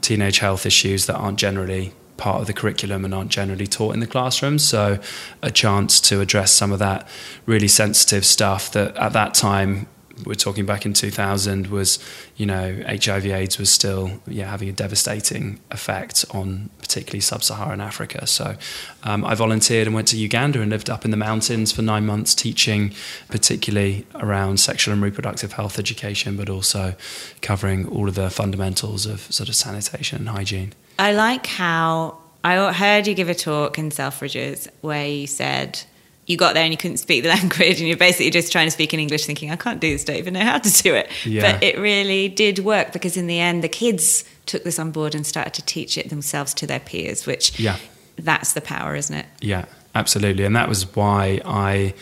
teenage 0.00 0.38
health 0.38 0.64
issues 0.64 1.06
that 1.06 1.16
aren't 1.16 1.38
generally 1.38 1.92
part 2.16 2.40
of 2.40 2.46
the 2.46 2.52
curriculum 2.52 3.04
and 3.04 3.12
aren't 3.12 3.30
generally 3.30 3.66
taught 3.66 3.94
in 3.94 4.00
the 4.00 4.06
classroom. 4.06 4.58
So, 4.58 5.00
a 5.42 5.50
chance 5.50 6.00
to 6.02 6.20
address 6.20 6.52
some 6.52 6.72
of 6.72 6.78
that 6.78 7.08
really 7.46 7.68
sensitive 7.68 8.24
stuff 8.24 8.70
that 8.72 8.96
at 8.96 9.12
that 9.12 9.34
time 9.34 9.86
we're 10.24 10.34
talking 10.34 10.64
back 10.64 10.86
in 10.86 10.92
2000 10.92 11.66
was, 11.68 11.98
you 12.36 12.46
know, 12.46 12.82
HIV/AIDS 12.86 13.58
was 13.58 13.70
still 13.70 14.20
yeah 14.26 14.48
having 14.48 14.68
a 14.68 14.72
devastating 14.72 15.60
effect 15.70 16.24
on 16.30 16.70
particularly 16.78 17.20
sub-Saharan 17.20 17.80
Africa. 17.80 18.26
So 18.26 18.56
um, 19.02 19.24
I 19.24 19.34
volunteered 19.34 19.86
and 19.86 19.94
went 19.94 20.08
to 20.08 20.16
Uganda 20.16 20.60
and 20.60 20.70
lived 20.70 20.88
up 20.88 21.04
in 21.04 21.10
the 21.10 21.16
mountains 21.16 21.72
for 21.72 21.82
nine 21.82 22.06
months, 22.06 22.34
teaching 22.34 22.94
particularly 23.28 24.06
around 24.14 24.60
sexual 24.60 24.94
and 24.94 25.02
reproductive 25.02 25.52
health 25.52 25.78
education, 25.78 26.36
but 26.36 26.48
also 26.48 26.94
covering 27.40 27.86
all 27.88 28.08
of 28.08 28.14
the 28.14 28.30
fundamentals 28.30 29.06
of 29.06 29.20
sort 29.32 29.48
of 29.48 29.54
sanitation 29.54 30.18
and 30.18 30.28
hygiene. 30.28 30.72
I 30.98 31.12
like 31.12 31.46
how 31.46 32.18
I 32.44 32.72
heard 32.72 33.06
you 33.06 33.14
give 33.14 33.28
a 33.28 33.34
talk 33.34 33.78
in 33.78 33.90
Selfridges 33.90 34.68
where 34.82 35.08
you 35.08 35.26
said 35.26 35.82
you 36.26 36.36
got 36.36 36.54
there 36.54 36.62
and 36.64 36.72
you 36.72 36.78
couldn't 36.78 36.96
speak 36.98 37.22
the 37.22 37.28
language 37.40 37.78
and 37.80 37.88
you're 37.88 37.96
basically 37.96 38.30
just 38.30 38.50
trying 38.52 38.66
to 38.66 38.70
speak 38.70 38.94
in 38.94 39.00
English 39.00 39.26
thinking, 39.26 39.50
I 39.50 39.56
can't 39.56 39.80
do 39.80 39.90
this, 39.92 40.04
don't 40.04 40.16
even 40.16 40.34
know 40.34 40.40
how 40.40 40.58
to 40.58 40.82
do 40.82 40.94
it. 40.94 41.10
Yeah. 41.24 41.52
But 41.52 41.62
it 41.62 41.78
really 41.78 42.28
did 42.28 42.60
work 42.60 42.92
because 42.92 43.16
in 43.16 43.26
the 43.26 43.38
end, 43.40 43.62
the 43.62 43.68
kids 43.68 44.24
took 44.46 44.64
this 44.64 44.78
on 44.78 44.90
board 44.90 45.14
and 45.14 45.26
started 45.26 45.54
to 45.54 45.62
teach 45.62 45.96
it 45.98 46.08
themselves 46.10 46.54
to 46.54 46.66
their 46.66 46.80
peers, 46.80 47.26
which 47.26 47.58
Yeah. 47.58 47.76
that's 48.16 48.52
the 48.54 48.60
power, 48.60 48.94
isn't 48.94 49.14
it? 49.16 49.26
Yeah, 49.40 49.64
absolutely. 49.94 50.44
And 50.44 50.54
that 50.56 50.68
was 50.68 50.94
why 50.94 51.40
I 51.44 51.94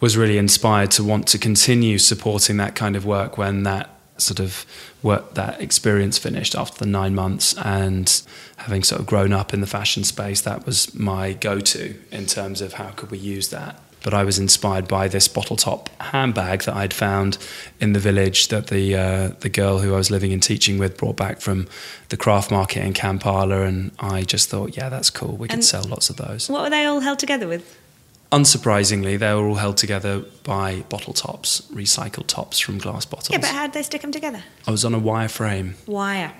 was 0.00 0.16
really 0.16 0.38
inspired 0.38 0.90
to 0.92 1.02
want 1.04 1.26
to 1.28 1.38
continue 1.38 1.98
supporting 1.98 2.56
that 2.58 2.74
kind 2.76 2.94
of 2.96 3.04
work 3.04 3.36
when 3.36 3.64
that 3.64 3.90
sort 4.20 4.40
of 4.40 4.64
work 5.02 5.34
that 5.34 5.60
experience 5.60 6.18
finished 6.18 6.54
after 6.54 6.78
the 6.78 6.86
nine 6.90 7.14
months 7.14 7.54
and 7.58 8.22
having 8.58 8.82
sort 8.82 9.00
of 9.00 9.06
grown 9.06 9.32
up 9.32 9.54
in 9.54 9.60
the 9.60 9.66
fashion 9.66 10.04
space 10.04 10.40
that 10.42 10.66
was 10.66 10.94
my 10.94 11.32
go-to 11.32 11.94
in 12.10 12.26
terms 12.26 12.60
of 12.60 12.74
how 12.74 12.90
could 12.90 13.10
we 13.10 13.18
use 13.18 13.48
that 13.50 13.80
but 14.02 14.14
I 14.14 14.22
was 14.22 14.38
inspired 14.38 14.86
by 14.86 15.08
this 15.08 15.26
bottle 15.26 15.56
top 15.56 15.88
handbag 16.00 16.62
that 16.62 16.74
I'd 16.76 16.94
found 16.94 17.36
in 17.80 17.94
the 17.94 17.98
village 17.98 18.46
that 18.48 18.68
the 18.68 18.94
uh, 18.94 19.28
the 19.40 19.48
girl 19.48 19.80
who 19.80 19.92
I 19.92 19.96
was 19.96 20.08
living 20.10 20.32
and 20.32 20.40
teaching 20.42 20.78
with 20.78 20.96
brought 20.96 21.16
back 21.16 21.40
from 21.40 21.66
the 22.08 22.16
craft 22.16 22.50
market 22.50 22.84
in 22.84 22.92
Kampala, 22.92 23.62
and 23.62 23.90
I 23.98 24.22
just 24.22 24.48
thought, 24.50 24.76
yeah, 24.76 24.88
that's 24.88 25.10
cool. 25.10 25.36
We 25.36 25.48
could 25.48 25.54
And- 25.54 25.64
sell 25.64 25.82
lots 25.82 26.10
of 26.10 26.16
those. 26.16 26.48
What 26.48 26.62
were 26.62 26.70
they 26.70 26.84
all 26.86 27.00
held 27.00 27.18
together 27.18 27.48
with? 27.48 27.77
Unsurprisingly, 28.30 29.18
they 29.18 29.32
were 29.32 29.46
all 29.48 29.54
held 29.54 29.76
together 29.78 30.20
by 30.44 30.80
bottle 30.90 31.14
tops, 31.14 31.62
recycled 31.72 32.26
tops 32.26 32.58
from 32.58 32.76
glass 32.78 33.04
bottles. 33.06 33.30
Yeah, 33.30 33.38
but 33.38 33.48
how 33.50 33.66
did 33.66 33.72
they 33.72 33.82
stick 33.82 34.02
them 34.02 34.12
together? 34.12 34.42
I 34.66 34.70
was 34.70 34.84
on 34.84 34.92
a 34.94 34.98
wire 34.98 35.28
frame. 35.28 35.76
Wire. 35.86 36.32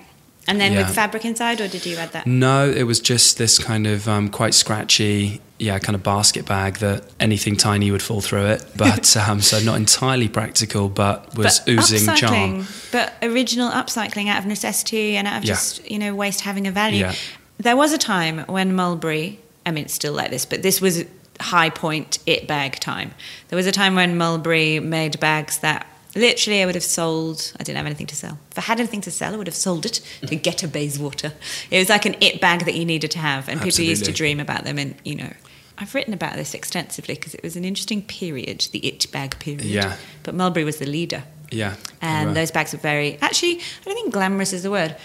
And 0.47 0.59
then 0.61 0.73
Yeah. 0.73 0.85
with 0.87 0.95
fabric 0.95 1.25
inside, 1.25 1.59
or 1.61 1.67
did 1.67 1.85
you 1.85 1.97
add 1.97 2.11
that? 2.13 2.25
No, 2.27 2.69
it 2.69 2.83
was 2.83 2.99
just 2.99 3.37
this 3.37 3.57
kind 3.59 3.85
of 3.87 4.07
um, 4.07 4.29
quite 4.29 4.53
scratchy, 4.53 5.41
yeah, 5.59 5.77
kind 5.79 5.95
of 5.95 6.03
basket 6.03 6.45
bag 6.45 6.77
that 6.77 7.03
anything 7.19 7.55
tiny 7.57 7.89
would 7.91 8.01
fall 8.03 8.21
through 8.21 8.45
it. 8.45 8.63
But 8.77 9.15
um, 9.17 9.41
so 9.41 9.59
not 9.59 9.75
entirely 9.77 10.27
practical, 10.27 10.89
but 10.89 11.35
was 11.35 11.59
but 11.59 11.69
oozing 11.69 12.15
charm. 12.15 12.67
But 12.91 13.13
original 13.23 13.69
upcycling 13.71 14.27
out 14.27 14.39
of 14.39 14.45
necessity 14.45 15.17
and 15.17 15.27
out 15.27 15.39
of 15.39 15.43
Yeah. 15.45 15.53
just, 15.55 15.89
you 15.89 15.97
know, 15.99 16.13
waste 16.15 16.41
having 16.41 16.67
a 16.67 16.71
value. 16.71 16.99
Yeah. 17.01 17.13
There 17.57 17.75
was 17.75 17.93
a 17.93 17.97
time 17.97 18.45
when 18.47 18.75
Mulberry, 18.75 19.39
I 19.65 19.71
mean, 19.71 19.85
it's 19.85 19.93
still 19.93 20.13
like 20.13 20.29
this, 20.31 20.45
but 20.45 20.61
this 20.63 20.79
was 20.81 21.03
high 21.39 21.69
point 21.69 22.19
it 22.25 22.47
bag 22.47 22.79
time. 22.79 23.13
There 23.47 23.57
was 23.57 23.67
a 23.67 23.71
time 23.71 23.95
when 23.95 24.17
Mulberry 24.17 24.79
made 24.79 25.19
bags 25.19 25.59
that 25.59 25.87
literally 26.15 26.61
I 26.61 26.65
would 26.65 26.75
have 26.75 26.83
sold. 26.83 27.53
I 27.59 27.63
didn't 27.63 27.77
have 27.77 27.85
anything 27.85 28.07
to 28.07 28.15
sell. 28.15 28.37
If 28.51 28.57
I 28.57 28.61
had 28.61 28.79
anything 28.79 29.01
to 29.01 29.11
sell, 29.11 29.33
I 29.33 29.37
would 29.37 29.47
have 29.47 29.55
sold 29.55 29.85
it 29.85 30.01
to 30.21 30.35
mm. 30.35 30.41
get 30.41 30.63
a 30.63 30.67
Bayswater. 30.67 31.33
It 31.71 31.79
was 31.79 31.89
like 31.89 32.05
an 32.05 32.15
it 32.21 32.41
bag 32.41 32.65
that 32.65 32.75
you 32.75 32.85
needed 32.85 33.11
to 33.11 33.19
have, 33.19 33.47
and 33.47 33.61
people 33.61 33.83
used 33.83 34.05
to 34.05 34.11
dream 34.11 34.39
about 34.39 34.63
them. 34.63 34.77
And 34.77 34.95
you 35.03 35.15
know, 35.15 35.33
I've 35.77 35.95
written 35.95 36.13
about 36.13 36.35
this 36.35 36.53
extensively 36.53 37.15
because 37.15 37.33
it 37.33 37.43
was 37.43 37.55
an 37.55 37.63
interesting 37.63 38.01
period, 38.01 38.67
the 38.71 38.79
it 38.79 39.09
bag 39.11 39.39
period. 39.39 39.65
Yeah. 39.65 39.95
But 40.23 40.35
Mulberry 40.35 40.65
was 40.65 40.77
the 40.77 40.85
leader. 40.85 41.23
Yeah. 41.51 41.75
And 42.01 42.27
Right. 42.27 42.35
those 42.35 42.51
bags 42.51 42.73
were 42.73 42.79
very, 42.79 43.17
actually, 43.21 43.59
I 43.59 43.85
don't 43.85 43.95
think 43.95 44.13
glamorous 44.13 44.53
is 44.53 44.63
the 44.63 44.71
word. 44.71 44.95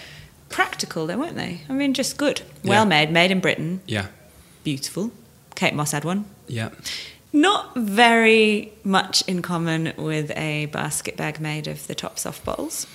Practical, 0.49 1.07
though, 1.07 1.17
weren't 1.17 1.35
they? 1.35 1.61
I 1.69 1.73
mean, 1.73 1.93
just 1.93 2.17
good. 2.17 2.41
Yeah. 2.61 2.69
Well 2.69 2.85
made, 2.85 3.09
made 3.11 3.31
in 3.31 3.39
Britain, 3.39 3.81
Yeah. 3.87 4.07
beautiful. 4.63 5.11
Kate 5.55 5.73
Moss 5.73 5.91
had 5.91 6.03
one. 6.03 6.25
Yeah. 6.47 6.69
Not 7.33 7.75
very 7.75 8.71
much 8.83 9.27
in 9.27 9.41
common 9.41 9.93
with 9.97 10.31
a 10.37 10.67
basket 10.67 11.17
bag 11.17 11.39
made 11.41 11.67
of 11.67 11.85
the 11.87 11.95
top 11.95 12.17
soft 12.17 12.45
bottles. 12.45 12.87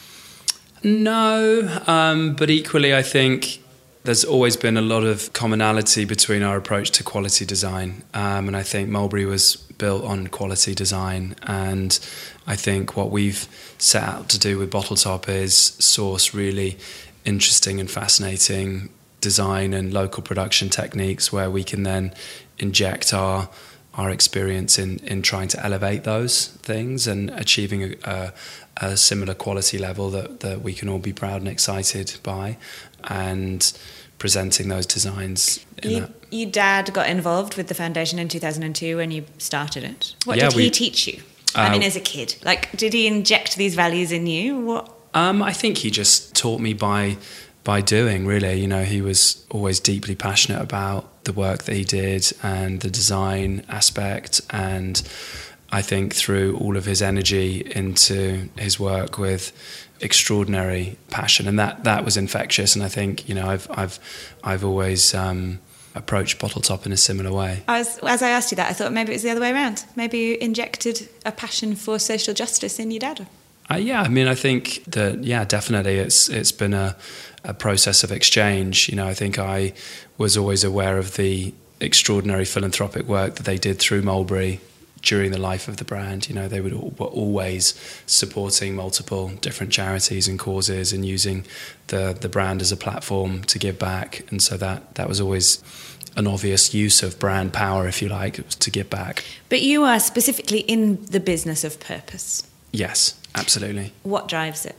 No, 0.82 1.82
um, 1.86 2.34
but 2.36 2.48
equally, 2.48 2.94
I 2.94 3.02
think 3.02 3.60
there's 4.04 4.24
always 4.24 4.56
been 4.56 4.78
a 4.78 4.82
lot 4.82 5.04
of 5.04 5.32
commonality 5.34 6.06
between 6.06 6.42
our 6.42 6.56
approach 6.56 6.90
to 6.92 7.02
quality 7.02 7.44
design. 7.44 8.02
Um, 8.14 8.48
and 8.48 8.56
I 8.56 8.62
think 8.62 8.88
Mulberry 8.88 9.26
was 9.26 9.56
built 9.56 10.04
on 10.04 10.28
quality 10.28 10.74
design. 10.74 11.36
And 11.42 11.98
I 12.46 12.56
think 12.56 12.96
what 12.96 13.10
we've 13.10 13.46
set 13.78 14.02
out 14.02 14.28
to 14.30 14.38
do 14.38 14.58
with 14.58 14.70
Bottle 14.70 14.96
Top 14.96 15.28
is 15.28 15.54
source 15.54 16.32
really 16.32 16.78
interesting 17.26 17.78
and 17.78 17.90
fascinating 17.90 18.88
design 19.20 19.74
and 19.74 19.92
local 19.92 20.22
production 20.22 20.70
techniques 20.70 21.30
where 21.30 21.50
we 21.50 21.62
can 21.62 21.82
then 21.82 22.14
inject 22.60 23.12
our 23.12 23.48
our 23.94 24.08
experience 24.10 24.78
in, 24.78 24.98
in 25.00 25.20
trying 25.20 25.48
to 25.48 25.64
elevate 25.64 26.04
those 26.04 26.46
things 26.62 27.08
and 27.08 27.28
achieving 27.30 27.82
a, 27.82 27.94
a, 28.04 28.32
a 28.76 28.96
similar 28.96 29.34
quality 29.34 29.78
level 29.78 30.10
that, 30.10 30.40
that 30.40 30.62
we 30.62 30.72
can 30.72 30.88
all 30.88 31.00
be 31.00 31.12
proud 31.12 31.40
and 31.42 31.48
excited 31.48 32.16
by 32.22 32.56
and 33.04 33.76
presenting 34.18 34.68
those 34.68 34.86
designs 34.86 35.64
in 35.82 35.90
You, 35.90 36.08
your 36.30 36.50
dad 36.50 36.92
got 36.92 37.08
involved 37.10 37.56
with 37.56 37.66
the 37.66 37.74
foundation 37.74 38.20
in 38.20 38.28
2002 38.28 38.96
when 38.96 39.10
you 39.10 39.24
started 39.38 39.82
it. 39.82 40.14
What 40.24 40.38
Yeah, 40.38 40.50
did 40.50 40.60
he 40.60 40.70
teach 40.70 41.08
you? 41.08 41.20
I 41.56 41.66
Uh, 41.66 41.72
mean, 41.72 41.82
as 41.82 41.96
a 41.96 42.00
kid, 42.00 42.36
like, 42.44 42.70
did 42.76 42.92
he 42.92 43.08
inject 43.08 43.56
these 43.56 43.74
values 43.74 44.12
in 44.12 44.26
you? 44.28 44.60
What? 44.60 44.88
Um, 45.14 45.42
I 45.42 45.52
think 45.52 45.78
he 45.78 45.90
just 45.90 46.36
taught 46.36 46.60
me 46.60 46.74
by 46.74 47.16
by 47.64 47.80
doing. 47.80 48.24
Really, 48.24 48.60
you 48.60 48.68
know, 48.68 48.84
he 48.84 49.00
was 49.02 49.44
always 49.50 49.80
deeply 49.80 50.14
passionate 50.14 50.62
about 50.62 51.09
the 51.24 51.32
work 51.32 51.64
that 51.64 51.74
he 51.74 51.84
did 51.84 52.32
and 52.42 52.80
the 52.80 52.90
design 52.90 53.64
aspect, 53.68 54.40
and 54.50 55.02
I 55.70 55.82
think 55.82 56.14
through 56.14 56.56
all 56.56 56.76
of 56.76 56.84
his 56.84 57.02
energy 57.02 57.62
into 57.74 58.48
his 58.56 58.80
work 58.80 59.18
with 59.18 59.52
extraordinary 60.00 60.96
passion, 61.10 61.46
and 61.46 61.58
that 61.58 61.84
that 61.84 62.04
was 62.04 62.16
infectious. 62.16 62.74
And 62.74 62.84
I 62.84 62.88
think 62.88 63.28
you 63.28 63.34
know, 63.34 63.46
I've 63.48 63.66
I've 63.70 63.98
I've 64.42 64.64
always. 64.64 65.14
Um, 65.14 65.60
approached 65.92 66.38
bottle 66.38 66.62
top 66.62 66.86
in 66.86 66.92
a 66.92 66.96
similar 66.96 67.32
way 67.32 67.64
I 67.66 67.78
was, 67.78 67.98
as 68.04 68.22
I 68.22 68.30
asked 68.30 68.52
you 68.52 68.56
that, 68.56 68.70
I 68.70 68.72
thought 68.72 68.92
maybe 68.92 69.10
it 69.10 69.16
was 69.16 69.24
the 69.24 69.30
other 69.30 69.40
way 69.40 69.50
around. 69.50 69.84
Maybe 69.96 70.18
you 70.18 70.36
injected 70.40 71.08
a 71.26 71.32
passion 71.32 71.74
for 71.74 71.98
social 71.98 72.32
justice 72.32 72.78
in 72.78 72.92
your 72.92 73.00
dad. 73.00 73.26
Uh, 73.70 73.76
yeah, 73.76 74.02
I 74.02 74.08
mean, 74.08 74.26
I 74.26 74.34
think 74.34 74.84
that 74.86 75.22
yeah, 75.22 75.44
definitely, 75.44 75.98
it's 75.98 76.28
it's 76.28 76.50
been 76.50 76.74
a, 76.74 76.96
a 77.44 77.54
process 77.54 78.04
of 78.04 78.12
exchange. 78.12 78.88
You 78.88 78.96
know, 78.96 79.06
I 79.06 79.14
think 79.14 79.38
I 79.38 79.72
was 80.18 80.36
always 80.36 80.64
aware 80.64 80.98
of 80.98 81.16
the 81.16 81.54
extraordinary 81.80 82.44
philanthropic 82.44 83.06
work 83.06 83.36
that 83.36 83.44
they 83.44 83.56
did 83.56 83.78
through 83.78 84.02
Mulberry 84.02 84.60
during 85.02 85.30
the 85.30 85.40
life 85.40 85.66
of 85.66 85.78
the 85.78 85.84
brand. 85.84 86.28
You 86.28 86.34
know, 86.34 86.48
they 86.48 86.60
would 86.60 86.98
were 86.98 87.06
always 87.06 87.74
supporting 88.06 88.74
multiple 88.74 89.28
different 89.40 89.72
charities 89.72 90.28
and 90.28 90.38
causes 90.38 90.92
and 90.92 91.04
using 91.04 91.46
the 91.88 92.16
the 92.18 92.28
brand 92.28 92.60
as 92.60 92.72
a 92.72 92.76
platform 92.76 93.42
to 93.44 93.58
give 93.58 93.78
back. 93.78 94.24
And 94.30 94.42
so 94.42 94.56
that 94.58 94.94
that 94.94 95.08
was 95.08 95.20
always 95.20 95.62
an 96.16 96.26
obvious 96.26 96.74
use 96.74 97.02
of 97.02 97.18
brand 97.18 97.52
power, 97.52 97.86
if 97.86 98.02
you 98.02 98.08
like, 98.08 98.48
to 98.48 98.70
give 98.70 98.90
back. 98.90 99.24
But 99.48 99.62
you 99.62 99.84
are 99.84 100.00
specifically 100.00 100.60
in 100.60 101.04
the 101.06 101.20
business 101.20 101.64
of 101.64 101.78
purpose. 101.80 102.42
Yes, 102.72 103.18
absolutely. 103.34 103.92
What 104.02 104.28
drives 104.28 104.66
it? 104.66 104.76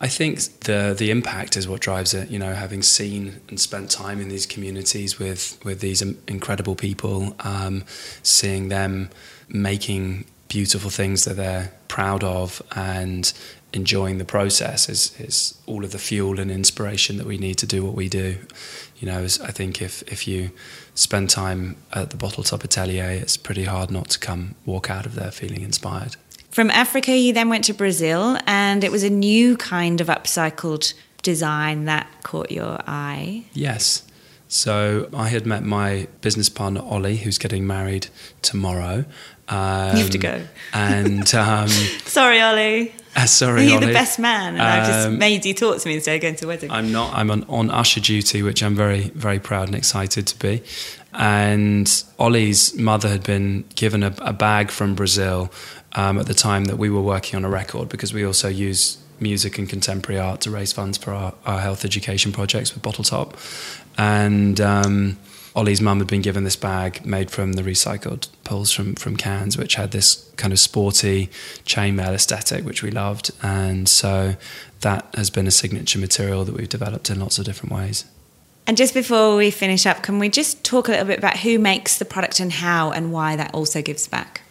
I 0.00 0.08
think 0.08 0.40
the 0.60 0.94
the 0.96 1.10
impact 1.10 1.56
is 1.56 1.68
what 1.68 1.80
drives 1.80 2.14
it. 2.14 2.30
You 2.30 2.38
know, 2.38 2.54
having 2.54 2.82
seen 2.82 3.40
and 3.48 3.60
spent 3.60 3.90
time 3.90 4.20
in 4.20 4.28
these 4.28 4.46
communities 4.46 5.18
with 5.18 5.58
with 5.62 5.80
these 5.80 6.00
incredible 6.02 6.74
people, 6.74 7.36
um, 7.40 7.84
seeing 8.22 8.68
them 8.68 9.10
making 9.48 10.24
beautiful 10.48 10.90
things 10.90 11.24
that 11.24 11.34
they're 11.34 11.72
proud 11.88 12.24
of 12.24 12.62
and 12.74 13.32
enjoying 13.72 14.18
the 14.18 14.24
process 14.24 14.88
is 14.88 15.18
is 15.20 15.58
all 15.66 15.84
of 15.84 15.92
the 15.92 15.98
fuel 15.98 16.40
and 16.40 16.50
inspiration 16.50 17.18
that 17.18 17.26
we 17.26 17.36
need 17.36 17.56
to 17.58 17.66
do 17.66 17.84
what 17.84 17.94
we 17.94 18.08
do. 18.08 18.38
You 18.98 19.06
know, 19.06 19.22
I 19.22 19.52
think 19.52 19.82
if 19.82 20.02
if 20.10 20.26
you 20.26 20.50
spend 20.94 21.28
time 21.28 21.76
at 21.92 22.08
the 22.10 22.16
Bottle 22.16 22.42
Top 22.42 22.64
Atelier, 22.64 23.10
it's 23.10 23.36
pretty 23.36 23.64
hard 23.64 23.90
not 23.90 24.08
to 24.10 24.18
come 24.18 24.54
walk 24.64 24.90
out 24.90 25.04
of 25.04 25.14
there 25.14 25.30
feeling 25.30 25.60
inspired. 25.60 26.16
From 26.50 26.70
Africa, 26.70 27.16
you 27.16 27.32
then 27.32 27.48
went 27.48 27.64
to 27.64 27.74
Brazil, 27.74 28.36
and 28.46 28.82
it 28.82 28.90
was 28.90 29.02
a 29.04 29.10
new 29.10 29.56
kind 29.56 30.00
of 30.00 30.08
upcycled 30.08 30.94
design 31.22 31.84
that 31.84 32.08
caught 32.24 32.50
your 32.50 32.78
eye. 32.86 33.44
Yes. 33.52 34.02
So 34.48 35.08
I 35.14 35.28
had 35.28 35.46
met 35.46 35.62
my 35.62 36.08
business 36.22 36.48
partner 36.48 36.80
Ollie, 36.82 37.18
who's 37.18 37.38
getting 37.38 37.68
married 37.68 38.08
tomorrow. 38.42 39.04
Um, 39.48 39.96
You 39.96 40.02
have 40.02 40.10
to 40.10 40.18
go. 40.18 40.42
And 40.72 41.32
um, 41.36 41.68
Sorry, 41.68 42.40
Ollie. 42.40 42.92
uh, 43.14 43.26
sorry, 43.26 43.66
You're 43.66 43.76
Ollie. 43.76 43.86
the 43.86 43.92
best 43.92 44.18
man, 44.18 44.54
and 44.54 44.62
I've 44.62 44.86
just 44.88 45.06
Um, 45.06 45.18
made 45.18 45.44
you 45.44 45.54
talk 45.54 45.78
to 45.78 45.88
me 45.88 45.94
instead 45.94 46.16
of 46.16 46.22
going 46.22 46.34
to 46.34 46.46
a 46.46 46.48
wedding. 46.48 46.70
I'm 46.72 46.90
not. 46.90 47.14
I'm 47.14 47.30
on, 47.30 47.44
on 47.48 47.70
usher 47.70 48.00
duty, 48.00 48.42
which 48.42 48.60
I'm 48.60 48.74
very, 48.74 49.10
very 49.14 49.38
proud 49.38 49.68
and 49.68 49.76
excited 49.76 50.26
to 50.26 50.38
be. 50.40 50.62
And 51.12 52.02
Ollie's 52.18 52.74
mother 52.76 53.08
had 53.08 53.22
been 53.22 53.64
given 53.76 54.02
a, 54.02 54.12
a 54.18 54.32
bag 54.32 54.70
from 54.70 54.94
Brazil 54.94 55.50
um, 55.94 56.18
at 56.18 56.26
the 56.26 56.34
time 56.34 56.66
that 56.66 56.76
we 56.76 56.90
were 56.90 57.02
working 57.02 57.36
on 57.36 57.44
a 57.44 57.50
record 57.50 57.88
because 57.88 58.12
we 58.12 58.24
also 58.24 58.48
use 58.48 58.98
music 59.18 59.58
and 59.58 59.68
contemporary 59.68 60.18
art 60.18 60.40
to 60.42 60.50
raise 60.50 60.72
funds 60.72 60.96
for 60.96 61.12
our, 61.12 61.34
our 61.44 61.60
health 61.60 61.84
education 61.84 62.32
projects 62.32 62.72
with 62.74 62.82
Bottle 62.82 63.04
Top. 63.04 63.36
And 63.98 64.60
um, 64.60 65.18
Ollie's 65.54 65.80
mum 65.80 65.98
had 65.98 66.06
been 66.06 66.22
given 66.22 66.44
this 66.44 66.56
bag 66.56 67.04
made 67.04 67.30
from 67.30 67.54
the 67.54 67.62
recycled 67.62 68.28
pulls 68.44 68.72
from, 68.72 68.94
from 68.94 69.16
cans, 69.16 69.58
which 69.58 69.74
had 69.74 69.90
this 69.90 70.30
kind 70.36 70.52
of 70.52 70.58
sporty 70.58 71.28
chainmail 71.64 72.14
aesthetic, 72.14 72.64
which 72.64 72.82
we 72.82 72.90
loved. 72.90 73.30
And 73.42 73.88
so 73.88 74.36
that 74.80 75.12
has 75.14 75.28
been 75.28 75.46
a 75.46 75.50
signature 75.50 75.98
material 75.98 76.44
that 76.44 76.54
we've 76.54 76.68
developed 76.68 77.10
in 77.10 77.20
lots 77.20 77.38
of 77.38 77.44
different 77.44 77.74
ways. 77.74 78.04
And 78.66 78.76
just 78.76 78.94
before 78.94 79.36
we 79.36 79.50
finish 79.50 79.84
up, 79.86 80.02
can 80.02 80.18
we 80.18 80.28
just 80.28 80.62
talk 80.62 80.86
a 80.86 80.92
little 80.92 81.06
bit 81.06 81.18
about 81.18 81.38
who 81.38 81.58
makes 81.58 81.98
the 81.98 82.04
product 82.04 82.38
and 82.38 82.52
how 82.52 82.92
and 82.92 83.12
why 83.12 83.34
that 83.34 83.52
also 83.52 83.82
gives 83.82 84.06
back? 84.06 84.42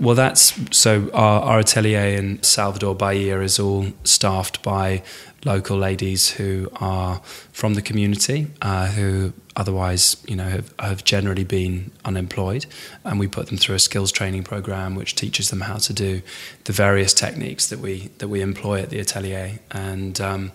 Well, 0.00 0.14
that's 0.14 0.54
so 0.76 1.10
our, 1.12 1.42
our 1.42 1.58
atelier 1.60 2.16
in 2.18 2.42
Salvador 2.42 2.94
Bahia 2.94 3.40
is 3.40 3.58
all 3.58 3.86
staffed 4.04 4.62
by 4.62 5.02
local 5.44 5.76
ladies 5.76 6.30
who 6.30 6.70
are 6.76 7.20
from 7.52 7.74
the 7.74 7.82
community, 7.82 8.46
uh, 8.62 8.86
who 8.86 9.32
otherwise, 9.54 10.16
you 10.26 10.34
know, 10.34 10.48
have, 10.48 10.74
have 10.78 11.04
generally 11.04 11.44
been 11.44 11.90
unemployed, 12.04 12.64
and 13.04 13.20
we 13.20 13.28
put 13.28 13.48
them 13.48 13.58
through 13.58 13.74
a 13.74 13.78
skills 13.78 14.10
training 14.10 14.44
program 14.44 14.94
which 14.94 15.14
teaches 15.14 15.50
them 15.50 15.60
how 15.60 15.76
to 15.76 15.92
do 15.92 16.22
the 16.64 16.72
various 16.72 17.12
techniques 17.12 17.68
that 17.68 17.78
we 17.78 18.10
that 18.18 18.28
we 18.28 18.40
employ 18.40 18.80
at 18.80 18.90
the 18.90 18.98
atelier, 18.98 19.58
and. 19.70 20.20
Um, 20.20 20.52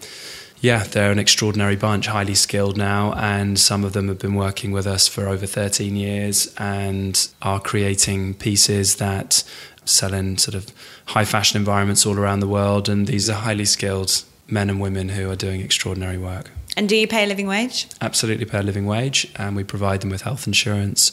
yeah, 0.60 0.84
they're 0.84 1.12
an 1.12 1.20
extraordinary 1.20 1.76
bunch, 1.76 2.08
highly 2.08 2.36
skilled 2.36 2.78
now, 2.78 3.14
and 3.14 3.60
some 3.60 3.84
of 3.84 3.94
them 3.94 4.08
have 4.08 4.20
been 4.20 4.36
working 4.36 4.72
with 4.72 4.88
us 4.88 5.08
for 5.08 5.28
over 5.28 5.46
13 5.46 5.96
years 5.96 6.54
and 6.58 7.28
are 7.42 7.60
creating 7.60 8.34
pieces 8.34 8.96
that 8.96 9.44
sell 9.86 10.14
in 10.14 10.38
sort 10.38 10.56
of 10.56 10.72
high 11.08 11.26
fashion 11.26 11.58
environments 11.58 12.06
all 12.06 12.18
around 12.18 12.40
the 12.40 12.48
world. 12.48 12.90
And 12.90 13.08
these 13.08 13.30
are 13.30 13.34
highly 13.34 13.66
skilled 13.66 14.24
men 14.48 14.70
and 14.70 14.82
women 14.82 15.10
who 15.10 15.30
are 15.30 15.36
doing 15.36 15.62
extraordinary 15.62 16.18
work. 16.18 16.52
And 16.76 16.90
do 16.90 16.96
you 16.96 17.08
pay 17.08 17.24
a 17.24 17.28
living 17.28 17.48
wage? 17.48 17.88
Absolutely 18.02 18.46
pay 18.46 18.60
a 18.60 18.64
living 18.64 18.86
wage, 18.86 19.32
and 19.36 19.56
we 19.56 19.64
provide 19.64 20.02
them 20.02 20.10
with 20.10 20.22
health 20.22 20.48
insurance, 20.48 21.12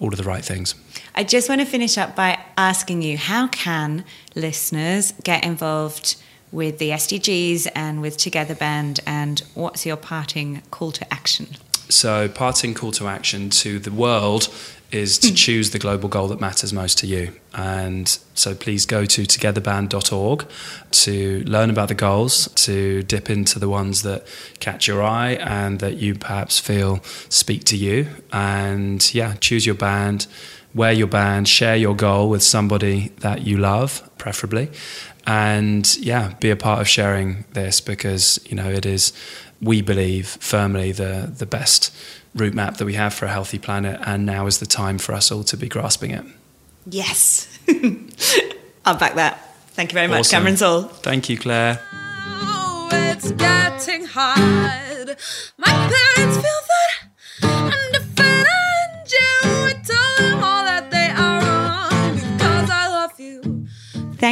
all 0.00 0.08
of 0.08 0.16
the 0.16 0.24
right 0.24 0.44
things. 0.44 0.74
I 1.14 1.24
just 1.24 1.48
want 1.48 1.60
to 1.60 1.66
finish 1.66 1.98
up 1.98 2.16
by 2.16 2.38
asking 2.56 3.02
you 3.02 3.18
how 3.18 3.48
can 3.48 4.04
listeners 4.34 5.12
get 5.22 5.44
involved 5.44 6.16
with 6.52 6.78
the 6.78 6.90
SDGs 6.90 7.68
and 7.74 8.00
with 8.00 8.16
Together 8.18 8.54
Band, 8.54 9.00
and 9.06 9.42
what's 9.54 9.84
your 9.84 9.96
parting 9.96 10.62
call 10.70 10.92
to 10.92 11.12
action? 11.12 11.48
So, 11.88 12.28
parting 12.28 12.74
call 12.74 12.92
to 12.92 13.08
action 13.08 13.50
to 13.50 13.78
the 13.78 13.90
world 13.90 14.48
is 14.90 15.18
to 15.18 15.28
mm. 15.28 15.36
choose 15.36 15.70
the 15.70 15.78
global 15.78 16.08
goal 16.08 16.28
that 16.28 16.38
matters 16.38 16.70
most 16.72 16.98
to 16.98 17.06
you. 17.06 17.32
And 17.54 18.06
so, 18.34 18.54
please 18.54 18.86
go 18.86 19.04
to 19.04 19.22
togetherband.org 19.22 20.46
to 20.90 21.44
learn 21.44 21.70
about 21.70 21.88
the 21.88 21.94
goals, 21.94 22.48
to 22.54 23.02
dip 23.02 23.30
into 23.30 23.58
the 23.58 23.68
ones 23.68 24.02
that 24.02 24.26
catch 24.60 24.86
your 24.86 25.02
eye 25.02 25.32
and 25.32 25.80
that 25.80 25.96
you 25.96 26.14
perhaps 26.14 26.58
feel 26.58 27.02
speak 27.28 27.64
to 27.64 27.76
you. 27.76 28.08
And 28.32 29.14
yeah, 29.14 29.34
choose 29.34 29.66
your 29.66 29.74
band, 29.74 30.26
wear 30.74 30.92
your 30.92 31.06
band, 31.06 31.48
share 31.48 31.76
your 31.76 31.94
goal 31.94 32.28
with 32.28 32.42
somebody 32.42 33.08
that 33.20 33.42
you 33.42 33.58
love, 33.58 34.08
preferably. 34.18 34.70
And 35.26 35.96
yeah, 35.98 36.34
be 36.40 36.50
a 36.50 36.56
part 36.56 36.80
of 36.80 36.88
sharing 36.88 37.44
this 37.52 37.80
because, 37.80 38.40
you 38.48 38.56
know, 38.56 38.68
it 38.68 38.84
is, 38.86 39.12
we 39.60 39.82
believe 39.82 40.26
firmly, 40.28 40.92
the, 40.92 41.32
the 41.36 41.46
best 41.46 41.94
route 42.34 42.54
map 42.54 42.78
that 42.78 42.84
we 42.84 42.94
have 42.94 43.14
for 43.14 43.26
a 43.26 43.28
healthy 43.28 43.58
planet. 43.58 44.00
And 44.04 44.26
now 44.26 44.46
is 44.46 44.58
the 44.58 44.66
time 44.66 44.98
for 44.98 45.12
us 45.12 45.30
all 45.30 45.44
to 45.44 45.56
be 45.56 45.68
grasping 45.68 46.10
it. 46.10 46.24
Yes. 46.86 47.46
I'll 48.84 48.96
back 48.96 49.14
that. 49.14 49.54
Thank 49.68 49.92
you 49.92 49.94
very 49.94 50.08
much, 50.08 50.20
Awesome. 50.20 50.36
Cameron 50.36 50.56
Saul. 50.56 50.82
Thank 50.82 51.28
you, 51.28 51.38
Clare. 51.38 51.80
Oh, 51.92 52.88
it's 52.92 53.30
getting 53.32 54.04
hard. 54.06 55.16
My 55.56 55.66
parents 55.68 56.36
feel 56.36 56.60
that 57.40 57.91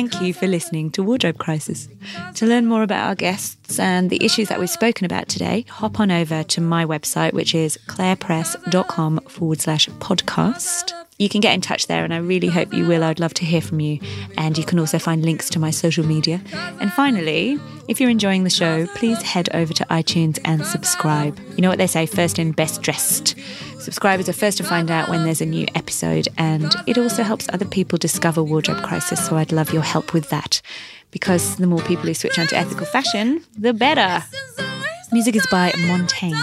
Thank 0.00 0.22
you 0.22 0.32
for 0.32 0.46
listening 0.46 0.90
to 0.92 1.02
Wardrobe 1.02 1.36
Crisis. 1.36 1.86
To 2.36 2.46
learn 2.46 2.64
more 2.64 2.82
about 2.82 3.06
our 3.06 3.14
guests 3.14 3.78
and 3.78 4.08
the 4.08 4.24
issues 4.24 4.48
that 4.48 4.58
we've 4.58 4.70
spoken 4.70 5.04
about 5.04 5.28
today, 5.28 5.66
hop 5.68 6.00
on 6.00 6.10
over 6.10 6.42
to 6.42 6.60
my 6.62 6.86
website, 6.86 7.34
which 7.34 7.54
is 7.54 7.78
clarepress.com 7.86 9.20
forward 9.28 9.60
slash 9.60 9.90
podcast. 9.98 10.99
You 11.20 11.28
can 11.28 11.42
get 11.42 11.52
in 11.52 11.60
touch 11.60 11.86
there, 11.86 12.02
and 12.02 12.14
I 12.14 12.16
really 12.16 12.48
hope 12.48 12.72
you 12.72 12.86
will. 12.86 13.04
I'd 13.04 13.20
love 13.20 13.34
to 13.34 13.44
hear 13.44 13.60
from 13.60 13.78
you. 13.78 14.00
And 14.38 14.56
you 14.56 14.64
can 14.64 14.78
also 14.78 14.98
find 14.98 15.22
links 15.22 15.50
to 15.50 15.58
my 15.58 15.70
social 15.70 16.02
media. 16.02 16.40
And 16.80 16.90
finally, 16.90 17.58
if 17.88 18.00
you're 18.00 18.08
enjoying 18.08 18.44
the 18.44 18.48
show, 18.48 18.86
please 18.94 19.20
head 19.20 19.50
over 19.52 19.74
to 19.74 19.84
iTunes 19.90 20.38
and 20.46 20.64
subscribe. 20.64 21.38
You 21.56 21.60
know 21.60 21.68
what 21.68 21.76
they 21.76 21.86
say 21.86 22.06
first 22.06 22.38
in, 22.38 22.52
best 22.52 22.80
dressed. 22.80 23.36
Subscribers 23.78 24.30
are 24.30 24.32
first 24.32 24.56
to 24.56 24.64
find 24.64 24.90
out 24.90 25.10
when 25.10 25.24
there's 25.24 25.42
a 25.42 25.46
new 25.46 25.66
episode, 25.74 26.26
and 26.38 26.74
it 26.86 26.96
also 26.96 27.22
helps 27.22 27.50
other 27.52 27.66
people 27.66 27.98
discover 27.98 28.42
Wardrobe 28.42 28.82
Crisis. 28.82 29.22
So 29.26 29.36
I'd 29.36 29.52
love 29.52 29.74
your 29.74 29.82
help 29.82 30.14
with 30.14 30.30
that 30.30 30.62
because 31.10 31.56
the 31.56 31.66
more 31.66 31.82
people 31.82 32.06
who 32.06 32.14
switch 32.14 32.38
on 32.38 32.46
to 32.46 32.56
ethical 32.56 32.86
fashion, 32.86 33.44
the 33.58 33.74
better. 33.74 34.24
Music 35.12 35.34
is 35.34 35.46
by 35.50 35.72
Montaigne. 35.76 36.36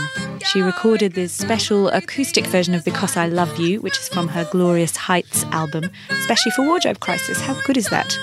She 0.51 0.61
recorded 0.61 1.13
this 1.13 1.31
special 1.31 1.87
acoustic 1.89 2.45
version 2.47 2.73
of 2.73 2.83
Because 2.83 3.15
I 3.15 3.27
Love 3.27 3.57
You, 3.57 3.79
which 3.79 3.97
is 3.97 4.09
from 4.09 4.27
her 4.27 4.45
Glorious 4.51 4.95
Heights 4.97 5.43
album, 5.51 5.89
especially 6.09 6.51
for 6.51 6.65
Wardrobe 6.65 6.99
Crisis. 6.99 7.39
How 7.39 7.59
good 7.65 7.77
is 7.77 7.87
that? 7.87 8.17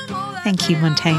Thank 0.44 0.68
you, 0.68 0.76
Montaigne. 0.76 1.18